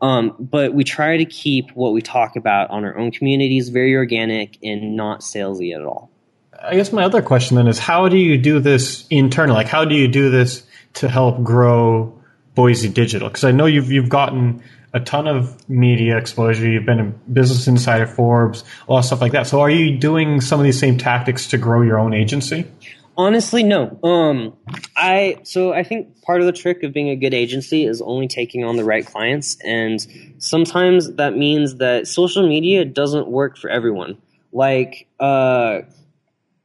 Um, 0.00 0.34
but 0.38 0.72
we 0.72 0.84
try 0.84 1.16
to 1.16 1.24
keep 1.24 1.70
what 1.72 1.92
we 1.92 2.00
talk 2.00 2.36
about 2.36 2.70
on 2.70 2.84
our 2.84 2.96
own 2.96 3.10
communities 3.10 3.68
very 3.68 3.94
organic 3.94 4.58
and 4.62 4.96
not 4.96 5.20
salesy 5.20 5.74
at 5.74 5.82
all. 5.82 6.10
I 6.60 6.74
guess 6.74 6.92
my 6.92 7.04
other 7.04 7.22
question 7.22 7.56
then 7.56 7.68
is 7.68 7.78
how 7.78 8.08
do 8.08 8.16
you 8.16 8.36
do 8.36 8.58
this 8.58 9.06
internally? 9.10 9.54
Like 9.54 9.68
how 9.68 9.84
do 9.84 9.94
you 9.94 10.08
do 10.08 10.30
this 10.30 10.64
to 10.94 11.08
help 11.08 11.42
grow 11.42 12.12
Boise 12.54 12.88
Digital? 12.88 13.28
Because 13.28 13.44
I 13.44 13.52
know 13.52 13.66
you've 13.66 13.92
you've 13.92 14.08
gotten 14.08 14.62
a 14.94 15.00
ton 15.00 15.26
of 15.26 15.68
media 15.68 16.16
exposure. 16.16 16.68
You've 16.68 16.86
been 16.86 16.98
in 16.98 17.20
Business 17.32 17.66
Insider, 17.66 18.06
Forbes, 18.06 18.64
a 18.88 18.92
lot 18.92 19.00
of 19.00 19.04
stuff 19.04 19.20
like 19.20 19.32
that. 19.32 19.46
So 19.46 19.60
are 19.60 19.70
you 19.70 19.98
doing 19.98 20.40
some 20.40 20.60
of 20.60 20.64
these 20.64 20.78
same 20.78 20.98
tactics 20.98 21.48
to 21.48 21.58
grow 21.58 21.82
your 21.82 21.98
own 21.98 22.14
agency? 22.14 22.66
Honestly, 23.16 23.64
no. 23.64 23.98
Um, 24.04 24.56
I 24.96 25.40
so 25.42 25.72
I 25.72 25.82
think 25.82 26.22
part 26.22 26.40
of 26.40 26.46
the 26.46 26.52
trick 26.52 26.84
of 26.84 26.92
being 26.92 27.08
a 27.08 27.16
good 27.16 27.34
agency 27.34 27.84
is 27.84 28.00
only 28.00 28.28
taking 28.28 28.64
on 28.64 28.76
the 28.76 28.84
right 28.84 29.04
clients, 29.04 29.58
and 29.64 29.98
sometimes 30.38 31.14
that 31.14 31.36
means 31.36 31.76
that 31.78 32.06
social 32.06 32.48
media 32.48 32.84
doesn't 32.84 33.26
work 33.26 33.58
for 33.58 33.70
everyone. 33.70 34.18
Like, 34.52 35.08
uh, 35.18 35.80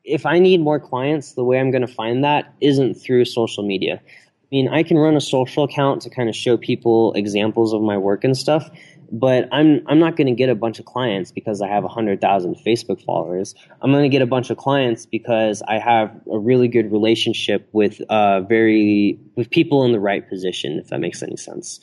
if 0.04 0.28
I 0.28 0.38
need 0.38 0.62
more 0.62 0.80
clients, 0.80 1.34
the 1.34 1.44
way 1.44 1.60
I'm 1.60 1.72
going 1.72 1.86
to 1.86 1.94
find 1.94 2.24
that 2.24 2.54
isn't 2.62 2.96
through 2.96 3.26
social 3.26 3.66
media. 3.66 4.02
I 4.54 4.56
mean, 4.56 4.68
I 4.68 4.84
can 4.84 5.00
run 5.00 5.16
a 5.16 5.22
social 5.22 5.64
account 5.64 6.04
to 6.04 6.12
kind 6.12 6.30
of 6.30 6.36
show 6.36 6.58
people 6.58 7.12
examples 7.14 7.74
of 7.74 7.82
my 7.82 7.98
work 7.98 8.24
and 8.24 8.38
stuff, 8.38 8.70
but 9.14 9.48
I'm 9.52 9.82
I'm 9.86 10.00
not 10.00 10.16
going 10.16 10.26
to 10.26 10.34
get 10.34 10.50
a 10.50 10.56
bunch 10.56 10.80
of 10.80 10.86
clients 10.86 11.32
because 11.32 11.62
I 11.62 11.68
have 11.68 11.84
100,000 11.84 12.56
Facebook 12.66 13.00
followers. 13.06 13.54
I'm 13.82 13.92
going 13.92 14.04
to 14.04 14.10
get 14.10 14.24
a 14.24 14.26
bunch 14.26 14.50
of 14.50 14.58
clients 14.58 15.06
because 15.06 15.62
I 15.68 15.78
have 15.78 16.10
a 16.32 16.40
really 16.40 16.68
good 16.68 16.92
relationship 16.92 17.70
with 17.74 18.02
uh, 18.10 18.42
very 18.42 19.20
with 19.36 19.52
people 19.52 19.86
in 19.86 19.92
the 19.92 20.00
right 20.00 20.28
position 20.28 20.80
if 20.80 20.88
that 20.88 21.00
makes 21.00 21.22
any 21.22 21.38
sense. 21.38 21.80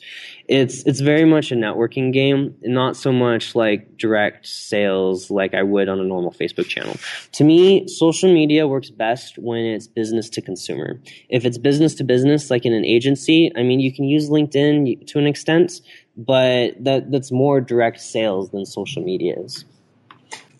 It's 0.49 0.85
it's 0.85 0.99
very 0.99 1.23
much 1.23 1.53
a 1.53 1.55
networking 1.55 2.11
game, 2.11 2.53
not 2.63 2.97
so 2.97 3.13
much 3.13 3.55
like 3.55 3.97
direct 3.97 4.45
sales 4.45 5.31
like 5.31 5.53
I 5.53 5.63
would 5.63 5.87
on 5.87 6.01
a 6.01 6.03
normal 6.03 6.33
Facebook 6.33 6.67
channel. 6.67 6.97
To 7.33 7.45
me, 7.45 7.87
social 7.87 8.31
media 8.31 8.67
works 8.67 8.89
best 8.89 9.37
when 9.37 9.63
it's 9.63 9.87
business 9.87 10.29
to 10.31 10.41
consumer. 10.41 10.99
If 11.29 11.45
it's 11.45 11.57
business 11.57 11.95
to 11.95 12.03
business 12.03 12.51
like 12.51 12.65
in 12.65 12.73
an 12.73 12.83
agency, 12.83 13.53
I 13.55 13.63
mean 13.63 13.79
you 13.79 13.93
can 13.93 14.03
use 14.03 14.29
LinkedIn 14.29 15.07
to 15.07 15.17
an 15.17 15.27
extent 15.27 15.79
but 16.25 16.83
that 16.83 17.11
that's 17.11 17.31
more 17.31 17.61
direct 17.61 18.01
sales 18.01 18.49
than 18.51 18.65
social 18.65 19.03
media 19.03 19.35
is. 19.37 19.65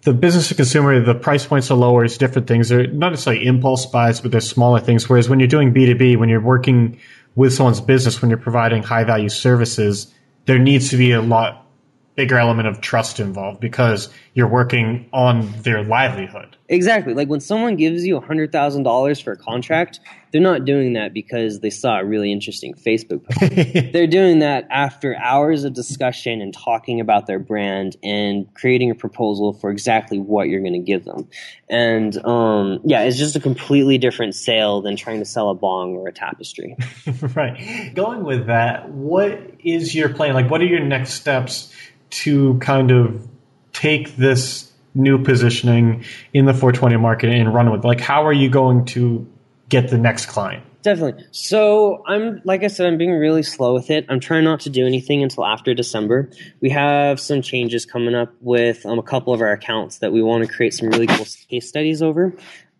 The 0.03 0.13
business 0.13 0.47
to 0.47 0.55
consumer, 0.55 0.99
the 0.99 1.13
price 1.13 1.45
points 1.45 1.69
are 1.69 1.77
lower. 1.77 2.03
It's 2.03 2.17
different 2.17 2.47
things. 2.47 2.69
They're 2.69 2.87
not 2.87 3.09
necessarily 3.09 3.45
impulse 3.45 3.85
buys, 3.85 4.19
but 4.19 4.31
they're 4.31 4.41
smaller 4.41 4.79
things. 4.79 5.07
Whereas 5.07 5.29
when 5.29 5.39
you're 5.39 5.47
doing 5.47 5.73
B 5.73 5.85
two 5.85 5.95
B, 5.95 6.15
when 6.15 6.27
you're 6.27 6.41
working 6.41 6.99
with 7.35 7.53
someone's 7.53 7.81
business, 7.81 8.21
when 8.21 8.29
you're 8.29 8.39
providing 8.39 8.81
high 8.83 9.03
value 9.03 9.29
services, 9.29 10.11
there 10.45 10.57
needs 10.57 10.89
to 10.89 10.97
be 10.97 11.11
a 11.11 11.21
lot 11.21 11.67
bigger 12.15 12.37
element 12.37 12.67
of 12.67 12.81
trust 12.81 13.19
involved 13.19 13.59
because 13.59 14.09
you're 14.33 14.47
working 14.47 15.09
on 15.11 15.51
their 15.63 15.83
livelihood. 15.83 16.55
Exactly. 16.69 17.13
Like 17.13 17.27
when 17.27 17.41
someone 17.41 17.75
gives 17.75 18.05
you 18.05 18.17
$100,000 18.17 19.23
for 19.23 19.33
a 19.33 19.37
contract, 19.37 19.99
they're 20.31 20.39
not 20.39 20.63
doing 20.63 20.93
that 20.93 21.13
because 21.13 21.59
they 21.59 21.69
saw 21.69 21.99
a 21.99 22.05
really 22.05 22.31
interesting 22.31 22.73
Facebook 22.73 23.25
post. 23.25 23.91
they're 23.93 24.07
doing 24.07 24.39
that 24.39 24.67
after 24.69 25.17
hours 25.17 25.65
of 25.65 25.73
discussion 25.73 26.41
and 26.41 26.53
talking 26.53 27.01
about 27.01 27.27
their 27.27 27.39
brand 27.39 27.97
and 28.03 28.51
creating 28.53 28.89
a 28.89 28.95
proposal 28.95 29.51
for 29.51 29.69
exactly 29.69 30.17
what 30.17 30.47
you're 30.47 30.61
going 30.61 30.71
to 30.71 30.79
give 30.79 31.03
them. 31.03 31.27
And 31.69 32.17
um, 32.25 32.79
yeah, 32.85 33.01
it's 33.01 33.17
just 33.17 33.35
a 33.35 33.41
completely 33.41 33.97
different 33.97 34.33
sale 34.33 34.81
than 34.81 34.95
trying 34.95 35.19
to 35.19 35.25
sell 35.25 35.49
a 35.49 35.55
bong 35.55 35.97
or 35.97 36.07
a 36.07 36.13
tapestry. 36.13 36.77
right. 37.35 37.93
Going 37.93 38.23
with 38.23 38.47
that, 38.47 38.89
what 38.89 39.41
is 39.59 39.93
your 39.93 40.07
plan? 40.07 40.33
Like, 40.35 40.49
what 40.49 40.61
are 40.61 40.65
your 40.65 40.79
next 40.79 41.15
steps 41.15 41.73
to 42.11 42.57
kind 42.59 42.91
of 42.91 43.27
take 43.73 44.15
this 44.15 44.71
new 44.93 45.23
positioning 45.23 46.03
in 46.33 46.45
the 46.45 46.53
420 46.53 46.97
market 46.97 47.29
and 47.29 47.53
run 47.53 47.71
with? 47.71 47.83
Like, 47.83 48.01
how 48.01 48.25
are 48.25 48.33
you 48.33 48.49
going 48.49 48.85
to 48.85 49.27
get 49.69 49.89
the 49.89 49.97
next 49.97 50.27
client? 50.27 50.65
Definitely. 50.81 51.25
So 51.31 52.03
I'm, 52.07 52.41
like 52.43 52.63
I 52.63 52.67
said, 52.67 52.87
I'm 52.87 52.97
being 52.97 53.11
really 53.11 53.43
slow 53.43 53.73
with 53.73 53.91
it. 53.91 54.05
I'm 54.09 54.19
trying 54.19 54.43
not 54.43 54.61
to 54.61 54.69
do 54.69 54.85
anything 54.85 55.21
until 55.21 55.45
after 55.45 55.73
December. 55.73 56.29
We 56.59 56.69
have 56.71 57.19
some 57.19 57.41
changes 57.41 57.85
coming 57.85 58.15
up 58.15 58.33
with 58.41 58.85
um, 58.85 58.97
a 58.97 59.03
couple 59.03 59.33
of 59.33 59.41
our 59.41 59.51
accounts 59.51 59.99
that 59.99 60.11
we 60.11 60.23
want 60.23 60.43
to 60.45 60.51
create 60.51 60.73
some 60.73 60.89
really 60.89 61.07
cool 61.07 61.27
case 61.49 61.67
studies 61.67 62.01
over. 62.01 62.33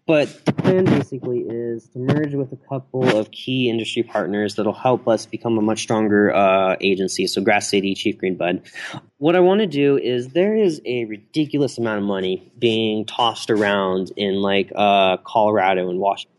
But 0.08 0.46
the 0.46 0.54
plan 0.54 0.86
basically 0.86 1.40
is 1.42 1.88
to 1.90 2.00
merge 2.00 2.34
with 2.34 2.52
a 2.52 2.56
couple 2.56 3.18
of 3.18 3.32
key 3.32 3.70
industry 3.70 4.04
partners 4.04 4.56
that'll 4.56 4.74
help 4.74 5.08
us 5.08 5.26
become 5.26 5.58
a 5.58 5.62
much 5.62 5.82
stronger 5.84 6.34
uh, 6.34 6.76
agency. 6.82 7.28
So 7.28 7.42
Grass 7.42 7.70
City, 7.70 7.94
Chief 7.94 8.18
Greenbud. 8.18 8.68
What 9.20 9.36
I 9.36 9.42
want 9.42 9.62
to 9.62 9.68
do 9.68 9.98
is 9.98 10.30
there 10.30 10.56
is 10.56 10.82
a 10.86 11.06
ridiculous 11.06 11.78
amount 11.78 12.00
of 12.00 12.04
money 12.04 12.52
being 12.58 13.06
tossed 13.06 13.52
around 13.52 14.12
in 14.18 14.42
like 14.42 14.72
uh, 14.76 15.18
Colorado 15.18 15.90
and 15.90 16.00
Washington, 16.00 16.36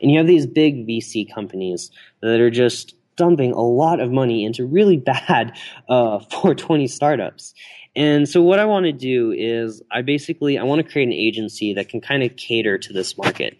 and 0.00 0.10
you 0.10 0.18
have 0.18 0.26
these 0.26 0.46
big 0.46 0.86
VC 0.86 1.32
companies 1.32 1.92
that 2.20 2.40
are 2.40 2.50
just 2.50 2.96
dumping 3.16 3.52
a 3.52 3.62
lot 3.62 4.00
of 4.00 4.10
money 4.10 4.44
into 4.44 4.64
really 4.64 4.96
bad 5.28 5.56
uh, 5.88 6.18
420 6.30 6.86
startups. 6.88 7.54
And 7.96 8.28
so 8.28 8.42
what 8.42 8.58
I 8.58 8.66
want 8.66 8.84
to 8.84 8.92
do 8.92 9.32
is 9.32 9.82
I 9.90 10.02
basically 10.02 10.58
I 10.58 10.64
want 10.64 10.84
to 10.84 10.92
create 10.92 11.06
an 11.06 11.14
agency 11.14 11.74
that 11.74 11.88
can 11.88 12.02
kind 12.02 12.22
of 12.22 12.36
cater 12.36 12.76
to 12.76 12.92
this 12.92 13.16
market. 13.16 13.56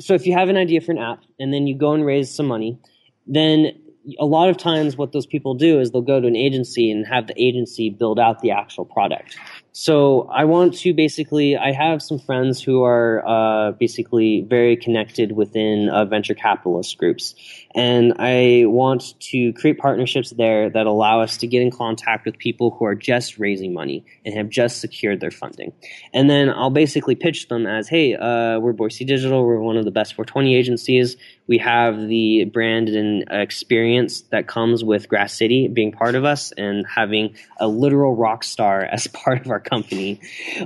So 0.00 0.14
if 0.14 0.26
you 0.26 0.32
have 0.32 0.48
an 0.48 0.56
idea 0.56 0.80
for 0.80 0.92
an 0.92 0.98
app 0.98 1.22
and 1.38 1.52
then 1.52 1.66
you 1.66 1.76
go 1.76 1.92
and 1.92 2.04
raise 2.04 2.34
some 2.34 2.46
money, 2.46 2.78
then 3.26 3.72
a 4.18 4.24
lot 4.24 4.48
of 4.48 4.56
times 4.56 4.96
what 4.96 5.12
those 5.12 5.26
people 5.26 5.54
do 5.54 5.80
is 5.80 5.90
they'll 5.90 6.00
go 6.00 6.20
to 6.20 6.26
an 6.26 6.36
agency 6.36 6.90
and 6.90 7.06
have 7.06 7.26
the 7.26 7.40
agency 7.40 7.90
build 7.90 8.18
out 8.18 8.40
the 8.40 8.52
actual 8.52 8.84
product. 8.84 9.36
So 9.72 10.28
I 10.32 10.44
want 10.44 10.74
to 10.78 10.94
basically, 10.94 11.56
I 11.56 11.72
have 11.72 12.02
some 12.02 12.18
friends 12.18 12.62
who 12.62 12.84
are 12.84 13.22
uh, 13.26 13.72
basically 13.72 14.40
very 14.40 14.76
connected 14.76 15.32
within 15.32 15.88
uh, 15.88 16.04
venture 16.06 16.34
capitalist 16.34 16.96
groups. 16.96 17.34
And 17.74 18.14
I 18.18 18.64
want 18.66 19.14
to 19.20 19.52
create 19.52 19.78
partnerships 19.78 20.30
there 20.30 20.70
that 20.70 20.86
allow 20.86 21.20
us 21.20 21.36
to 21.38 21.46
get 21.46 21.62
in 21.62 21.70
contact 21.70 22.24
with 22.24 22.38
people 22.38 22.70
who 22.70 22.84
are 22.86 22.94
just 22.94 23.38
raising 23.38 23.74
money 23.74 24.04
and 24.24 24.34
have 24.34 24.48
just 24.48 24.80
secured 24.80 25.20
their 25.20 25.30
funding. 25.30 25.72
And 26.14 26.30
then 26.30 26.48
I'll 26.48 26.70
basically 26.70 27.14
pitch 27.14 27.48
them 27.48 27.66
as, 27.66 27.88
hey, 27.88 28.14
uh, 28.14 28.58
we're 28.58 28.72
Boise 28.72 29.04
Digital. 29.04 29.44
We're 29.44 29.60
one 29.60 29.76
of 29.76 29.84
the 29.84 29.90
best 29.90 30.14
420 30.14 30.54
agencies. 30.54 31.16
We 31.46 31.58
have 31.58 32.08
the 32.08 32.44
brand 32.44 32.88
and 32.88 33.24
experience 33.30 34.22
that 34.30 34.46
comes 34.46 34.82
with 34.84 35.08
Grass 35.08 35.34
City 35.34 35.68
being 35.68 35.92
part 35.92 36.14
of 36.14 36.24
us 36.24 36.52
and 36.52 36.86
having 36.86 37.36
a 37.58 37.68
literal 37.68 38.14
rock 38.14 38.44
star 38.44 38.82
as 38.92 39.06
part 39.06 39.40
of 39.40 39.50
our 39.50 39.60
company. 39.60 40.20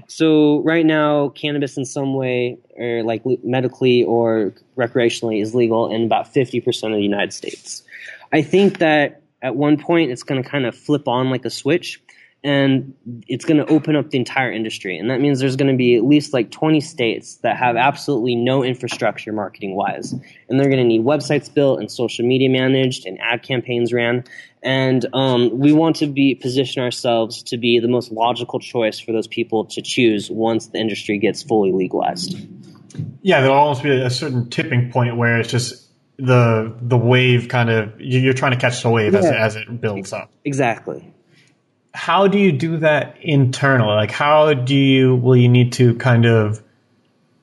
So 0.06 0.60
right 0.62 0.86
now, 0.86 1.30
cannabis 1.30 1.76
in 1.76 1.84
some 1.84 2.14
way, 2.14 2.58
or 2.76 3.02
like 3.02 3.22
medically 3.44 4.04
or 4.04 4.54
recreationally, 4.76 5.42
is 5.42 5.54
legal 5.54 5.92
in 5.92 6.04
about 6.04 6.32
50% 6.32 6.66
of 6.84 6.92
the 6.92 7.02
United 7.02 7.32
States. 7.32 7.82
I 8.32 8.42
think 8.42 8.78
that 8.78 9.22
at 9.42 9.56
one 9.56 9.76
point 9.76 10.10
it's 10.10 10.22
going 10.22 10.42
to 10.42 10.48
kind 10.48 10.66
of 10.66 10.74
flip 10.74 11.08
on 11.08 11.30
like 11.30 11.44
a 11.44 11.50
switch 11.50 12.00
and 12.44 12.94
it's 13.28 13.44
going 13.44 13.58
to 13.58 13.66
open 13.66 13.94
up 13.94 14.10
the 14.10 14.18
entire 14.18 14.50
industry. 14.50 14.98
And 14.98 15.10
that 15.10 15.20
means 15.20 15.38
there's 15.38 15.54
going 15.54 15.70
to 15.70 15.76
be 15.76 15.94
at 15.94 16.04
least 16.04 16.32
like 16.32 16.50
20 16.50 16.80
states 16.80 17.36
that 17.36 17.56
have 17.56 17.76
absolutely 17.76 18.34
no 18.34 18.64
infrastructure 18.64 19.32
marketing 19.32 19.76
wise. 19.76 20.12
And 20.48 20.58
they're 20.58 20.68
going 20.68 20.78
to 20.78 20.84
need 20.84 21.02
websites 21.02 21.52
built 21.52 21.78
and 21.78 21.90
social 21.90 22.26
media 22.26 22.48
managed 22.48 23.06
and 23.06 23.20
ad 23.20 23.44
campaigns 23.44 23.92
ran. 23.92 24.24
And 24.60 25.06
um, 25.12 25.56
we 25.56 25.72
want 25.72 25.96
to 25.96 26.06
be 26.06 26.34
position 26.34 26.82
ourselves 26.82 27.44
to 27.44 27.58
be 27.58 27.78
the 27.78 27.88
most 27.88 28.10
logical 28.10 28.58
choice 28.58 28.98
for 28.98 29.12
those 29.12 29.28
people 29.28 29.66
to 29.66 29.82
choose 29.82 30.28
once 30.28 30.66
the 30.68 30.78
industry 30.78 31.18
gets 31.18 31.44
fully 31.44 31.70
legalized. 31.70 32.36
Yeah, 33.22 33.40
there'll 33.40 33.56
almost 33.56 33.82
be 33.82 33.90
a 33.90 34.10
certain 34.10 34.50
tipping 34.50 34.90
point 34.90 35.16
where 35.16 35.38
it's 35.38 35.50
just 35.50 35.88
the 36.18 36.74
the 36.80 36.96
wave 36.96 37.48
kind 37.48 37.70
of 37.70 38.00
you're 38.00 38.34
trying 38.34 38.52
to 38.52 38.58
catch 38.58 38.82
the 38.82 38.90
wave 38.90 39.12
yeah. 39.12 39.20
as, 39.20 39.24
as 39.26 39.56
it 39.56 39.80
builds 39.80 40.12
up. 40.12 40.30
Exactly 40.44 41.12
how 41.94 42.26
do 42.26 42.38
you 42.38 42.52
do 42.52 42.78
that 42.78 43.16
internally? 43.20 43.94
Like, 43.94 44.10
how 44.10 44.54
do 44.54 44.74
you 44.74 45.16
will 45.16 45.36
you 45.36 45.48
need 45.48 45.72
to 45.74 45.94
kind 45.96 46.26
of 46.26 46.62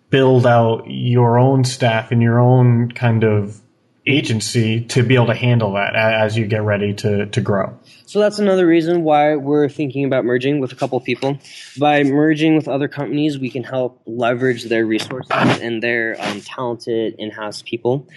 build 0.09 0.47
out 0.47 0.85
your 0.87 1.37
own 1.37 1.63
staff 1.63 2.11
and 2.11 2.21
your 2.21 2.39
own 2.39 2.91
kind 2.91 3.23
of 3.23 3.61
agency 4.05 4.81
to 4.81 5.03
be 5.03 5.15
able 5.15 5.27
to 5.27 5.35
handle 5.35 5.73
that 5.73 5.95
as 5.95 6.37
you 6.37 6.45
get 6.45 6.63
ready 6.63 6.93
to, 6.93 7.25
to 7.27 7.41
grow. 7.41 7.77
So 8.05 8.19
that's 8.19 8.39
another 8.39 8.65
reason 8.65 9.03
why 9.03 9.35
we're 9.35 9.69
thinking 9.69 10.03
about 10.05 10.25
merging 10.25 10.59
with 10.59 10.71
a 10.71 10.75
couple 10.75 10.99
people. 10.99 11.37
By 11.77 12.03
merging 12.03 12.55
with 12.55 12.67
other 12.67 12.87
companies, 12.87 13.37
we 13.37 13.49
can 13.49 13.63
help 13.63 14.01
leverage 14.07 14.63
their 14.63 14.85
resources 14.85 15.29
and 15.31 15.83
their 15.83 16.15
um, 16.19 16.41
talented 16.41 17.15
in-house 17.19 17.61
people. 17.61 18.07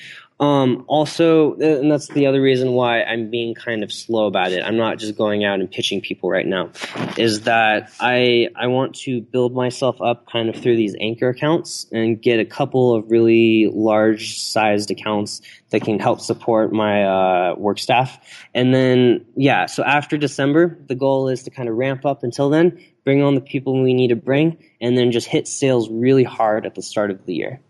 Um, 0.43 0.85
also, 0.89 1.55
and 1.55 1.89
that's 1.89 2.09
the 2.09 2.27
other 2.27 2.43
reason 2.43 2.73
why 2.73 3.05
I'm 3.05 3.31
being 3.31 3.55
kind 3.55 3.85
of 3.85 3.93
slow 3.93 4.27
about 4.27 4.51
it. 4.51 4.65
I'm 4.65 4.77
not 4.77 4.99
just 4.99 5.17
going 5.17 5.45
out 5.45 5.61
and 5.61 5.71
pitching 5.71 6.01
people 6.01 6.31
right 6.31 6.45
now. 6.45 6.71
Is 7.17 7.43
that 7.43 7.93
I 8.01 8.49
I 8.57 8.67
want 8.67 8.97
to 9.03 9.21
build 9.21 9.55
myself 9.55 10.03
up 10.03 10.27
kind 10.27 10.49
of 10.49 10.57
through 10.57 10.75
these 10.75 10.97
anchor 10.99 11.29
accounts 11.29 11.87
and 11.93 12.21
get 12.21 12.41
a 12.41 12.45
couple 12.45 12.93
of 12.93 13.09
really 13.09 13.69
large 13.73 14.41
sized 14.41 14.91
accounts 14.91 15.43
that 15.71 15.83
can 15.83 16.01
help 16.01 16.21
support 16.21 16.73
my 16.73 17.05
uh, 17.05 17.55
work 17.57 17.79
staff. 17.79 18.19
And 18.53 18.75
then 18.75 19.25
yeah, 19.37 19.67
so 19.67 19.85
after 19.85 20.19
December, 20.19 20.77
the 20.89 20.97
goal 20.97 21.29
is 21.29 21.45
to 21.45 21.51
kind 21.51 21.69
of 21.69 21.77
ramp 21.77 22.05
up 22.05 22.25
until 22.25 22.51
then, 22.51 22.85
bring 23.05 23.23
on 23.23 23.37
the 23.37 23.41
people 23.41 23.81
we 23.81 23.95
need 23.95 24.09
to 24.09 24.17
bring, 24.17 24.59
and 24.81 24.99
then 24.99 25.13
just 25.13 25.29
hit 25.29 25.47
sales 25.47 25.89
really 25.89 26.25
hard 26.25 26.67
at 26.67 26.75
the 26.75 26.83
start 26.83 27.13
of 27.13 27.27
the 27.27 27.35
year. 27.35 27.61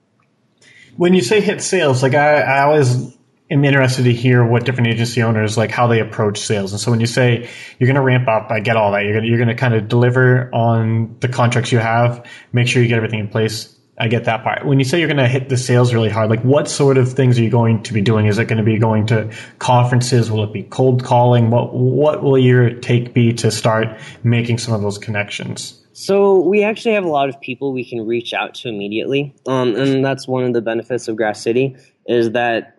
When 0.96 1.14
you 1.14 1.22
say 1.22 1.40
hit 1.40 1.62
sales, 1.62 2.02
like 2.02 2.14
I, 2.14 2.40
I 2.40 2.62
always 2.62 3.16
am 3.52 3.64
interested 3.64 4.04
to 4.04 4.12
hear 4.12 4.44
what 4.44 4.64
different 4.64 4.88
agency 4.88 5.22
owners 5.22 5.56
like 5.56 5.70
how 5.70 5.86
they 5.86 6.00
approach 6.00 6.40
sales. 6.40 6.72
And 6.72 6.80
so 6.80 6.90
when 6.90 7.00
you 7.00 7.06
say 7.06 7.48
you're 7.78 7.86
going 7.86 7.96
to 7.96 8.02
ramp 8.02 8.28
up, 8.28 8.50
I 8.50 8.60
get 8.60 8.76
all 8.76 8.92
that. 8.92 9.04
You're 9.04 9.12
going 9.12 9.24
you're 9.24 9.38
going 9.38 9.48
to 9.48 9.54
kind 9.54 9.74
of 9.74 9.88
deliver 9.88 10.52
on 10.54 11.16
the 11.20 11.28
contracts 11.28 11.70
you 11.70 11.78
have, 11.78 12.26
make 12.52 12.68
sure 12.68 12.82
you 12.82 12.88
get 12.88 12.96
everything 12.96 13.20
in 13.20 13.28
place. 13.28 13.78
I 13.98 14.08
get 14.08 14.24
that 14.24 14.42
part. 14.42 14.64
When 14.64 14.78
you 14.78 14.86
say 14.86 14.98
you're 14.98 15.08
going 15.08 15.18
to 15.18 15.28
hit 15.28 15.50
the 15.50 15.58
sales 15.58 15.92
really 15.92 16.08
hard, 16.08 16.30
like 16.30 16.42
what 16.42 16.66
sort 16.66 16.96
of 16.96 17.12
things 17.12 17.38
are 17.38 17.42
you 17.42 17.50
going 17.50 17.82
to 17.84 17.92
be 17.92 18.00
doing? 18.00 18.26
Is 18.26 18.38
it 18.38 18.46
going 18.46 18.58
to 18.58 18.64
be 18.64 18.78
going 18.78 19.06
to 19.08 19.30
conferences? 19.58 20.30
Will 20.30 20.44
it 20.44 20.52
be 20.52 20.62
cold 20.62 21.04
calling? 21.04 21.50
What 21.50 21.74
what 21.74 22.22
will 22.22 22.38
your 22.38 22.70
take 22.70 23.12
be 23.12 23.34
to 23.34 23.50
start 23.50 23.98
making 24.24 24.58
some 24.58 24.72
of 24.72 24.80
those 24.80 24.98
connections? 24.98 25.81
So 25.92 26.40
we 26.40 26.64
actually 26.64 26.94
have 26.94 27.04
a 27.04 27.10
lot 27.10 27.28
of 27.28 27.40
people 27.40 27.72
we 27.72 27.84
can 27.84 28.06
reach 28.06 28.32
out 28.32 28.54
to 28.56 28.68
immediately, 28.68 29.34
um, 29.46 29.76
and 29.76 30.04
that's 30.04 30.26
one 30.26 30.44
of 30.44 30.52
the 30.52 30.62
benefits 30.62 31.08
of 31.08 31.16
Grass 31.16 31.42
City 31.42 31.76
is 32.06 32.32
that 32.32 32.74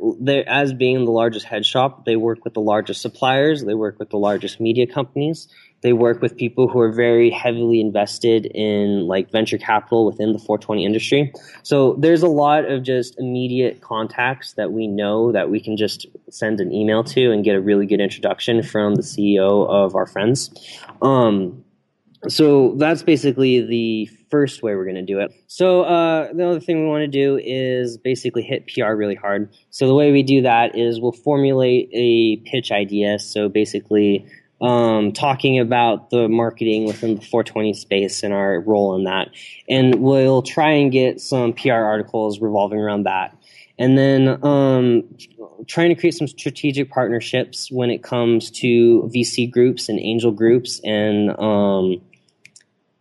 as 0.48 0.74
being 0.74 1.06
the 1.06 1.12
largest 1.12 1.46
head 1.46 1.66
shop, 1.66 2.06
they 2.06 2.18
work 2.18 2.44
with 2.44 2.54
the 2.54 2.60
largest 2.60 3.02
suppliers, 3.02 3.64
they 3.64 3.74
work 3.74 3.98
with 3.98 4.10
the 4.10 4.18
largest 4.18 4.60
media 4.60 4.86
companies, 4.86 5.48
they 5.82 5.94
work 5.94 6.22
with 6.22 6.36
people 6.36 6.68
who 6.68 6.80
are 6.80 6.92
very 6.92 7.30
heavily 7.30 7.80
invested 7.80 8.46
in 8.48 9.08
like 9.08 9.32
venture 9.32 9.58
capital 9.58 10.06
within 10.06 10.34
the 10.34 10.40
420 10.40 10.86
industry. 10.86 11.32
So 11.64 11.96
there's 12.00 12.24
a 12.24 12.28
lot 12.28 12.66
of 12.66 12.84
just 12.84 13.20
immediate 13.20 13.82
contacts 13.82 14.54
that 14.54 14.72
we 14.72 14.88
know 14.88 15.32
that 15.32 15.50
we 15.50 15.62
can 15.62 15.78
just 15.78 16.06
send 16.30 16.60
an 16.60 16.74
email 16.74 17.04
to 17.06 17.32
and 17.32 17.44
get 17.44 17.56
a 17.56 17.62
really 17.62 17.86
good 17.86 18.02
introduction 18.02 18.64
from 18.64 18.96
the 18.96 19.04
CEO 19.04 19.68
of 19.70 19.96
our 19.96 20.06
friends. 20.06 20.52
Um, 21.02 21.64
so 22.28 22.74
that's 22.78 23.04
basically 23.04 23.66
the 23.66 24.10
first 24.30 24.64
way 24.64 24.76
we're 24.76 24.86
going 24.86 24.96
to 24.96 25.02
do 25.02 25.20
it. 25.20 25.32
So 25.48 25.84
uh, 25.84 26.32
the 26.34 26.48
other 26.48 26.60
thing 26.60 26.82
we 26.82 26.88
want 26.88 27.02
to 27.02 27.08
do 27.08 27.40
is 27.44 27.98
basically 27.98 28.44
hit 28.44 28.68
PR 28.68 28.94
really 28.94 29.16
hard. 29.16 29.54
So 29.70 29.88
the 29.88 29.94
way 29.94 30.12
we 30.12 30.24
do 30.24 30.42
that 30.44 30.78
is 30.78 31.00
we'll 31.00 31.12
formulate 31.12 31.90
a 31.94 32.38
pitch 32.38 32.72
idea. 32.72 33.20
So 33.20 33.50
basically, 33.50 34.26
um, 34.62 35.12
talking 35.12 35.60
about 35.60 36.10
the 36.10 36.30
marketing 36.30 36.86
within 36.86 37.16
the 37.16 37.22
420 37.22 37.74
space 37.74 38.24
and 38.24 38.34
our 38.34 38.62
role 38.62 38.96
in 38.96 39.04
that, 39.04 39.30
and 39.68 39.96
we'll 39.96 40.42
try 40.42 40.72
and 40.72 40.92
get 40.92 41.20
some 41.20 41.54
PR 41.54 41.74
articles 41.74 42.40
revolving 42.40 42.80
around 42.80 43.04
that. 43.04 43.38
And 43.78 43.98
then 43.98 44.40
um, 44.46 45.04
trying 45.68 45.90
to 45.90 45.96
create 45.96 46.14
some 46.14 46.28
strategic 46.28 46.90
partnerships 46.90 47.72
when 47.72 47.90
it 47.90 48.04
comes 48.04 48.52
to 48.52 49.10
VC 49.14 49.52
groups 49.52 49.90
and 49.90 50.00
angel 50.00 50.32
groups 50.32 50.80
and 50.84 51.32
um, 51.40 52.02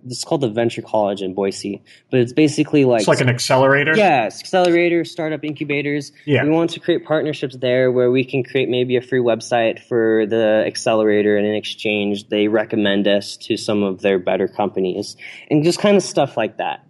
it's 0.07 0.25
called 0.25 0.41
the 0.41 0.49
Venture 0.49 0.83
College 0.83 1.23
in 1.23 1.35
Boise, 1.35 1.83
but 2.11 2.21
it's 2.21 2.33
basically 2.33 2.85
like 2.85 3.01
it's 3.01 3.09
like 3.09 3.21
an 3.21 3.29
accelerator. 3.29 3.97
Yeah, 3.97 4.25
accelerator, 4.25 5.05
startup 5.05 5.45
incubators. 5.45 6.13
Yeah. 6.25 6.45
we 6.45 6.51
want 6.51 6.71
to 6.71 6.81
create 6.81 7.05
partnerships 7.05 7.57
there 7.57 7.91
where 7.93 8.11
we 8.11 8.25
can 8.25 8.43
create 8.43 8.69
maybe 8.69 8.97
a 8.97 9.03
free 9.03 9.21
website 9.21 9.81
for 9.81 10.27
the 10.27 10.65
accelerator, 10.67 11.37
and 11.37 11.47
in 11.47 11.55
exchange, 11.55 12.29
they 12.29 12.49
recommend 12.49 13.07
us 13.07 13.37
to 13.39 13.57
some 13.57 13.83
of 13.83 14.01
their 14.01 14.19
better 14.19 14.49
companies, 14.49 15.17
and 15.51 15.65
just 15.65 15.79
kind 15.79 15.97
of 15.97 16.03
stuff 16.03 16.37
like 16.37 16.59
that. 16.59 16.85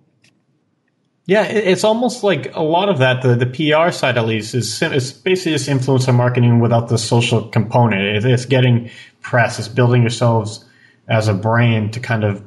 Yeah, 1.24 1.44
it's 1.44 1.84
almost 1.84 2.24
like 2.24 2.54
a 2.56 2.62
lot 2.62 2.88
of 2.88 2.98
that. 2.98 3.22
The, 3.22 3.36
the 3.36 3.46
PR 3.46 3.92
side, 3.92 4.18
at 4.18 4.26
least, 4.26 4.54
is 4.54 4.82
it's 4.82 5.12
basically 5.12 5.52
just 5.52 5.68
influencer 5.68 6.14
marketing 6.14 6.58
without 6.58 6.88
the 6.88 6.98
social 6.98 7.48
component. 7.48 8.26
It's 8.26 8.44
getting 8.44 8.90
press. 9.20 9.60
It's 9.60 9.68
building 9.68 10.02
yourselves 10.02 10.64
as 11.06 11.28
a 11.28 11.34
brand 11.34 11.92
to 11.92 12.00
kind 12.00 12.24
of 12.24 12.42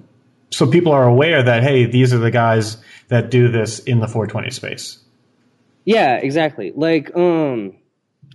so 0.51 0.69
people 0.69 0.91
are 0.91 1.07
aware 1.07 1.43
that 1.43 1.63
hey, 1.63 1.85
these 1.85 2.13
are 2.13 2.17
the 2.17 2.31
guys 2.31 2.77
that 3.07 3.29
do 3.29 3.49
this 3.49 3.79
in 3.79 3.99
the 3.99 4.07
420 4.07 4.51
space. 4.51 4.99
Yeah, 5.85 6.15
exactly. 6.15 6.73
Like, 6.75 7.15
um, 7.15 7.75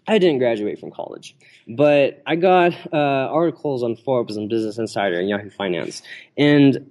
I 0.06 0.18
didn't 0.18 0.38
graduate 0.38 0.78
from 0.78 0.92
college, 0.92 1.36
but 1.68 2.22
I 2.26 2.36
got 2.36 2.72
uh, 2.92 2.96
articles 2.96 3.82
on 3.82 3.96
Forbes 3.96 4.36
and 4.36 4.48
Business 4.48 4.78
Insider 4.78 5.18
and 5.18 5.28
Yahoo 5.28 5.50
Finance, 5.50 6.02
and 6.36 6.90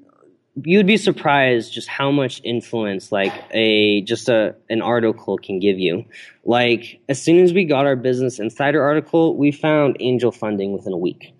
you'd 0.64 0.88
be 0.88 0.98
surprised 0.98 1.72
just 1.74 1.88
how 1.88 2.12
much 2.12 2.42
influence 2.44 3.12
like 3.12 3.34
a 3.52 4.02
just 4.02 4.30
a 4.30 4.56
an 4.70 4.82
article 4.82 5.38
can 5.38 5.60
give 5.60 5.80
you. 5.80 6.06
Like 6.44 7.00
as 7.10 7.22
soon 7.22 7.40
as 7.44 7.54
we 7.54 7.66
got 7.66 7.86
our 7.86 7.96
Business 7.96 8.40
Insider 8.40 8.82
article, 8.82 9.36
we 9.36 9.52
found 9.52 9.98
angel 10.00 10.32
funding 10.32 10.74
within 10.74 10.94
a 10.94 10.98
week. 10.98 11.34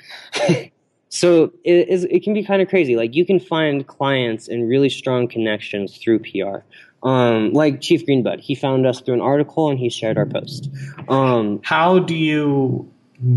So 1.10 1.52
it, 1.64 2.06
it 2.10 2.24
can 2.24 2.34
be 2.34 2.44
kind 2.44 2.62
of 2.62 2.70
crazy. 2.70 2.96
Like 2.96 3.16
you 3.16 3.26
can 3.26 3.40
find 3.40 3.86
clients 3.86 4.48
and 4.48 4.70
really 4.70 4.90
strong 4.90 5.28
connections 5.28 5.98
through 5.98 6.20
PR. 6.20 6.60
Um, 7.02 7.54
like 7.54 7.82
Chief 7.82 8.06
Greenbud, 8.06 8.40
he 8.40 8.56
found 8.56 8.86
us 8.86 9.02
through 9.02 9.16
an 9.16 9.22
article 9.22 9.70
and 9.70 9.80
he 9.80 9.90
shared 9.90 10.18
our 10.18 10.26
post. 10.26 10.70
Um, 11.08 11.62
how 11.64 12.00
do 12.00 12.16
you 12.16 12.92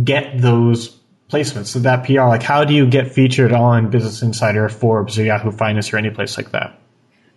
get 0.05 0.41
those 0.41 0.97
placements? 1.31 1.67
So 1.67 1.79
that 1.81 2.05
PR, 2.05 2.23
like 2.23 2.43
how 2.43 2.65
do 2.65 2.75
you 2.75 2.87
get 2.87 3.13
featured 3.13 3.53
on 3.53 3.89
Business 3.89 4.21
Insider, 4.21 4.69
Forbes, 4.69 5.19
or 5.19 5.25
Yahoo 5.25 5.53
Finance, 5.53 5.93
or 5.93 5.97
any 5.97 6.11
place 6.11 6.37
like 6.37 6.51
that? 6.51 6.79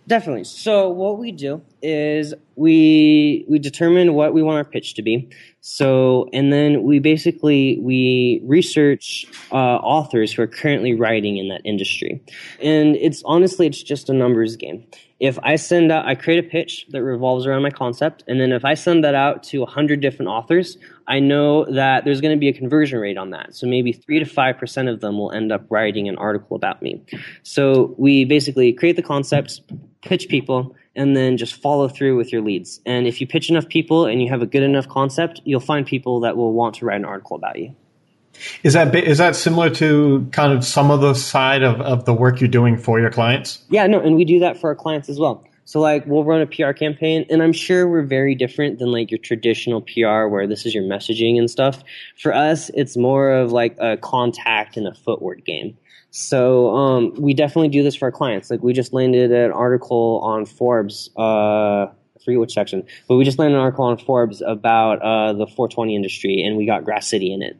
Definitely. 0.08 0.44
So 0.44 0.88
what 0.88 1.18
we 1.18 1.32
do 1.32 1.62
is 1.82 2.32
we 2.54 3.44
we 3.48 3.58
determine 3.58 4.14
what 4.14 4.32
we 4.32 4.42
want 4.42 4.58
our 4.58 4.64
pitch 4.64 4.94
to 4.94 5.02
be. 5.02 5.28
So 5.60 6.28
and 6.32 6.52
then 6.52 6.84
we 6.84 7.00
basically 7.00 7.80
we 7.80 8.40
research 8.44 9.26
uh, 9.50 9.56
authors 9.56 10.32
who 10.32 10.42
are 10.42 10.46
currently 10.46 10.94
writing 10.94 11.38
in 11.38 11.48
that 11.48 11.62
industry, 11.64 12.22
and 12.62 12.94
it's 12.96 13.22
honestly 13.24 13.66
it's 13.66 13.82
just 13.82 14.08
a 14.08 14.12
numbers 14.12 14.54
game. 14.54 14.86
If 15.18 15.38
I 15.42 15.56
send 15.56 15.90
out, 15.90 16.04
I 16.04 16.14
create 16.14 16.44
a 16.44 16.48
pitch 16.48 16.86
that 16.90 17.02
revolves 17.02 17.46
around 17.46 17.62
my 17.62 17.70
concept, 17.70 18.22
and 18.26 18.38
then 18.38 18.52
if 18.52 18.66
I 18.66 18.74
send 18.74 19.02
that 19.04 19.14
out 19.14 19.42
to 19.44 19.64
hundred 19.64 20.00
different 20.00 20.28
authors, 20.28 20.76
I 21.08 21.20
know 21.20 21.64
that 21.72 22.04
there's 22.04 22.20
going 22.20 22.36
to 22.36 22.38
be 22.38 22.48
a 22.48 22.52
conversion 22.52 22.98
rate 22.98 23.16
on 23.16 23.30
that. 23.30 23.54
So 23.54 23.66
maybe 23.66 23.92
three 23.92 24.18
to 24.18 24.26
five 24.26 24.58
percent 24.58 24.88
of 24.88 25.00
them 25.00 25.16
will 25.16 25.32
end 25.32 25.52
up 25.52 25.64
writing 25.70 26.06
an 26.08 26.16
article 26.18 26.54
about 26.54 26.82
me. 26.82 27.02
So 27.42 27.94
we 27.96 28.26
basically 28.26 28.74
create 28.74 28.96
the 28.96 29.02
concept, 29.02 29.62
pitch 30.02 30.28
people, 30.28 30.76
and 30.94 31.16
then 31.16 31.38
just 31.38 31.62
follow 31.62 31.88
through 31.88 32.16
with 32.16 32.30
your 32.30 32.42
leads. 32.42 32.80
And 32.84 33.06
if 33.06 33.20
you 33.20 33.26
pitch 33.26 33.48
enough 33.48 33.68
people 33.68 34.04
and 34.04 34.22
you 34.22 34.28
have 34.28 34.42
a 34.42 34.46
good 34.46 34.62
enough 34.62 34.88
concept, 34.88 35.40
you'll 35.44 35.60
find 35.60 35.86
people 35.86 36.20
that 36.20 36.36
will 36.36 36.52
want 36.52 36.74
to 36.76 36.84
write 36.84 36.96
an 36.96 37.06
article 37.06 37.36
about 37.36 37.58
you. 37.58 37.74
Is 38.62 38.74
that 38.74 38.94
is 38.94 39.18
that 39.18 39.36
similar 39.36 39.70
to 39.70 40.28
kind 40.32 40.52
of 40.52 40.64
some 40.64 40.90
of 40.90 41.00
the 41.00 41.14
side 41.14 41.62
of, 41.62 41.80
of 41.80 42.04
the 42.04 42.14
work 42.14 42.40
you're 42.40 42.48
doing 42.48 42.76
for 42.76 43.00
your 43.00 43.10
clients? 43.10 43.62
Yeah, 43.68 43.86
no, 43.86 44.00
and 44.00 44.16
we 44.16 44.24
do 44.24 44.40
that 44.40 44.58
for 44.60 44.70
our 44.70 44.76
clients 44.76 45.08
as 45.08 45.18
well. 45.18 45.44
So 45.66 45.80
like 45.80 46.06
we'll 46.06 46.24
run 46.24 46.40
a 46.40 46.46
PR 46.46 46.70
campaign 46.72 47.26
and 47.28 47.42
I'm 47.42 47.52
sure 47.52 47.88
we're 47.88 48.06
very 48.06 48.36
different 48.36 48.78
than 48.78 48.92
like 48.92 49.10
your 49.10 49.18
traditional 49.18 49.80
PR 49.80 50.28
where 50.28 50.46
this 50.46 50.64
is 50.64 50.74
your 50.74 50.84
messaging 50.84 51.38
and 51.38 51.50
stuff. 51.50 51.82
For 52.22 52.32
us, 52.32 52.70
it's 52.72 52.96
more 52.96 53.32
of 53.32 53.50
like 53.50 53.76
a 53.80 53.96
contact 53.96 54.76
and 54.76 54.86
a 54.86 54.94
footwork 54.94 55.44
game. 55.44 55.76
So 56.10 56.74
um, 56.74 57.14
we 57.18 57.34
definitely 57.34 57.68
do 57.68 57.82
this 57.82 57.96
for 57.96 58.06
our 58.06 58.12
clients. 58.12 58.48
Like 58.48 58.62
we 58.62 58.72
just 58.72 58.92
landed 58.92 59.32
an 59.32 59.50
article 59.50 60.20
on 60.22 60.46
Forbes. 60.46 61.10
Uh, 61.16 61.88
forget 62.24 62.40
which 62.40 62.52
section, 62.52 62.82
but 63.08 63.16
we 63.16 63.24
just 63.24 63.38
landed 63.38 63.56
an 63.56 63.62
article 63.62 63.84
on 63.84 63.98
Forbes 63.98 64.42
about 64.42 65.00
uh, 65.00 65.32
the 65.32 65.46
420 65.46 65.94
industry, 65.94 66.42
and 66.42 66.56
we 66.56 66.66
got 66.66 66.84
Grass 66.84 67.06
City 67.08 67.32
in 67.32 67.42
it. 67.42 67.56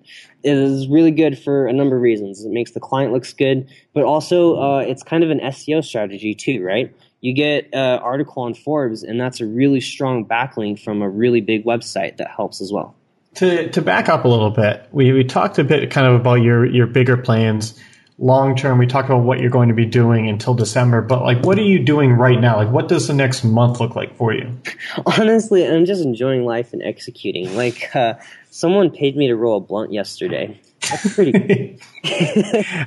Is 0.47 0.87
really 0.87 1.11
good 1.11 1.39
for 1.39 1.67
a 1.67 1.73
number 1.73 1.97
of 1.97 2.03
reasons. 2.03 2.45
It 2.45 2.53
makes 2.53 2.71
the 2.71 2.81
client 2.81 3.13
looks 3.13 3.33
good, 3.33 3.69
but 3.95 4.05
also 4.05 4.57
uh, 4.61 4.79
it's 4.79 5.03
kind 5.03 5.25
of 5.25 5.31
an 5.31 5.41
SEO 5.41 5.85
strategy 5.85 6.35
too, 6.35 6.63
right? 6.63 6.95
You 7.21 7.35
get 7.35 7.69
an 7.73 7.99
article 7.99 8.45
on 8.45 8.55
Forbes, 8.55 9.03
and 9.03 9.21
that's 9.21 9.41
a 9.41 9.47
really 9.47 9.81
strong 9.81 10.25
backlink 10.25 10.79
from 10.79 11.03
a 11.03 11.09
really 11.09 11.41
big 11.41 11.65
website 11.65 12.19
that 12.19 12.31
helps 12.31 12.61
as 12.61 12.73
well. 12.73 12.95
To 13.37 13.69
to 13.71 13.83
back 13.83 14.09
up 14.09 14.25
a 14.25 14.29
little 14.29 14.51
bit, 14.51 14.87
we 14.93 15.13
we 15.13 15.25
talked 15.25 15.59
a 15.59 15.65
bit 15.65 15.91
kind 15.91 16.07
of 16.07 16.15
about 16.15 16.37
your 16.37 16.65
your 16.65 16.87
bigger 16.87 17.17
plans 17.17 17.79
long 18.19 18.57
term 18.57 18.79
we 18.79 18.87
talk 18.87 19.05
about 19.05 19.19
what 19.19 19.41
you're 19.41 19.51
going 19.51 19.69
to 19.69 19.75
be 19.75 19.85
doing 19.85 20.27
until 20.27 20.55
december 20.55 21.03
but 21.03 21.23
like 21.23 21.45
what 21.45 21.59
are 21.59 21.63
you 21.63 21.79
doing 21.79 22.13
right 22.13 22.41
now? 22.41 22.57
Like 22.57 22.71
what 22.71 22.89
does 22.89 23.07
the 23.09 23.15
next 23.15 23.45
month 23.45 23.81
look 23.81 23.95
like 23.95 24.17
for 24.17 24.33
you? 24.33 24.51
Honestly 25.07 25.67
i'm 25.67 25.85
just 25.85 26.03
enjoying 26.03 26.45
life 26.45 26.73
and 26.73 26.83
executing. 26.83 27.55
Like 27.57 27.95
uh, 27.95 28.15
someone 28.51 28.91
paid 28.91 29.17
me 29.17 29.29
to 29.29 29.37
roll 29.37 29.59
a 29.59 29.61
blunt 29.61 29.93
yesterday. 29.93 30.59
That's 30.89 31.15
pretty 31.15 31.79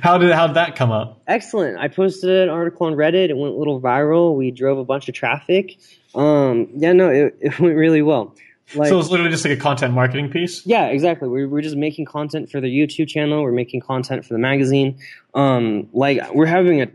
how 0.02 0.18
did 0.18 0.32
how 0.32 0.46
did 0.48 0.56
that 0.56 0.74
come 0.74 0.90
up? 0.90 1.20
Excellent. 1.26 1.78
I 1.78 1.88
posted 1.88 2.30
an 2.30 2.48
article 2.48 2.86
on 2.86 2.94
reddit. 2.94 3.28
It 3.28 3.36
went 3.36 3.54
a 3.54 3.56
little 3.58 3.80
viral. 3.80 4.36
We 4.36 4.50
drove 4.50 4.78
a 4.78 4.84
bunch 4.84 5.08
of 5.08 5.14
traffic. 5.14 5.78
Um, 6.14 6.68
yeah 6.74 6.92
no 6.92 7.08
it, 7.08 7.36
it 7.40 7.60
went 7.60 7.76
really 7.76 8.02
well 8.02 8.34
Like, 8.74 8.88
so 8.88 8.98
it's 8.98 9.08
literally 9.08 9.30
just 9.30 9.44
like 9.44 9.56
a 9.56 9.60
content 9.60 9.94
marketing 9.94 10.30
piece. 10.30 10.64
Yeah, 10.66 10.86
exactly. 10.86 11.28
We're 11.28 11.48
we're 11.48 11.62
just 11.62 11.76
making 11.76 12.04
content 12.04 12.50
for 12.50 12.60
the 12.60 12.68
YouTube 12.68 13.08
channel. 13.08 13.42
We're 13.42 13.52
making 13.52 13.80
content 13.80 14.24
for 14.24 14.34
the 14.34 14.38
magazine. 14.38 14.98
Um, 15.34 15.88
like 15.92 16.20
we're 16.34 16.46
having 16.46 16.82
a 16.82 16.88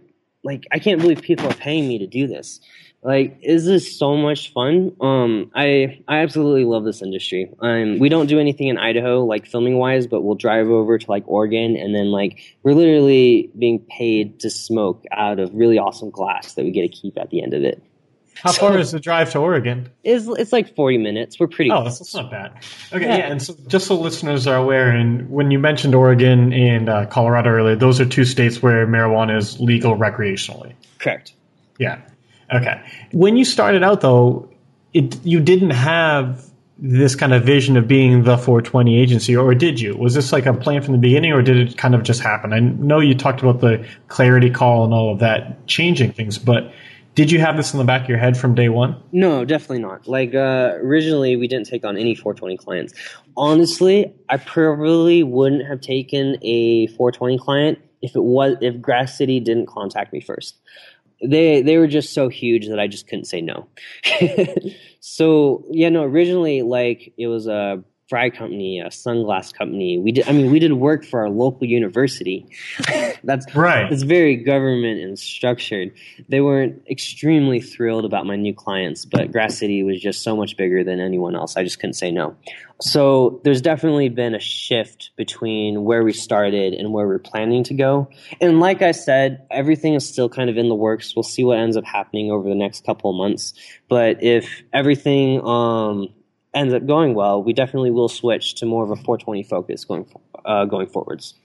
like 0.44 0.66
I 0.72 0.80
can't 0.80 1.02
believe 1.02 1.22
people 1.22 1.48
are 1.48 1.56
paying 1.56 1.88
me 1.88 2.00
to 2.00 2.08
do 2.08 2.28
this. 2.28 2.62
Like, 3.06 3.38
is 3.44 3.66
this 3.66 4.00
so 4.00 4.18
much 4.18 4.52
fun? 4.52 4.96
Um, 5.00 5.52
I 5.54 6.02
I 6.08 6.20
absolutely 6.20 6.66
love 6.66 6.86
this 6.86 7.04
industry. 7.04 7.52
Um, 7.60 8.00
we 8.00 8.10
don't 8.10 8.26
do 8.26 8.40
anything 8.40 8.68
in 8.68 8.80
Idaho 8.80 9.24
like 9.24 9.46
filming 9.46 9.78
wise, 9.78 10.08
but 10.08 10.22
we'll 10.22 10.36
drive 10.36 10.70
over 10.70 10.98
to 10.98 11.12
like 11.12 11.24
Oregon, 11.28 11.76
and 11.76 11.94
then 11.94 12.08
like 12.08 12.40
we're 12.64 12.74
literally 12.74 13.52
being 13.60 13.80
paid 13.80 14.40
to 14.40 14.50
smoke 14.50 15.04
out 15.12 15.40
of 15.40 15.54
really 15.54 15.78
awesome 15.78 16.10
glass 16.10 16.54
that 16.54 16.66
we 16.66 16.72
get 16.72 16.82
to 16.82 16.88
keep 16.88 17.18
at 17.20 17.30
the 17.30 17.44
end 17.44 17.54
of 17.54 17.64
it. 17.64 17.84
How 18.36 18.52
so, 18.52 18.60
far 18.62 18.78
is 18.78 18.92
the 18.92 19.00
drive 19.00 19.32
to 19.32 19.40
Oregon? 19.40 19.90
It's, 20.04 20.28
it's 20.28 20.52
like 20.52 20.76
40 20.76 20.98
minutes. 20.98 21.40
We're 21.40 21.48
pretty 21.48 21.72
Oh, 21.72 21.84
that's, 21.84 22.00
that's 22.00 22.14
not 22.14 22.30
bad. 22.30 22.54
Okay, 22.92 23.06
yeah. 23.06 23.18
yeah. 23.18 23.32
and 23.32 23.42
so 23.42 23.56
just 23.68 23.88
so 23.88 23.96
listeners 23.96 24.46
are 24.46 24.58
aware, 24.58 24.90
and 24.90 25.30
when 25.30 25.52
you 25.52 25.60
mentioned 25.60 25.96
Oregon 25.96 26.52
and 26.54 26.90
uh, 26.90 27.06
Colorado 27.06 27.50
earlier, 27.50 27.76
those 27.76 28.00
are 28.02 28.06
two 28.06 28.26
states 28.26 28.62
where 28.62 28.86
marijuana 28.86 29.38
is 29.38 29.60
legal 29.60 29.96
recreationally. 29.96 30.74
Correct. 31.00 31.34
Yeah. 31.80 32.02
Okay. 32.54 32.82
When 33.12 33.38
you 33.38 33.46
started 33.46 33.84
out, 33.84 34.02
though, 34.02 34.50
it, 34.94 35.26
you 35.26 35.40
didn't 35.40 35.72
have 35.72 36.46
this 36.78 37.16
kind 37.16 37.34
of 37.34 37.44
vision 37.44 37.78
of 37.78 37.88
being 37.88 38.24
the 38.24 38.38
420 38.38 39.00
agency, 39.00 39.36
or 39.36 39.56
did 39.56 39.80
you? 39.80 39.96
Was 39.96 40.14
this 40.14 40.34
like 40.34 40.46
a 40.46 40.54
plan 40.54 40.82
from 40.82 40.92
the 40.92 41.00
beginning, 41.00 41.32
or 41.32 41.42
did 41.42 41.58
it 41.58 41.78
kind 41.78 41.96
of 41.96 42.04
just 42.04 42.22
happen? 42.22 42.52
I 42.52 42.60
know 42.60 43.00
you 43.00 43.16
talked 43.16 43.42
about 43.42 43.62
the 43.62 43.88
clarity 44.10 44.50
call 44.50 44.84
and 44.84 44.94
all 44.94 45.14
of 45.14 45.20
that 45.20 45.66
changing 45.68 46.12
things, 46.12 46.38
but 46.38 46.74
did 47.16 47.32
you 47.32 47.40
have 47.40 47.56
this 47.56 47.74
in 47.74 47.80
the 47.80 47.86
back 47.86 48.04
of 48.04 48.10
your 48.10 48.18
head 48.18 48.38
from 48.38 48.54
day 48.54 48.70
one? 48.70 49.02
No, 49.14 49.46
definitely 49.46 49.80
not. 49.80 50.08
Like 50.08 50.36
uh, 50.36 50.74
originally, 50.76 51.38
we 51.38 51.48
didn't 51.48 51.68
take 51.68 51.86
on 51.86 51.98
any 51.98 52.14
420 52.14 52.58
clients. 52.58 52.94
Honestly, 53.38 54.14
I 54.30 54.38
probably 54.38 55.24
wouldn't 55.24 55.66
have 55.66 55.80
taken 55.82 56.38
a 56.42 56.88
420 56.88 57.40
client 57.40 57.80
if 58.02 58.16
it 58.16 58.24
was 58.24 58.58
if 58.62 58.82
Grass 58.82 59.18
City 59.18 59.40
didn't 59.40 59.68
contact 59.68 60.12
me 60.12 60.20
first. 60.20 60.60
They 61.24 61.62
they 61.62 61.78
were 61.78 61.88
just 61.88 62.14
so 62.14 62.28
huge 62.28 62.68
that 62.68 62.80
I 62.80 62.88
just 62.88 63.08
couldn't 63.08 63.26
say 63.26 63.42
no. 63.42 63.68
so 65.00 65.64
yeah, 65.72 65.88
no. 65.88 66.04
Originally, 66.04 66.62
like 66.62 67.14
it 67.18 67.28
was 67.28 67.48
a 67.48 67.82
fry 68.10 68.30
company, 68.30 68.80
a 68.80 68.90
sunglass 68.90 69.54
company. 69.54 69.98
We 69.98 70.12
did. 70.12 70.28
I 70.28 70.32
mean, 70.32 70.52
we 70.52 70.60
did 70.60 70.74
work 70.74 71.04
for 71.04 71.22
our 71.22 71.30
local 71.30 71.66
university. 71.66 72.48
That's 73.24 73.54
right. 73.56 73.92
It's 73.92 74.04
very 74.04 74.36
government 74.36 75.02
and 75.02 75.18
structured. 75.18 75.92
They 76.30 76.42
weren't 76.42 76.84
extremely 76.90 77.60
thrilled 77.60 78.06
about 78.06 78.28
my 78.28 78.36
new 78.36 78.54
clients, 78.54 79.06
but 79.06 79.32
Grass 79.32 79.58
City 79.58 79.84
was 79.84 80.00
just 80.00 80.22
so 80.22 80.36
much 80.36 80.56
bigger 80.56 80.84
than 80.84 81.00
anyone 81.00 81.36
else. 81.36 81.58
I 81.58 81.64
just 81.64 81.80
couldn't 81.80 81.96
say 81.96 82.12
no. 82.12 82.36
So 82.82 83.42
there's 83.44 83.62
definitely 83.62 84.10
been 84.10 84.36
a 84.36 84.40
shift 84.40 85.12
between 85.16 85.84
where 85.86 86.04
we 86.04 86.14
started 86.14 86.74
and 86.74 86.92
where 86.92 87.08
we're 87.08 87.20
planning 87.20 87.64
to 87.66 87.74
go. 87.74 88.10
And 88.42 88.60
like 88.60 88.82
I 88.82 88.92
said, 88.92 89.48
everything 89.50 89.94
is 89.94 90.08
still 90.08 90.30
kind 90.30 90.50
of 90.50 90.58
in 90.58 90.68
the 90.68 90.76
works. 90.76 91.16
We'll 91.16 91.24
see 91.24 91.44
what 91.44 91.58
ends 91.58 91.78
up 91.78 91.86
happening 91.86 92.32
over 92.32 92.48
the 92.48 92.56
next 92.56 92.86
couple 92.86 93.10
of 93.10 93.16
months. 93.16 93.54
But 93.88 94.22
if 94.22 94.64
everything 94.74 95.42
um, 95.48 96.10
ends 96.56 96.74
up 96.74 96.88
going 96.88 97.14
well, 97.14 97.44
we 97.44 97.54
definitely 97.54 97.92
will 97.92 98.10
switch 98.10 98.56
to 98.56 98.66
more 98.66 98.84
of 98.84 98.90
a 98.90 98.96
420 98.96 99.44
focus 99.44 99.86
going 99.86 100.08
uh, 100.46 100.66
going 100.66 100.88
forwards. 100.88 101.36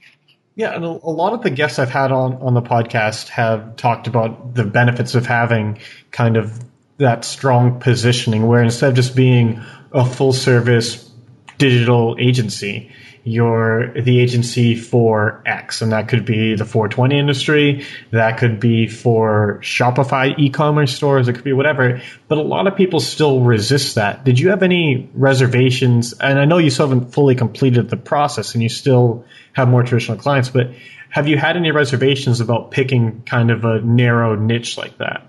Yeah, 0.54 0.74
and 0.74 0.84
a, 0.84 0.88
a 0.88 1.10
lot 1.10 1.32
of 1.32 1.42
the 1.42 1.50
guests 1.50 1.78
I've 1.78 1.90
had 1.90 2.12
on 2.12 2.34
on 2.34 2.54
the 2.54 2.62
podcast 2.62 3.28
have 3.28 3.76
talked 3.76 4.06
about 4.06 4.54
the 4.54 4.64
benefits 4.64 5.14
of 5.14 5.26
having 5.26 5.78
kind 6.10 6.36
of 6.36 6.58
that 6.98 7.24
strong 7.24 7.80
positioning, 7.80 8.46
where 8.46 8.62
instead 8.62 8.90
of 8.90 8.96
just 8.96 9.16
being 9.16 9.60
a 9.92 10.04
full 10.04 10.32
service 10.32 11.10
digital 11.58 12.16
agency, 12.18 12.92
you're 13.24 13.92
the 14.00 14.20
agency 14.20 14.74
for 14.74 15.42
X, 15.46 15.82
and 15.82 15.92
that 15.92 16.08
could 16.08 16.24
be 16.24 16.54
the 16.54 16.64
420 16.64 17.18
industry, 17.18 17.86
that 18.10 18.38
could 18.38 18.60
be 18.60 18.86
for 18.86 19.58
Shopify 19.62 20.38
e-commerce 20.38 20.94
stores, 20.94 21.28
it 21.28 21.34
could 21.34 21.44
be 21.44 21.52
whatever. 21.52 22.00
But 22.28 22.38
a 22.38 22.42
lot 22.42 22.66
of 22.66 22.76
people 22.76 23.00
still 23.00 23.40
resist 23.40 23.96
that. 23.96 24.24
Did 24.24 24.38
you 24.38 24.50
have 24.50 24.62
any 24.62 25.10
reservations? 25.14 26.12
And 26.14 26.38
I 26.38 26.44
know 26.44 26.58
you 26.58 26.70
still 26.70 26.88
haven't 26.88 27.12
fully 27.12 27.34
completed 27.34 27.90
the 27.90 27.96
process, 27.96 28.54
and 28.54 28.62
you 28.62 28.68
still 28.68 29.24
have 29.52 29.68
more 29.68 29.82
traditional 29.82 30.18
clients, 30.18 30.48
but 30.48 30.70
have 31.10 31.26
you 31.26 31.36
had 31.36 31.56
any 31.56 31.72
reservations 31.72 32.40
about 32.40 32.70
picking 32.70 33.22
kind 33.22 33.50
of 33.50 33.64
a 33.64 33.80
narrow 33.80 34.36
niche 34.36 34.78
like 34.78 34.96
that? 34.98 35.26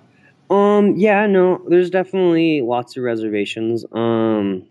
Um, 0.49 0.97
yeah, 0.97 1.27
no, 1.27 1.63
there's 1.67 1.89
definitely 1.89 2.61
lots 2.61 2.97
of 2.97 3.03
reservations. 3.03 3.85
Um, 3.91 4.67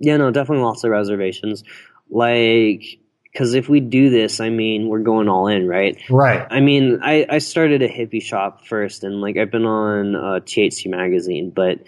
yeah, 0.00 0.16
no, 0.16 0.30
definitely 0.30 0.64
lots 0.64 0.84
of 0.84 0.90
reservations. 0.90 1.62
Like, 2.10 3.00
because 3.32 3.54
if 3.54 3.68
we 3.68 3.80
do 3.80 4.10
this, 4.10 4.40
I 4.40 4.50
mean, 4.50 4.88
we're 4.88 5.02
going 5.02 5.28
all 5.28 5.46
in, 5.46 5.68
right? 5.68 5.96
Right. 6.10 6.46
I 6.50 6.60
mean, 6.60 7.00
I, 7.02 7.26
I 7.28 7.38
started 7.38 7.82
a 7.82 7.88
hippie 7.88 8.22
shop 8.22 8.66
first, 8.66 9.04
and 9.04 9.20
like 9.20 9.36
I've 9.36 9.50
been 9.50 9.66
on 9.66 10.16
uh, 10.16 10.40
THC 10.40 10.88
magazine, 10.90 11.50
but 11.50 11.80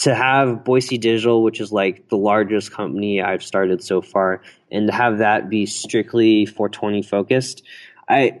to 0.00 0.14
have 0.14 0.64
Boise 0.64 0.98
Digital, 0.98 1.42
which 1.42 1.60
is 1.60 1.72
like 1.72 2.08
the 2.08 2.16
largest 2.16 2.72
company 2.72 3.22
I've 3.22 3.42
started 3.42 3.82
so 3.82 4.02
far, 4.02 4.42
and 4.70 4.88
to 4.88 4.92
have 4.92 5.18
that 5.18 5.48
be 5.48 5.66
strictly 5.66 6.46
420 6.46 7.02
focused, 7.02 7.62
I 8.08 8.40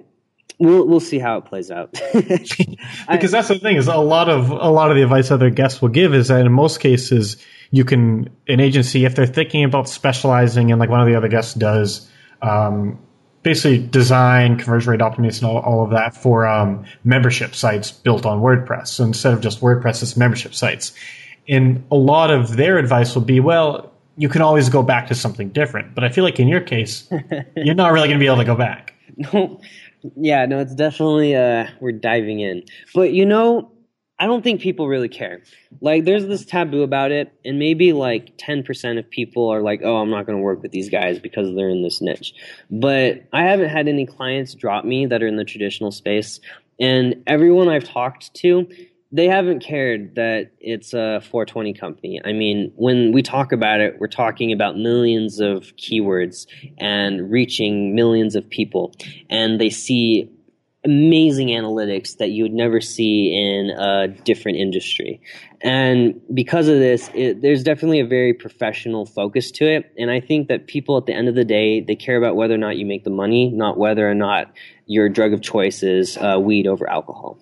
we'll 0.58 0.86
we'll 0.86 1.00
see 1.00 1.18
how 1.18 1.38
it 1.38 1.46
plays 1.46 1.70
out. 1.70 1.92
because 2.12 3.30
that's 3.30 3.48
the 3.48 3.58
thing 3.58 3.76
is 3.76 3.88
a 3.88 3.96
lot 3.96 4.28
of 4.28 4.50
a 4.50 4.70
lot 4.70 4.90
of 4.90 4.96
the 4.96 5.02
advice 5.02 5.30
other 5.30 5.50
guests 5.50 5.80
will 5.80 5.88
give 5.88 6.14
is 6.14 6.28
that 6.28 6.44
in 6.44 6.52
most 6.52 6.80
cases 6.80 7.44
you 7.70 7.84
can 7.84 8.28
an 8.48 8.60
agency 8.60 9.04
if 9.04 9.14
they're 9.14 9.26
thinking 9.26 9.64
about 9.64 9.88
specializing 9.88 10.70
and 10.70 10.80
like 10.80 10.90
one 10.90 11.00
of 11.00 11.06
the 11.06 11.14
other 11.14 11.28
guests 11.28 11.54
does 11.54 12.10
um, 12.42 12.98
basically 13.42 13.86
design 13.86 14.56
conversion 14.58 14.90
rate 14.90 15.00
optimization 15.00 15.44
all, 15.44 15.58
all 15.58 15.84
of 15.84 15.90
that 15.90 16.14
for 16.14 16.46
um, 16.46 16.84
membership 17.04 17.54
sites 17.54 17.90
built 17.90 18.26
on 18.26 18.40
wordpress 18.40 18.88
so 18.88 19.04
instead 19.04 19.32
of 19.32 19.40
just 19.40 19.60
wordpress 19.60 20.02
it's 20.02 20.16
membership 20.16 20.54
sites. 20.54 20.92
And 21.48 21.84
a 21.90 21.96
lot 21.96 22.30
of 22.30 22.56
their 22.56 22.78
advice 22.78 23.14
will 23.14 23.22
be 23.22 23.40
well 23.40 23.92
you 24.16 24.28
can 24.28 24.42
always 24.42 24.68
go 24.68 24.82
back 24.82 25.06
to 25.08 25.14
something 25.14 25.48
different 25.50 25.94
but 25.94 26.04
i 26.04 26.08
feel 26.08 26.24
like 26.24 26.40
in 26.40 26.48
your 26.48 26.60
case 26.60 27.08
you're 27.56 27.74
not 27.74 27.92
really 27.92 28.08
going 28.08 28.18
to 28.18 28.22
be 28.22 28.26
able 28.26 28.38
to 28.38 28.44
go 28.44 28.56
back. 28.56 28.94
No. 29.32 29.60
Yeah 30.16 30.46
no 30.46 30.60
it's 30.60 30.74
definitely 30.74 31.36
uh 31.36 31.66
we're 31.80 31.92
diving 31.92 32.40
in. 32.40 32.62
But 32.94 33.12
you 33.12 33.26
know 33.26 33.70
I 34.20 34.26
don't 34.26 34.44
think 34.44 34.60
people 34.60 34.86
really 34.86 35.08
care. 35.08 35.40
Like, 35.80 36.04
there's 36.04 36.26
this 36.26 36.44
taboo 36.44 36.82
about 36.82 37.10
it, 37.10 37.32
and 37.42 37.58
maybe 37.58 37.94
like 37.94 38.36
10% 38.36 38.98
of 38.98 39.08
people 39.08 39.48
are 39.48 39.62
like, 39.62 39.80
oh, 39.82 39.96
I'm 39.96 40.10
not 40.10 40.26
going 40.26 40.36
to 40.36 40.42
work 40.42 40.62
with 40.62 40.72
these 40.72 40.90
guys 40.90 41.18
because 41.18 41.54
they're 41.56 41.70
in 41.70 41.82
this 41.82 42.02
niche. 42.02 42.34
But 42.70 43.24
I 43.32 43.44
haven't 43.44 43.70
had 43.70 43.88
any 43.88 44.04
clients 44.04 44.54
drop 44.54 44.84
me 44.84 45.06
that 45.06 45.22
are 45.22 45.26
in 45.26 45.36
the 45.36 45.44
traditional 45.44 45.90
space. 45.90 46.38
And 46.78 47.22
everyone 47.26 47.70
I've 47.70 47.84
talked 47.84 48.34
to, 48.34 48.68
they 49.10 49.26
haven't 49.26 49.60
cared 49.60 50.14
that 50.16 50.52
it's 50.60 50.92
a 50.92 51.22
420 51.22 51.72
company. 51.72 52.20
I 52.22 52.32
mean, 52.32 52.72
when 52.76 53.12
we 53.12 53.22
talk 53.22 53.52
about 53.52 53.80
it, 53.80 53.98
we're 53.98 54.06
talking 54.06 54.52
about 54.52 54.76
millions 54.76 55.40
of 55.40 55.74
keywords 55.76 56.46
and 56.78 57.30
reaching 57.30 57.94
millions 57.94 58.36
of 58.36 58.48
people. 58.48 58.92
And 59.30 59.58
they 59.58 59.70
see 59.70 60.30
amazing 60.84 61.48
analytics 61.48 62.16
that 62.16 62.30
you 62.30 62.42
would 62.42 62.54
never 62.54 62.80
see 62.80 63.34
in 63.34 63.70
a 63.70 64.08
different 64.08 64.58
industry. 64.58 65.20
And 65.60 66.20
because 66.32 66.68
of 66.68 66.78
this, 66.78 67.10
it, 67.12 67.42
there's 67.42 67.62
definitely 67.62 68.00
a 68.00 68.06
very 68.06 68.32
professional 68.32 69.04
focus 69.04 69.50
to 69.52 69.66
it. 69.70 69.92
And 69.98 70.10
I 70.10 70.20
think 70.20 70.48
that 70.48 70.66
people 70.66 70.96
at 70.96 71.04
the 71.04 71.12
end 71.12 71.28
of 71.28 71.34
the 71.34 71.44
day, 71.44 71.80
they 71.82 71.96
care 71.96 72.16
about 72.16 72.34
whether 72.34 72.54
or 72.54 72.58
not 72.58 72.78
you 72.78 72.86
make 72.86 73.04
the 73.04 73.10
money, 73.10 73.50
not 73.50 73.76
whether 73.76 74.08
or 74.08 74.14
not 74.14 74.52
your 74.86 75.10
drug 75.10 75.34
of 75.34 75.42
choice 75.42 75.82
is 75.82 76.16
uh, 76.16 76.38
weed 76.40 76.66
over 76.66 76.88
alcohol. 76.88 77.38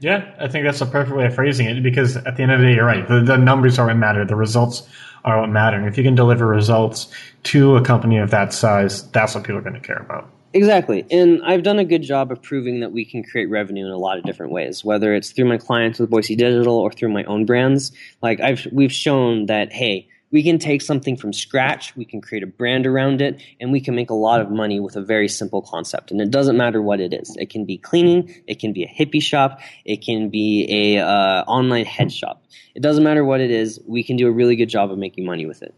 Yeah, 0.00 0.32
I 0.38 0.46
think 0.46 0.64
that's 0.64 0.80
a 0.80 0.86
perfect 0.86 1.16
way 1.16 1.24
of 1.26 1.34
phrasing 1.34 1.66
it 1.66 1.82
because 1.82 2.16
at 2.16 2.36
the 2.36 2.42
end 2.42 2.52
of 2.52 2.60
the 2.60 2.66
day, 2.66 2.74
you're 2.74 2.84
right. 2.84 3.08
The, 3.08 3.20
the 3.20 3.36
numbers 3.36 3.78
are 3.78 3.86
what 3.86 3.96
matter. 3.96 4.24
The 4.24 4.36
results 4.36 4.86
are 5.24 5.40
what 5.40 5.48
matter. 5.48 5.76
And 5.76 5.88
if 5.88 5.96
you 5.96 6.04
can 6.04 6.14
deliver 6.14 6.46
results 6.46 7.08
to 7.44 7.76
a 7.76 7.82
company 7.82 8.18
of 8.18 8.30
that 8.30 8.52
size, 8.52 9.10
that's 9.10 9.34
what 9.34 9.44
people 9.44 9.56
are 9.56 9.62
going 9.62 9.74
to 9.74 9.80
care 9.80 9.96
about. 9.96 10.30
Exactly. 10.54 11.04
And 11.10 11.42
I've 11.44 11.62
done 11.62 11.78
a 11.78 11.84
good 11.84 12.02
job 12.02 12.32
of 12.32 12.42
proving 12.42 12.80
that 12.80 12.90
we 12.90 13.04
can 13.04 13.22
create 13.22 13.50
revenue 13.50 13.84
in 13.84 13.92
a 13.92 13.98
lot 13.98 14.18
of 14.18 14.24
different 14.24 14.52
ways, 14.52 14.84
whether 14.84 15.14
it's 15.14 15.30
through 15.30 15.44
my 15.44 15.58
clients 15.58 15.98
with 15.98 16.10
Boise 16.10 16.36
Digital 16.36 16.76
or 16.76 16.90
through 16.90 17.10
my 17.10 17.24
own 17.24 17.44
brands. 17.44 17.92
Like 18.22 18.40
I've 18.40 18.66
we've 18.72 18.92
shown 18.92 19.46
that 19.46 19.72
hey, 19.72 20.08
we 20.30 20.42
can 20.42 20.58
take 20.58 20.82
something 20.82 21.16
from 21.16 21.32
scratch, 21.32 21.96
we 21.96 22.04
can 22.04 22.20
create 22.20 22.42
a 22.42 22.46
brand 22.46 22.86
around 22.86 23.20
it, 23.20 23.42
and 23.60 23.72
we 23.72 23.80
can 23.80 23.94
make 23.94 24.10
a 24.10 24.14
lot 24.14 24.40
of 24.40 24.50
money 24.50 24.80
with 24.80 24.96
a 24.96 25.02
very 25.02 25.28
simple 25.28 25.62
concept. 25.62 26.10
And 26.10 26.20
it 26.20 26.30
doesn't 26.30 26.56
matter 26.56 26.82
what 26.82 27.00
it 27.00 27.12
is. 27.12 27.36
It 27.36 27.50
can 27.50 27.64
be 27.64 27.78
cleaning, 27.78 28.34
it 28.46 28.58
can 28.58 28.72
be 28.72 28.84
a 28.84 28.88
hippie 28.88 29.22
shop, 29.22 29.60
it 29.84 29.98
can 29.98 30.28
be 30.28 30.96
a 30.96 31.04
uh, 31.04 31.44
online 31.46 31.86
head 31.86 32.12
shop. 32.12 32.42
It 32.74 32.82
doesn't 32.82 33.04
matter 33.04 33.24
what 33.24 33.40
it 33.40 33.50
is. 33.50 33.80
We 33.86 34.02
can 34.02 34.16
do 34.16 34.28
a 34.28 34.30
really 34.30 34.56
good 34.56 34.68
job 34.68 34.90
of 34.90 34.98
making 34.98 35.24
money 35.24 35.46
with 35.46 35.62
it. 35.62 35.74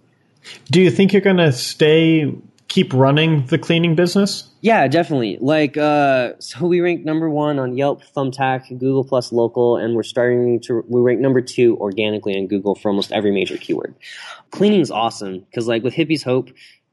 Do 0.71 0.81
you 0.81 0.91
think 0.91 1.13
you're 1.13 1.23
going 1.23 1.37
to 1.37 1.53
stay 1.53 2.35
keep 2.71 2.95
running 2.95 3.45
the 3.47 3.59
cleaning 3.59 3.95
business? 3.95 4.49
Yeah, 4.63 4.89
definitely. 4.89 5.37
Like, 5.41 5.77
uh, 5.77 6.35
so 6.39 6.67
we 6.67 6.81
rank 6.81 7.05
number 7.05 7.29
one 7.29 7.59
on 7.59 7.77
Yelp, 7.77 8.03
Thumbtack, 8.17 8.69
Google 8.69 9.05
Plus 9.05 9.33
Local, 9.33 9.77
and 9.77 9.95
we're 9.95 10.05
starting 10.05 10.61
to 10.61 10.83
we 10.89 11.03
rank 11.03 11.21
number 11.21 11.43
two 11.43 11.77
organically 11.79 12.39
on 12.39 12.47
Google 12.47 12.75
for 12.75 12.89
almost 12.89 13.13
every 13.13 13.33
major 13.33 13.59
keyword. 13.59 13.95
Cleaning's 14.53 14.91
awesome 14.91 15.41
because, 15.41 15.67
like, 15.67 15.83
with 15.83 15.93
Hippie's 15.93 16.23
Hope, 16.23 16.51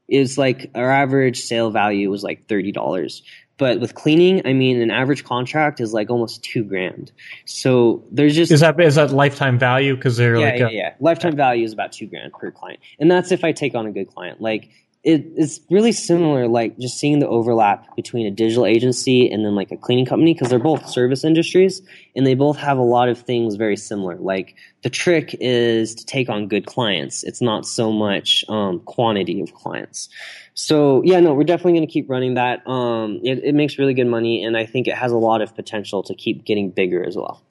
is 0.08 0.38
like 0.38 0.70
our 0.74 0.90
average 0.90 1.40
sale 1.40 1.70
value 1.70 2.10
was 2.10 2.22
like 2.22 2.46
thirty 2.48 2.72
dollars. 2.72 3.22
But 3.58 3.80
with 3.80 3.94
cleaning, 3.94 4.46
I 4.46 4.52
mean, 4.52 4.80
an 4.80 4.92
average 4.92 5.24
contract 5.24 5.80
is 5.80 5.92
like 5.92 6.10
almost 6.10 6.44
two 6.44 6.62
grand. 6.62 7.10
So 7.44 8.04
there's 8.10 8.34
just 8.34 8.50
is 8.50 8.60
that 8.60 8.80
is 8.80 8.94
that 8.94 9.10
lifetime 9.10 9.58
value 9.58 9.94
because 9.96 10.16
they're 10.16 10.36
yeah, 10.36 10.46
like 10.46 10.58
yeah, 10.58 10.68
a, 10.68 10.72
yeah. 10.72 10.94
Lifetime 11.00 11.36
value 11.36 11.64
is 11.64 11.72
about 11.72 11.92
two 11.92 12.06
grand 12.06 12.32
per 12.32 12.50
client, 12.50 12.80
and 12.98 13.10
that's 13.10 13.30
if 13.30 13.44
I 13.44 13.52
take 13.52 13.74
on 13.74 13.86
a 13.86 13.92
good 13.92 14.08
client. 14.08 14.40
Like 14.40 14.70
it, 15.08 15.24
it's 15.36 15.58
really 15.70 15.92
similar, 15.92 16.48
like 16.48 16.78
just 16.78 16.98
seeing 16.98 17.18
the 17.18 17.26
overlap 17.26 17.96
between 17.96 18.26
a 18.26 18.30
digital 18.30 18.66
agency 18.66 19.30
and 19.30 19.42
then 19.42 19.54
like 19.54 19.72
a 19.72 19.76
cleaning 19.78 20.04
company 20.04 20.34
because 20.34 20.50
they're 20.50 20.58
both 20.58 20.86
service 20.86 21.24
industries 21.24 21.80
and 22.14 22.26
they 22.26 22.34
both 22.34 22.58
have 22.58 22.76
a 22.76 22.82
lot 22.82 23.08
of 23.08 23.18
things 23.18 23.54
very 23.54 23.74
similar. 23.74 24.16
Like 24.16 24.54
the 24.82 24.90
trick 24.90 25.34
is 25.40 25.94
to 25.94 26.04
take 26.04 26.28
on 26.28 26.46
good 26.46 26.66
clients. 26.66 27.24
It's 27.24 27.40
not 27.40 27.64
so 27.64 27.90
much 27.90 28.44
um, 28.50 28.80
quantity 28.80 29.40
of 29.40 29.54
clients. 29.54 30.10
So 30.52 31.02
yeah, 31.06 31.20
no, 31.20 31.32
we're 31.32 31.44
definitely 31.44 31.72
going 31.72 31.86
to 31.86 31.92
keep 31.92 32.10
running 32.10 32.34
that. 32.34 32.68
Um, 32.68 33.20
it, 33.24 33.42
it 33.42 33.54
makes 33.54 33.78
really 33.78 33.94
good 33.94 34.08
money, 34.08 34.44
and 34.44 34.58
I 34.58 34.66
think 34.66 34.88
it 34.88 34.94
has 34.94 35.10
a 35.10 35.16
lot 35.16 35.40
of 35.40 35.54
potential 35.54 36.02
to 36.02 36.14
keep 36.14 36.44
getting 36.44 36.70
bigger 36.70 37.02
as 37.02 37.16
well. 37.16 37.42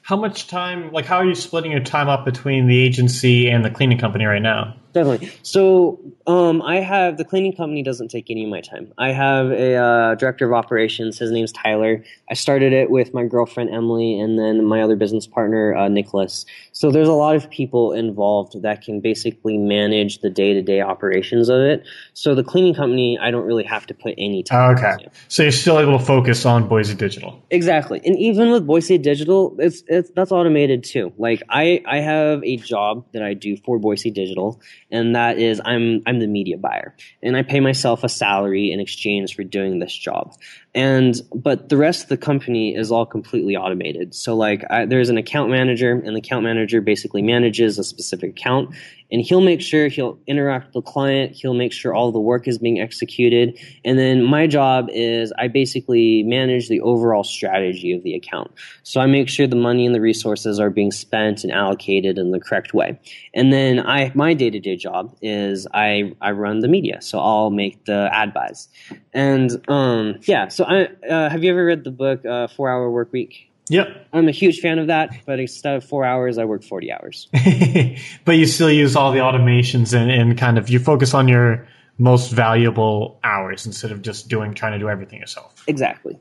How 0.00 0.16
much 0.16 0.46
time? 0.46 0.90
Like, 0.90 1.04
how 1.04 1.16
are 1.16 1.26
you 1.26 1.34
splitting 1.34 1.70
your 1.70 1.82
time 1.82 2.08
up 2.08 2.24
between 2.24 2.66
the 2.66 2.80
agency 2.80 3.50
and 3.50 3.62
the 3.62 3.70
cleaning 3.70 3.98
company 3.98 4.24
right 4.24 4.40
now? 4.40 4.76
Definitely. 4.94 5.32
So 5.42 5.98
um, 6.28 6.62
I 6.62 6.76
have 6.76 7.16
the 7.16 7.24
cleaning 7.24 7.52
company 7.52 7.82
doesn't 7.82 8.12
take 8.12 8.30
any 8.30 8.44
of 8.44 8.50
my 8.50 8.60
time. 8.60 8.92
I 8.96 9.10
have 9.10 9.50
a 9.50 9.74
uh, 9.74 10.14
director 10.14 10.46
of 10.46 10.52
operations. 10.52 11.18
His 11.18 11.32
name's 11.32 11.50
Tyler. 11.50 12.04
I 12.30 12.34
started 12.34 12.72
it 12.72 12.90
with 12.90 13.12
my 13.12 13.24
girlfriend 13.24 13.70
Emily 13.70 14.18
and 14.20 14.38
then 14.38 14.64
my 14.64 14.80
other 14.80 14.94
business 14.94 15.26
partner 15.26 15.74
uh, 15.74 15.88
Nicholas. 15.88 16.46
So 16.74 16.90
there's 16.90 17.08
a 17.08 17.12
lot 17.12 17.36
of 17.36 17.48
people 17.50 17.92
involved 17.92 18.60
that 18.62 18.82
can 18.82 19.00
basically 19.00 19.56
manage 19.56 20.18
the 20.22 20.28
day 20.28 20.54
to 20.54 20.60
day 20.60 20.80
operations 20.80 21.48
of 21.48 21.60
it. 21.60 21.84
So 22.14 22.34
the 22.34 22.42
cleaning 22.42 22.74
company, 22.74 23.16
I 23.16 23.30
don't 23.30 23.46
really 23.46 23.62
have 23.62 23.86
to 23.86 23.94
put 23.94 24.14
any 24.18 24.42
time. 24.42 24.76
Okay, 24.76 25.04
into. 25.04 25.10
so 25.28 25.44
you're 25.44 25.52
still 25.52 25.78
able 25.78 25.96
to 25.96 26.04
focus 26.04 26.44
on 26.44 26.66
Boise 26.66 26.96
Digital. 26.96 27.40
Exactly, 27.50 28.00
and 28.04 28.18
even 28.18 28.50
with 28.50 28.66
Boise 28.66 28.98
Digital, 28.98 29.54
it's 29.60 29.84
it's 29.86 30.10
that's 30.16 30.32
automated 30.32 30.82
too. 30.82 31.12
Like 31.16 31.44
I 31.48 31.80
I 31.86 32.00
have 32.00 32.42
a 32.42 32.56
job 32.56 33.06
that 33.12 33.22
I 33.22 33.34
do 33.34 33.56
for 33.56 33.78
Boise 33.78 34.10
Digital, 34.10 34.60
and 34.90 35.14
that 35.14 35.38
is 35.38 35.60
I'm 35.64 36.02
I'm 36.06 36.18
the 36.18 36.26
media 36.26 36.58
buyer, 36.58 36.96
and 37.22 37.36
I 37.36 37.44
pay 37.44 37.60
myself 37.60 38.02
a 38.02 38.08
salary 38.08 38.72
in 38.72 38.80
exchange 38.80 39.36
for 39.36 39.44
doing 39.44 39.78
this 39.78 39.94
job. 39.94 40.34
And 40.74 41.14
but 41.32 41.68
the 41.68 41.76
rest 41.76 42.02
of 42.02 42.08
the 42.08 42.16
company 42.16 42.74
is 42.74 42.90
all 42.90 43.06
completely 43.06 43.56
automated. 43.56 44.14
So 44.14 44.34
like 44.34 44.64
I, 44.70 44.86
there's 44.86 45.08
an 45.08 45.16
account 45.16 45.50
manager, 45.50 45.92
and 45.92 46.16
the 46.16 46.20
account 46.20 46.42
manager 46.42 46.80
basically 46.80 47.22
manages 47.22 47.78
a 47.78 47.84
specific 47.84 48.30
account, 48.30 48.74
and 49.14 49.22
he'll 49.22 49.40
make 49.40 49.60
sure 49.60 49.86
he'll 49.86 50.18
interact 50.26 50.66
with 50.66 50.74
the 50.74 50.82
client. 50.82 51.36
He'll 51.36 51.54
make 51.54 51.72
sure 51.72 51.94
all 51.94 52.10
the 52.10 52.18
work 52.18 52.48
is 52.48 52.58
being 52.58 52.80
executed, 52.80 53.56
and 53.84 53.96
then 53.96 54.24
my 54.24 54.48
job 54.48 54.88
is 54.92 55.32
I 55.38 55.46
basically 55.46 56.24
manage 56.24 56.68
the 56.68 56.80
overall 56.80 57.22
strategy 57.22 57.92
of 57.92 58.02
the 58.02 58.14
account. 58.14 58.50
So 58.82 59.00
I 59.00 59.06
make 59.06 59.28
sure 59.28 59.46
the 59.46 59.54
money 59.54 59.86
and 59.86 59.94
the 59.94 60.00
resources 60.00 60.58
are 60.58 60.68
being 60.68 60.90
spent 60.90 61.44
and 61.44 61.52
allocated 61.52 62.18
in 62.18 62.32
the 62.32 62.40
correct 62.40 62.74
way. 62.74 62.98
And 63.32 63.52
then 63.52 63.78
I 63.78 64.10
my 64.14 64.34
day 64.34 64.50
to 64.50 64.58
day 64.58 64.74
job 64.74 65.16
is 65.22 65.68
I 65.72 66.12
I 66.20 66.32
run 66.32 66.58
the 66.58 66.68
media. 66.68 67.00
So 67.00 67.20
I'll 67.20 67.50
make 67.50 67.84
the 67.84 68.10
ad 68.12 68.34
buys, 68.34 68.68
and 69.12 69.50
um 69.68 70.16
yeah. 70.22 70.48
So 70.48 70.64
I 70.64 70.88
uh, 71.08 71.30
have 71.30 71.44
you 71.44 71.52
ever 71.52 71.64
read 71.64 71.84
the 71.84 71.92
book 71.92 72.26
uh, 72.26 72.48
Four 72.48 72.68
Hour 72.68 72.90
Work 72.90 73.12
Week? 73.12 73.53
Yep, 73.70 74.08
I'm 74.12 74.28
a 74.28 74.32
huge 74.32 74.60
fan 74.60 74.78
of 74.78 74.88
that, 74.88 75.24
but 75.24 75.40
instead 75.40 75.76
of 75.76 75.84
four 75.84 76.04
hours, 76.04 76.36
I 76.36 76.44
work 76.44 76.62
40 76.62 76.92
hours. 76.92 77.28
but 78.24 78.32
you 78.32 78.46
still 78.46 78.70
use 78.70 78.94
all 78.94 79.12
the 79.12 79.20
automations 79.20 79.94
and, 79.98 80.10
and 80.10 80.36
kind 80.36 80.58
of 80.58 80.68
you 80.68 80.78
focus 80.78 81.14
on 81.14 81.28
your 81.28 81.66
most 81.96 82.30
valuable 82.30 83.18
hours 83.24 83.66
instead 83.66 83.90
of 83.90 84.02
just 84.02 84.28
doing 84.28 84.52
trying 84.52 84.72
to 84.72 84.78
do 84.78 84.88
everything 84.88 85.18
yourself. 85.18 85.64
Exactly. 85.66 86.18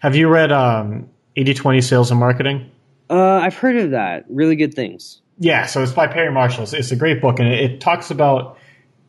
Have 0.00 0.14
you 0.14 0.28
read 0.28 0.52
um, 0.52 1.08
80-20 1.36 1.82
Sales 1.82 2.10
and 2.10 2.20
Marketing? 2.20 2.70
Uh, 3.10 3.38
I've 3.38 3.56
heard 3.56 3.76
of 3.76 3.90
that. 3.92 4.26
Really 4.28 4.54
good 4.54 4.74
things. 4.74 5.20
Yeah, 5.38 5.66
so 5.66 5.82
it's 5.82 5.92
by 5.92 6.06
Perry 6.06 6.32
Marshall. 6.32 6.64
It's, 6.64 6.72
it's 6.72 6.90
a 6.92 6.96
great 6.96 7.20
book, 7.20 7.38
and 7.38 7.48
it, 7.48 7.58
it 7.58 7.80
talks 7.80 8.10
about 8.10 8.58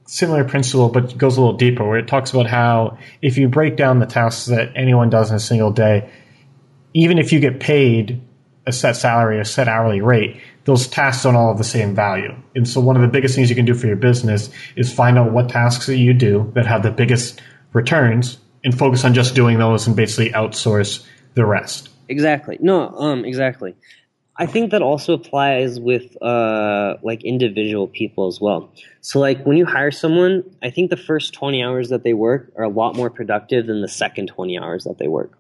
similar 0.06 0.44
principle, 0.44 0.90
but 0.90 1.18
goes 1.18 1.38
a 1.38 1.42
little 1.42 1.58
deeper. 1.58 1.88
Where 1.88 1.98
it 1.98 2.08
talks 2.08 2.32
about 2.32 2.48
how 2.48 2.98
if 3.22 3.38
you 3.38 3.48
break 3.48 3.76
down 3.76 4.00
the 4.00 4.06
tasks 4.06 4.46
that 4.46 4.72
anyone 4.76 5.10
does 5.10 5.30
in 5.30 5.36
a 5.36 5.40
single 5.40 5.72
day, 5.72 6.10
even 7.00 7.18
if 7.18 7.32
you 7.32 7.40
get 7.40 7.60
paid 7.60 8.22
a 8.68 8.72
set 8.72 8.96
salary, 8.96 9.40
a 9.40 9.46
set 9.46 9.68
hourly 9.68 10.02
rate, 10.02 10.40
those 10.66 10.88
tasks 10.88 11.24
don't 11.24 11.36
all 11.36 11.50
have 11.50 11.58
the 11.58 11.64
same 11.64 11.96
value. 11.96 12.36
And 12.56 12.68
so, 12.68 12.80
one 12.80 12.96
of 12.96 13.02
the 13.02 13.08
biggest 13.08 13.36
things 13.36 13.50
you 13.50 13.56
can 13.56 13.66
do 13.66 13.74
for 13.74 13.88
your 13.88 13.96
business 13.96 14.50
is 14.76 14.94
find 14.94 15.18
out 15.18 15.32
what 15.32 15.50
tasks 15.50 15.88
that 15.88 15.98
you 15.98 16.14
do 16.14 16.52
that 16.56 16.68
have 16.68 16.84
the 16.84 16.92
biggest 16.92 17.42
returns, 17.74 18.38
and 18.64 18.78
focus 18.78 19.06
on 19.06 19.14
just 19.14 19.36
doing 19.36 19.58
those, 19.58 19.88
and 19.88 19.96
basically 19.96 20.32
outsource 20.32 21.06
the 21.34 21.46
rest. 21.46 21.90
Exactly. 22.10 22.58
No, 22.60 22.90
um, 22.90 23.24
exactly. 23.24 23.76
I 24.40 24.46
think 24.46 24.72
that 24.72 24.82
also 24.82 25.14
applies 25.14 25.82
with 25.82 26.16
uh, 26.24 26.96
like 27.04 27.26
individual 27.26 27.90
people 27.90 28.26
as 28.28 28.40
well. 28.40 28.72
So 29.02 29.20
like 29.20 29.44
when 29.44 29.58
you 29.58 29.66
hire 29.66 29.92
someone, 29.92 30.46
I 30.64 30.70
think 30.70 30.90
the 30.90 30.98
first 30.98 31.34
20 31.34 31.62
hours 31.62 31.90
that 31.90 32.04
they 32.04 32.14
work 32.14 32.50
are 32.56 32.64
a 32.64 32.70
lot 32.70 32.96
more 32.96 33.10
productive 33.10 33.68
than 33.68 33.82
the 33.82 33.90
second 33.90 34.28
20 34.28 34.58
hours 34.58 34.86
that 34.86 34.98
they 34.98 35.10
work. 35.10 35.34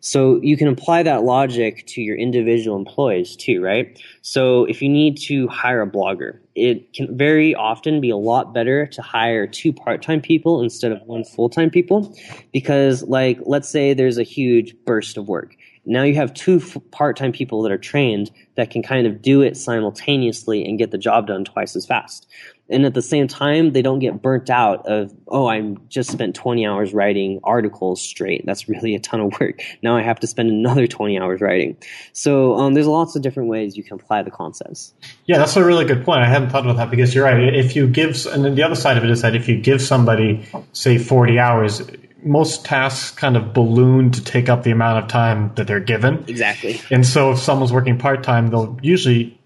So 0.00 0.40
you 0.40 0.56
can 0.56 0.68
apply 0.68 1.02
that 1.02 1.22
logic 1.22 1.86
to 1.88 2.00
your 2.00 2.16
individual 2.16 2.78
employees 2.78 3.36
too, 3.36 3.62
right? 3.62 4.00
So 4.22 4.64
if 4.64 4.80
you 4.80 4.88
need 4.88 5.18
to 5.22 5.48
hire 5.48 5.82
a 5.82 5.86
blogger, 5.86 6.38
it 6.54 6.94
can 6.94 7.14
very 7.14 7.54
often 7.54 8.00
be 8.00 8.08
a 8.08 8.16
lot 8.16 8.54
better 8.54 8.86
to 8.86 9.02
hire 9.02 9.46
two 9.46 9.74
part-time 9.74 10.22
people 10.22 10.62
instead 10.62 10.92
of 10.92 11.02
one 11.02 11.24
full-time 11.24 11.68
people 11.68 12.16
because 12.54 13.02
like 13.02 13.38
let's 13.44 13.68
say 13.68 13.92
there's 13.92 14.16
a 14.16 14.22
huge 14.22 14.74
burst 14.86 15.18
of 15.18 15.28
work 15.28 15.56
now 15.86 16.02
you 16.02 16.14
have 16.16 16.34
two 16.34 16.56
f- 16.56 16.76
part-time 16.90 17.32
people 17.32 17.62
that 17.62 17.72
are 17.72 17.78
trained 17.78 18.30
that 18.56 18.70
can 18.70 18.82
kind 18.82 19.06
of 19.06 19.22
do 19.22 19.40
it 19.42 19.56
simultaneously 19.56 20.64
and 20.64 20.78
get 20.78 20.90
the 20.90 20.98
job 20.98 21.28
done 21.28 21.44
twice 21.44 21.76
as 21.76 21.86
fast. 21.86 22.26
And 22.68 22.84
at 22.84 22.94
the 22.94 23.02
same 23.02 23.28
time 23.28 23.72
they 23.72 23.82
don't 23.82 24.00
get 24.00 24.20
burnt 24.20 24.50
out 24.50 24.84
of 24.86 25.14
oh 25.28 25.46
i 25.46 25.60
just 25.88 26.10
spent 26.10 26.34
20 26.34 26.66
hours 26.66 26.92
writing 26.92 27.38
articles 27.44 28.02
straight. 28.02 28.44
That's 28.44 28.68
really 28.68 28.96
a 28.96 28.98
ton 28.98 29.20
of 29.20 29.38
work. 29.40 29.62
Now 29.82 29.96
i 29.96 30.02
have 30.02 30.18
to 30.20 30.26
spend 30.26 30.50
another 30.50 30.88
20 30.88 31.18
hours 31.18 31.40
writing. 31.40 31.76
So 32.12 32.54
um, 32.56 32.74
there's 32.74 32.88
lots 32.88 33.14
of 33.14 33.22
different 33.22 33.48
ways 33.48 33.76
you 33.76 33.84
can 33.84 33.94
apply 33.94 34.22
the 34.22 34.32
concepts. 34.32 34.94
Yeah, 35.26 35.38
that's 35.38 35.56
a 35.56 35.64
really 35.64 35.84
good 35.84 36.04
point. 36.04 36.22
I 36.22 36.28
hadn't 36.28 36.50
thought 36.50 36.64
about 36.64 36.76
that 36.78 36.90
because 36.90 37.14
you're 37.14 37.24
right. 37.24 37.54
If 37.54 37.76
you 37.76 37.86
give, 37.86 38.26
and 38.26 38.44
then 38.44 38.56
the 38.56 38.62
other 38.64 38.74
side 38.74 38.96
of 38.96 39.04
it 39.04 39.10
is 39.10 39.22
that 39.22 39.36
if 39.36 39.48
you 39.48 39.56
give 39.60 39.80
somebody, 39.80 40.44
say, 40.72 40.98
40 40.98 41.38
hours, 41.38 41.82
most 42.26 42.64
tasks 42.64 43.10
kind 43.12 43.36
of 43.36 43.54
balloon 43.54 44.10
to 44.10 44.22
take 44.22 44.48
up 44.48 44.62
the 44.62 44.70
amount 44.70 45.04
of 45.04 45.08
time 45.08 45.52
that 45.54 45.66
they're 45.66 45.80
given. 45.80 46.24
exactly 46.28 46.80
And 46.90 47.06
so 47.06 47.32
if 47.32 47.38
someone's 47.38 47.72
working 47.72 47.98
part 47.98 48.22
time, 48.22 48.48
they'll 48.48 48.78
usually, 48.82 49.38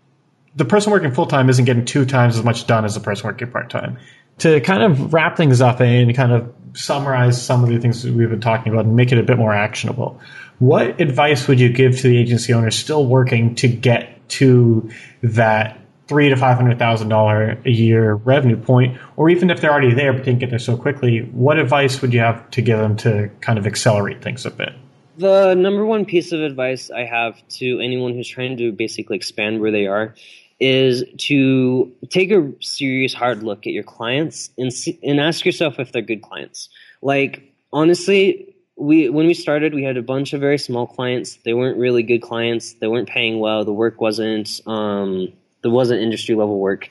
the 0.56 0.64
person 0.64 0.90
working 0.90 1.12
full 1.12 1.26
time 1.26 1.48
isn't 1.50 1.64
getting 1.64 1.84
two 1.84 2.06
times 2.06 2.36
as 2.36 2.44
much 2.44 2.66
done 2.66 2.84
as 2.84 2.94
the 2.94 3.00
person 3.00 3.26
working 3.26 3.50
part 3.50 3.70
time. 3.70 3.98
To 4.38 4.60
kind 4.60 4.82
of 4.82 5.12
wrap 5.12 5.36
things 5.36 5.60
up 5.60 5.80
eh, 5.82 5.84
and 5.84 6.16
kind 6.16 6.32
of 6.32 6.54
summarize 6.72 7.44
some 7.44 7.62
of 7.62 7.68
the 7.68 7.78
things 7.78 8.02
that 8.02 8.14
we've 8.14 8.30
been 8.30 8.40
talking 8.40 8.72
about 8.72 8.86
and 8.86 8.96
make 8.96 9.12
it 9.12 9.18
a 9.18 9.22
bit 9.22 9.36
more 9.36 9.52
actionable, 9.52 10.18
what 10.58 11.00
advice 11.00 11.46
would 11.46 11.60
you 11.60 11.70
give 11.70 11.98
to 11.98 12.08
the 12.08 12.18
agency 12.18 12.54
owners 12.54 12.76
still 12.76 13.04
working 13.04 13.54
to 13.56 13.68
get 13.68 14.28
to 14.30 14.90
that 15.22 15.78
three 16.10 16.28
to 16.28 16.34
five 16.34 16.56
hundred 16.56 16.76
thousand 16.76 17.08
dollar 17.08 17.56
a 17.64 17.70
year 17.70 18.14
revenue 18.14 18.56
point, 18.56 18.98
or 19.16 19.30
even 19.30 19.48
if 19.48 19.60
they're 19.60 19.70
already 19.70 19.94
there 19.94 20.12
but 20.12 20.24
didn't 20.24 20.40
get 20.40 20.50
there 20.50 20.58
so 20.58 20.76
quickly, 20.76 21.20
what 21.30 21.56
advice 21.56 22.02
would 22.02 22.12
you 22.12 22.18
have 22.18 22.50
to 22.50 22.60
give 22.60 22.78
them 22.78 22.96
to 22.96 23.30
kind 23.40 23.60
of 23.60 23.64
accelerate 23.64 24.20
things 24.20 24.44
a 24.44 24.50
bit? 24.50 24.74
The 25.18 25.54
number 25.54 25.86
one 25.86 26.04
piece 26.04 26.32
of 26.32 26.40
advice 26.40 26.90
I 26.90 27.04
have 27.04 27.40
to 27.60 27.78
anyone 27.78 28.14
who's 28.14 28.26
trying 28.26 28.56
to 28.56 28.72
basically 28.72 29.16
expand 29.16 29.60
where 29.60 29.70
they 29.70 29.86
are 29.86 30.16
is 30.58 31.04
to 31.16 31.92
take 32.08 32.32
a 32.32 32.52
serious 32.60 33.14
hard 33.14 33.44
look 33.44 33.68
at 33.68 33.72
your 33.72 33.84
clients 33.84 34.50
and 34.58 34.72
see, 34.72 34.98
and 35.04 35.20
ask 35.20 35.46
yourself 35.46 35.78
if 35.78 35.92
they're 35.92 36.02
good 36.02 36.22
clients. 36.22 36.70
Like 37.02 37.54
honestly, 37.72 38.56
we 38.74 39.08
when 39.10 39.28
we 39.28 39.34
started, 39.34 39.74
we 39.74 39.84
had 39.84 39.96
a 39.96 40.02
bunch 40.02 40.32
of 40.32 40.40
very 40.40 40.58
small 40.58 40.88
clients. 40.88 41.38
They 41.44 41.54
weren't 41.54 41.78
really 41.78 42.02
good 42.02 42.22
clients. 42.22 42.72
They 42.74 42.88
weren't 42.88 43.08
paying 43.08 43.38
well. 43.38 43.64
The 43.64 43.72
work 43.72 44.00
wasn't 44.00 44.60
um, 44.66 45.32
there 45.62 45.70
wasn't 45.70 46.00
industry 46.00 46.34
level 46.34 46.58
work, 46.58 46.88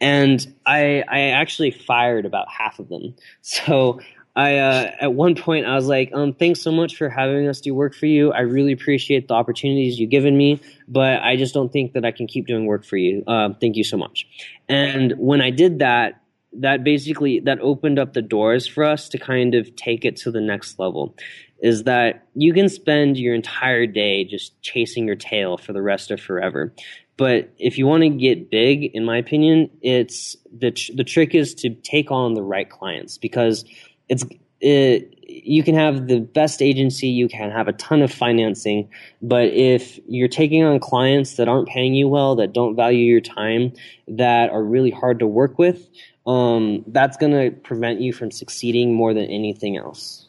and 0.00 0.54
I 0.66 1.02
I 1.08 1.20
actually 1.30 1.70
fired 1.70 2.26
about 2.26 2.48
half 2.48 2.78
of 2.78 2.88
them. 2.88 3.14
So 3.42 4.00
I 4.36 4.58
uh, 4.58 4.90
at 5.00 5.12
one 5.12 5.34
point 5.34 5.66
I 5.66 5.74
was 5.74 5.86
like, 5.86 6.10
um, 6.14 6.32
thanks 6.32 6.60
so 6.60 6.70
much 6.70 6.96
for 6.96 7.08
having 7.08 7.48
us 7.48 7.60
do 7.60 7.74
work 7.74 7.94
for 7.94 8.06
you. 8.06 8.32
I 8.32 8.40
really 8.40 8.72
appreciate 8.72 9.28
the 9.28 9.34
opportunities 9.34 9.98
you've 9.98 10.10
given 10.10 10.36
me, 10.36 10.60
but 10.86 11.22
I 11.22 11.36
just 11.36 11.52
don't 11.52 11.72
think 11.72 11.94
that 11.94 12.04
I 12.04 12.12
can 12.12 12.26
keep 12.26 12.46
doing 12.46 12.66
work 12.66 12.84
for 12.84 12.96
you. 12.96 13.24
Uh, 13.26 13.50
thank 13.60 13.76
you 13.76 13.84
so 13.84 13.96
much. 13.96 14.26
And 14.68 15.14
when 15.18 15.40
I 15.40 15.50
did 15.50 15.80
that, 15.80 16.22
that 16.52 16.84
basically 16.84 17.40
that 17.40 17.60
opened 17.60 17.98
up 17.98 18.12
the 18.12 18.22
doors 18.22 18.66
for 18.66 18.84
us 18.84 19.08
to 19.10 19.18
kind 19.18 19.54
of 19.54 19.74
take 19.76 20.04
it 20.04 20.16
to 20.16 20.30
the 20.30 20.40
next 20.40 20.78
level 20.78 21.14
is 21.60 21.84
that 21.84 22.26
you 22.34 22.52
can 22.54 22.68
spend 22.68 23.18
your 23.18 23.34
entire 23.34 23.86
day 23.86 24.24
just 24.24 24.60
chasing 24.62 25.06
your 25.06 25.16
tail 25.16 25.58
for 25.58 25.72
the 25.72 25.82
rest 25.82 26.10
of 26.10 26.20
forever 26.20 26.72
but 27.20 27.52
if 27.58 27.76
you 27.76 27.86
want 27.86 28.02
to 28.02 28.08
get 28.08 28.50
big 28.50 28.84
in 28.94 29.04
my 29.04 29.18
opinion 29.18 29.70
it's 29.82 30.36
the 30.50 30.70
tr- 30.70 30.92
the 30.94 31.04
trick 31.04 31.34
is 31.34 31.54
to 31.54 31.70
take 31.70 32.10
on 32.10 32.34
the 32.34 32.42
right 32.42 32.70
clients 32.70 33.18
because 33.18 33.64
it's 34.08 34.24
it, 34.60 35.14
you 35.26 35.62
can 35.62 35.74
have 35.74 36.06
the 36.06 36.20
best 36.20 36.60
agency, 36.60 37.08
you 37.08 37.28
can 37.28 37.50
have 37.50 37.68
a 37.68 37.72
ton 37.72 38.02
of 38.02 38.12
financing, 38.12 38.90
but 39.22 39.46
if 39.46 39.98
you're 40.06 40.28
taking 40.28 40.62
on 40.64 40.78
clients 40.80 41.36
that 41.36 41.48
aren't 41.48 41.68
paying 41.68 41.94
you 41.94 42.08
well, 42.08 42.36
that 42.36 42.52
don't 42.52 42.76
value 42.76 43.04
your 43.04 43.20
time, 43.20 43.72
that 44.08 44.50
are 44.50 44.62
really 44.62 44.90
hard 44.90 45.20
to 45.20 45.26
work 45.26 45.58
with, 45.58 45.88
um, 46.26 46.84
that's 46.88 47.16
going 47.16 47.32
to 47.32 47.56
prevent 47.60 48.00
you 48.00 48.12
from 48.12 48.30
succeeding 48.30 48.92
more 48.92 49.14
than 49.14 49.24
anything 49.26 49.76
else. 49.76 50.26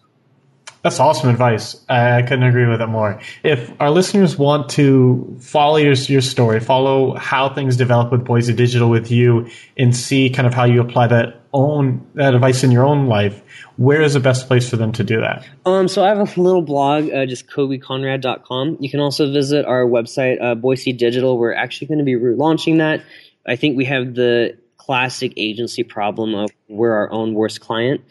That's 0.84 1.00
awesome 1.00 1.30
advice. 1.30 1.80
I 1.90 2.24
couldn't 2.24 2.44
agree 2.44 2.66
with 2.66 2.82
it 2.82 2.88
more. 2.88 3.22
If 3.44 3.72
our 3.80 3.92
listeners 3.92 4.38
want 4.38 4.70
to 4.72 5.38
follow 5.40 5.78
your, 5.78 5.94
your 5.94 6.22
story, 6.22 6.60
follow 6.60 7.16
how 7.16 7.54
things 7.54 7.78
develop 7.78 8.12
with 8.12 8.26
Boise 8.26 8.54
Digital 8.54 8.90
with 8.90 9.12
you, 9.12 9.48
and 9.78 9.96
see 9.96 10.30
kind 10.32 10.48
of 10.48 10.54
how 10.54 10.64
you 10.64 10.82
apply 10.82 11.08
that 11.08 11.42
own 11.54 12.06
that 12.16 12.34
advice 12.34 12.64
in 12.64 12.72
your 12.72 12.86
own 12.86 13.08
life, 13.08 13.42
where 13.78 14.02
is 14.02 14.14
the 14.14 14.20
best 14.20 14.48
place 14.48 14.70
for 14.70 14.78
them 14.78 14.92
to 14.94 15.04
do 15.04 15.20
that? 15.22 15.46
Um, 15.66 15.88
so 15.88 16.04
I 16.04 16.10
have 16.10 16.38
a 16.38 16.42
little 16.42 16.62
blog, 16.62 17.10
uh, 17.10 17.26
just 17.26 17.48
kobyconrad.com. 17.48 18.78
You 18.80 18.90
can 18.90 19.00
also 19.00 19.32
visit 19.32 19.66
our 19.66 19.84
website, 19.84 20.42
uh, 20.42 20.56
Boise 20.56 20.94
Digital. 20.94 21.38
We're 21.38 21.54
actually 21.54 21.88
going 21.88 22.00
to 22.00 22.04
be 22.04 22.16
relaunching 22.16 22.78
that. 22.78 23.04
I 23.46 23.56
think 23.56 23.78
we 23.78 23.86
have 23.86 24.16
the 24.16 24.58
classic 24.82 25.32
agency 25.38 25.84
problem 25.84 26.34
of 26.34 26.50
we're 26.68 26.94
our 26.94 27.12
own 27.12 27.36
worst 27.36 27.62
client. 27.62 28.02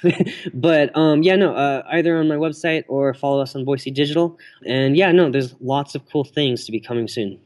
but 0.54 0.96
um, 0.96 1.22
yeah, 1.22 1.36
no, 1.36 1.54
uh, 1.54 1.82
either 1.92 2.16
on 2.16 2.26
my 2.26 2.36
website 2.36 2.84
or 2.88 3.12
follow 3.12 3.42
us 3.42 3.54
on 3.54 3.66
Boise 3.66 3.90
Digital. 3.90 4.38
And 4.64 4.96
yeah, 4.96 5.12
no, 5.12 5.30
there's 5.30 5.54
lots 5.60 5.94
of 5.94 6.08
cool 6.10 6.24
things 6.24 6.64
to 6.64 6.72
be 6.72 6.80
coming 6.80 7.06
soon. 7.06 7.38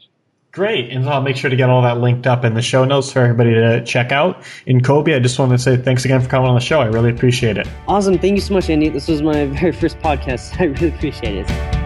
Great. 0.52 0.90
And 0.90 1.08
I'll 1.08 1.22
make 1.22 1.36
sure 1.36 1.50
to 1.50 1.56
get 1.56 1.68
all 1.68 1.82
that 1.82 1.98
linked 1.98 2.26
up 2.26 2.44
in 2.44 2.54
the 2.54 2.62
show 2.62 2.84
notes 2.84 3.12
for 3.12 3.20
everybody 3.20 3.54
to 3.54 3.84
check 3.84 4.12
out. 4.12 4.44
In 4.66 4.80
Koby, 4.80 5.16
I 5.16 5.18
just 5.18 5.38
want 5.38 5.50
to 5.52 5.58
say 5.58 5.76
thanks 5.76 6.04
again 6.04 6.20
for 6.20 6.28
coming 6.28 6.48
on 6.48 6.54
the 6.54 6.60
show. 6.60 6.80
I 6.80 6.86
really 6.86 7.10
appreciate 7.10 7.56
it. 7.56 7.68
Awesome. 7.88 8.18
Thank 8.18 8.36
you 8.36 8.40
so 8.40 8.54
much, 8.54 8.70
Andy. 8.70 8.88
This 8.88 9.08
was 9.08 9.20
my 9.20 9.46
very 9.60 9.72
first 9.72 9.98
podcast. 9.98 10.60
I 10.60 10.64
really 10.64 10.88
appreciate 10.88 11.36
it. 11.36 11.79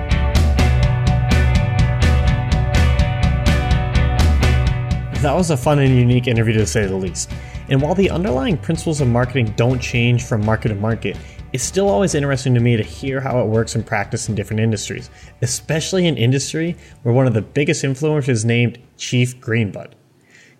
That 5.24 5.36
was 5.36 5.48
a 5.48 5.56
fun 5.56 5.78
and 5.78 5.96
unique 5.96 6.26
interview 6.26 6.52
to 6.52 6.66
say 6.66 6.84
the 6.84 6.96
least. 6.96 7.30
And 7.70 7.80
while 7.80 7.94
the 7.94 8.10
underlying 8.10 8.58
principles 8.58 9.00
of 9.00 9.08
marketing 9.08 9.54
don't 9.56 9.80
change 9.80 10.22
from 10.22 10.44
market 10.44 10.68
to 10.68 10.74
market, 10.74 11.16
it's 11.54 11.64
still 11.64 11.88
always 11.88 12.14
interesting 12.14 12.52
to 12.52 12.60
me 12.60 12.76
to 12.76 12.82
hear 12.82 13.22
how 13.22 13.40
it 13.40 13.46
works 13.46 13.74
in 13.74 13.84
practice 13.84 14.28
in 14.28 14.34
different 14.34 14.60
industries, 14.60 15.08
especially 15.40 16.06
in 16.06 16.18
industry 16.18 16.76
where 17.04 17.14
one 17.14 17.26
of 17.26 17.32
the 17.32 17.40
biggest 17.40 17.82
influencers 17.82 18.28
is 18.28 18.44
named 18.44 18.78
Chief 18.98 19.40
Greenbud. 19.40 19.92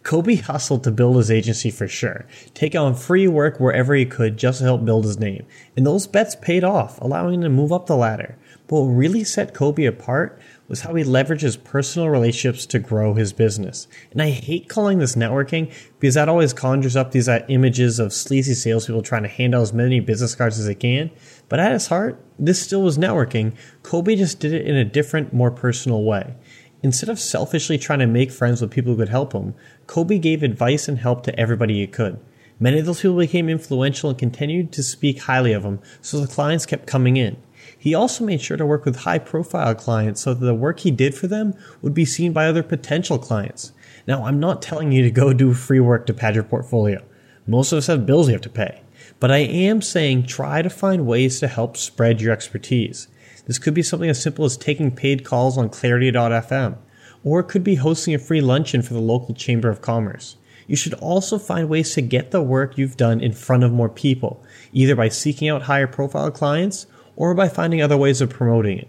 Koby 0.03 0.41
hustled 0.41 0.83
to 0.85 0.91
build 0.91 1.17
his 1.17 1.31
agency 1.31 1.71
for 1.71 1.87
sure, 1.87 2.27
take 2.55 2.75
on 2.75 2.95
free 2.95 3.29
work 3.29 3.61
wherever 3.61 3.95
he 3.95 4.07
could 4.07 4.39
just 4.39 4.61
to 4.61 4.65
help 4.65 4.87
build 4.87 5.05
his 5.05 5.19
name. 5.19 5.45
And 5.77 5.85
those 5.87 6.07
bets 6.07 6.37
paid 6.37 6.65
off, 6.65 6.99
allowing 7.03 7.35
him 7.35 7.43
to 7.43 7.49
move 7.51 7.73
up 7.73 7.85
the 7.85 7.97
ladder. 7.97 8.39
But 8.67 8.81
what 8.81 8.95
really 8.95 9.25
set 9.25 9.53
Koby 9.53 9.87
apart 9.87 10.41
was 10.69 10.81
how 10.81 10.95
he 10.95 11.05
leveraged 11.05 11.43
his 11.43 11.57
personal 11.57 12.09
relationships 12.09 12.65
to 12.67 12.79
grow 12.79 13.15
his 13.15 13.33
business. 13.33 13.87
And 14.11 14.23
I 14.23 14.31
hate 14.31 14.69
calling 14.69 14.99
this 14.99 15.15
networking 15.15 15.73
because 16.01 16.15
that 16.15 16.29
always 16.29 16.53
conjures 16.53 16.97
up 16.97 17.13
these 17.13 17.29
uh, 17.29 17.45
images 17.49 17.99
of 17.99 18.13
sleazy 18.13 18.55
salespeople 18.55 19.03
trying 19.03 19.23
to 19.25 19.29
hand 19.29 19.55
out 19.55 19.63
as 19.63 19.73
many 19.73 20.01
business 20.01 20.35
cards 20.35 20.59
as 20.59 20.67
they 20.67 20.75
can. 20.75 21.11
But 21.49 21.61
at 21.61 21.73
his 21.73 21.89
heart, 21.89 22.25
this 22.39 22.63
still 22.63 22.83
was 22.83 22.99
networking. 22.99 23.55
Koby 23.83 24.17
just 24.17 24.41
did 24.41 24.53
it 24.53 24.67
in 24.67 24.77
a 24.77 24.85
different, 24.85 25.33
more 25.33 25.51
personal 25.51 26.03
way. 26.03 26.35
Instead 26.83 27.09
of 27.09 27.19
selfishly 27.19 27.79
trying 27.79 27.99
to 27.99 28.07
make 28.07 28.31
friends 28.31 28.61
with 28.61 28.71
people 28.71 28.93
who 28.93 28.99
could 28.99 29.09
help 29.09 29.33
him, 29.33 29.55
Koby 29.87 30.21
gave 30.21 30.43
advice 30.43 30.89
and 30.89 30.99
help 30.99 31.23
to 31.25 31.39
everybody 31.39 31.75
he 31.75 31.87
could. 31.87 32.19
Many 32.61 32.79
of 32.79 32.87
those 32.87 33.01
people 33.01 33.17
became 33.17 33.49
influential 33.49 34.11
and 34.11 34.19
continued 34.19 34.71
to 34.73 34.83
speak 34.83 35.23
highly 35.23 35.53
of 35.53 35.65
him, 35.65 35.81
so 36.01 36.21
the 36.21 36.27
clients 36.27 36.67
kept 36.67 36.87
coming 36.87 37.17
in. 37.17 37.37
He 37.85 37.95
also 37.95 38.25
made 38.25 38.41
sure 38.41 38.57
to 38.57 38.65
work 38.65 38.87
with 38.87 39.01
high 39.01 39.19
profile 39.19 39.75
clients 39.75 40.23
so 40.23 40.33
that 40.33 40.43
the 40.43 40.55
work 40.55 40.81
he 40.81 40.91
did 40.91 41.15
for 41.15 41.27
them 41.27 41.53
would 41.83 41.93
be 41.93 42.07
seen 42.07 42.33
by 42.33 42.47
other 42.47 42.63
potential 42.63 43.19
clients. 43.19 43.73
Now, 44.07 44.25
I'm 44.25 44.41
not 44.41 44.63
telling 44.63 44.91
you 44.91 45.03
to 45.03 45.11
go 45.11 45.35
do 45.35 45.53
free 45.53 45.81
work 45.81 46.07
to 46.07 46.15
pad 46.15 46.35
your 46.35 46.45
portfolio. 46.45 47.05
Most 47.47 47.73
of 47.73 47.77
us 47.77 47.89
have 47.89 48.07
bills 48.07 48.29
you 48.29 48.33
have 48.33 48.41
to 48.41 48.49
pay. 48.49 48.81
But 49.21 49.31
I 49.31 49.41
am 49.41 49.83
saying 49.83 50.25
try 50.25 50.63
to 50.63 50.71
find 50.71 51.07
ways 51.07 51.41
to 51.41 51.47
help 51.47 51.77
spread 51.77 52.23
your 52.23 52.33
expertise. 52.33 53.07
This 53.45 53.59
could 53.59 53.75
be 53.75 53.83
something 53.83 54.09
as 54.09 54.23
simple 54.23 54.47
as 54.47 54.57
taking 54.57 54.91
paid 54.91 55.23
calls 55.23 55.59
on 55.59 55.69
Clarity.fm, 55.69 56.79
or 57.23 57.41
it 57.41 57.49
could 57.49 57.65
be 57.65 57.75
hosting 57.75 58.15
a 58.15 58.19
free 58.19 58.41
luncheon 58.41 58.81
for 58.81 58.95
the 58.95 58.99
local 58.99 59.35
Chamber 59.35 59.69
of 59.69 59.83
Commerce. 59.83 60.37
You 60.67 60.77
should 60.77 60.95
also 60.95 61.39
find 61.39 61.69
ways 61.69 61.93
to 61.93 62.01
get 62.01 62.31
the 62.31 62.41
work 62.41 62.79
you've 62.79 62.97
done 62.97 63.21
in 63.21 63.35
front 63.35 63.63
of 63.63 63.73
more 63.73 63.91
people, 63.91 64.43
either 64.73 64.97
by 64.97 65.11
seeking 65.11 65.51
out 65.51 65.65
higher 65.65 65.87
profile 65.87 66.31
clients 66.31 66.87
or 67.17 67.35
by 67.35 67.49
finding 67.49 67.83
other 67.83 67.97
ways 67.97 68.21
of 68.21 68.31
promoting 68.31 68.79
it. 68.79 68.89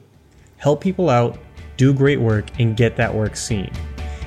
Help 0.58 0.82
people 0.82 1.10
out, 1.10 1.38
do 1.78 1.94
great 1.94 2.20
work, 2.20 2.46
and 2.60 2.78
get 2.78 2.96
that 2.96 3.14
work 3.14 3.36
seen. 3.36 3.72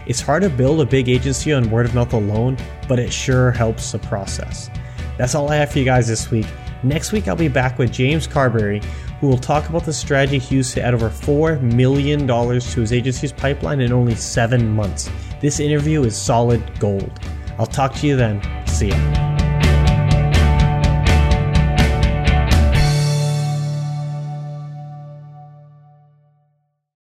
It's 0.06 0.20
hard 0.20 0.42
to 0.42 0.50
build 0.50 0.80
a 0.80 0.86
big 0.86 1.08
agency 1.08 1.52
on 1.52 1.70
word 1.70 1.86
of 1.86 1.94
mouth 1.94 2.12
alone, 2.12 2.56
but 2.88 2.98
it 2.98 3.12
sure 3.12 3.50
helps 3.50 3.92
the 3.92 3.98
process. 3.98 4.70
That's 5.18 5.34
all 5.34 5.50
I 5.50 5.56
have 5.56 5.72
for 5.72 5.78
you 5.78 5.84
guys 5.84 6.06
this 6.08 6.30
week. 6.30 6.46
Next 6.82 7.12
week, 7.12 7.28
I'll 7.28 7.36
be 7.36 7.48
back 7.48 7.78
with 7.78 7.92
James 7.92 8.26
Carberry, 8.26 8.80
who 9.20 9.26
will 9.26 9.38
talk 9.38 9.68
about 9.68 9.84
the 9.84 9.92
strategy 9.92 10.38
he 10.38 10.56
used 10.56 10.74
to 10.74 10.82
add 10.82 10.94
over 10.94 11.10
$4 11.10 11.60
million 11.60 12.26
to 12.26 12.80
his 12.80 12.92
agency's 12.92 13.32
pipeline 13.32 13.80
in 13.80 13.92
only 13.92 14.14
seven 14.14 14.68
months. 14.74 15.10
This 15.40 15.60
interview 15.60 16.04
is 16.04 16.16
solid 16.16 16.62
gold. 16.78 17.20
I'll 17.58 17.66
talk 17.66 17.94
to 17.96 18.06
you 18.06 18.16
then. 18.16 18.40
See 18.66 18.88
ya. 18.88 19.37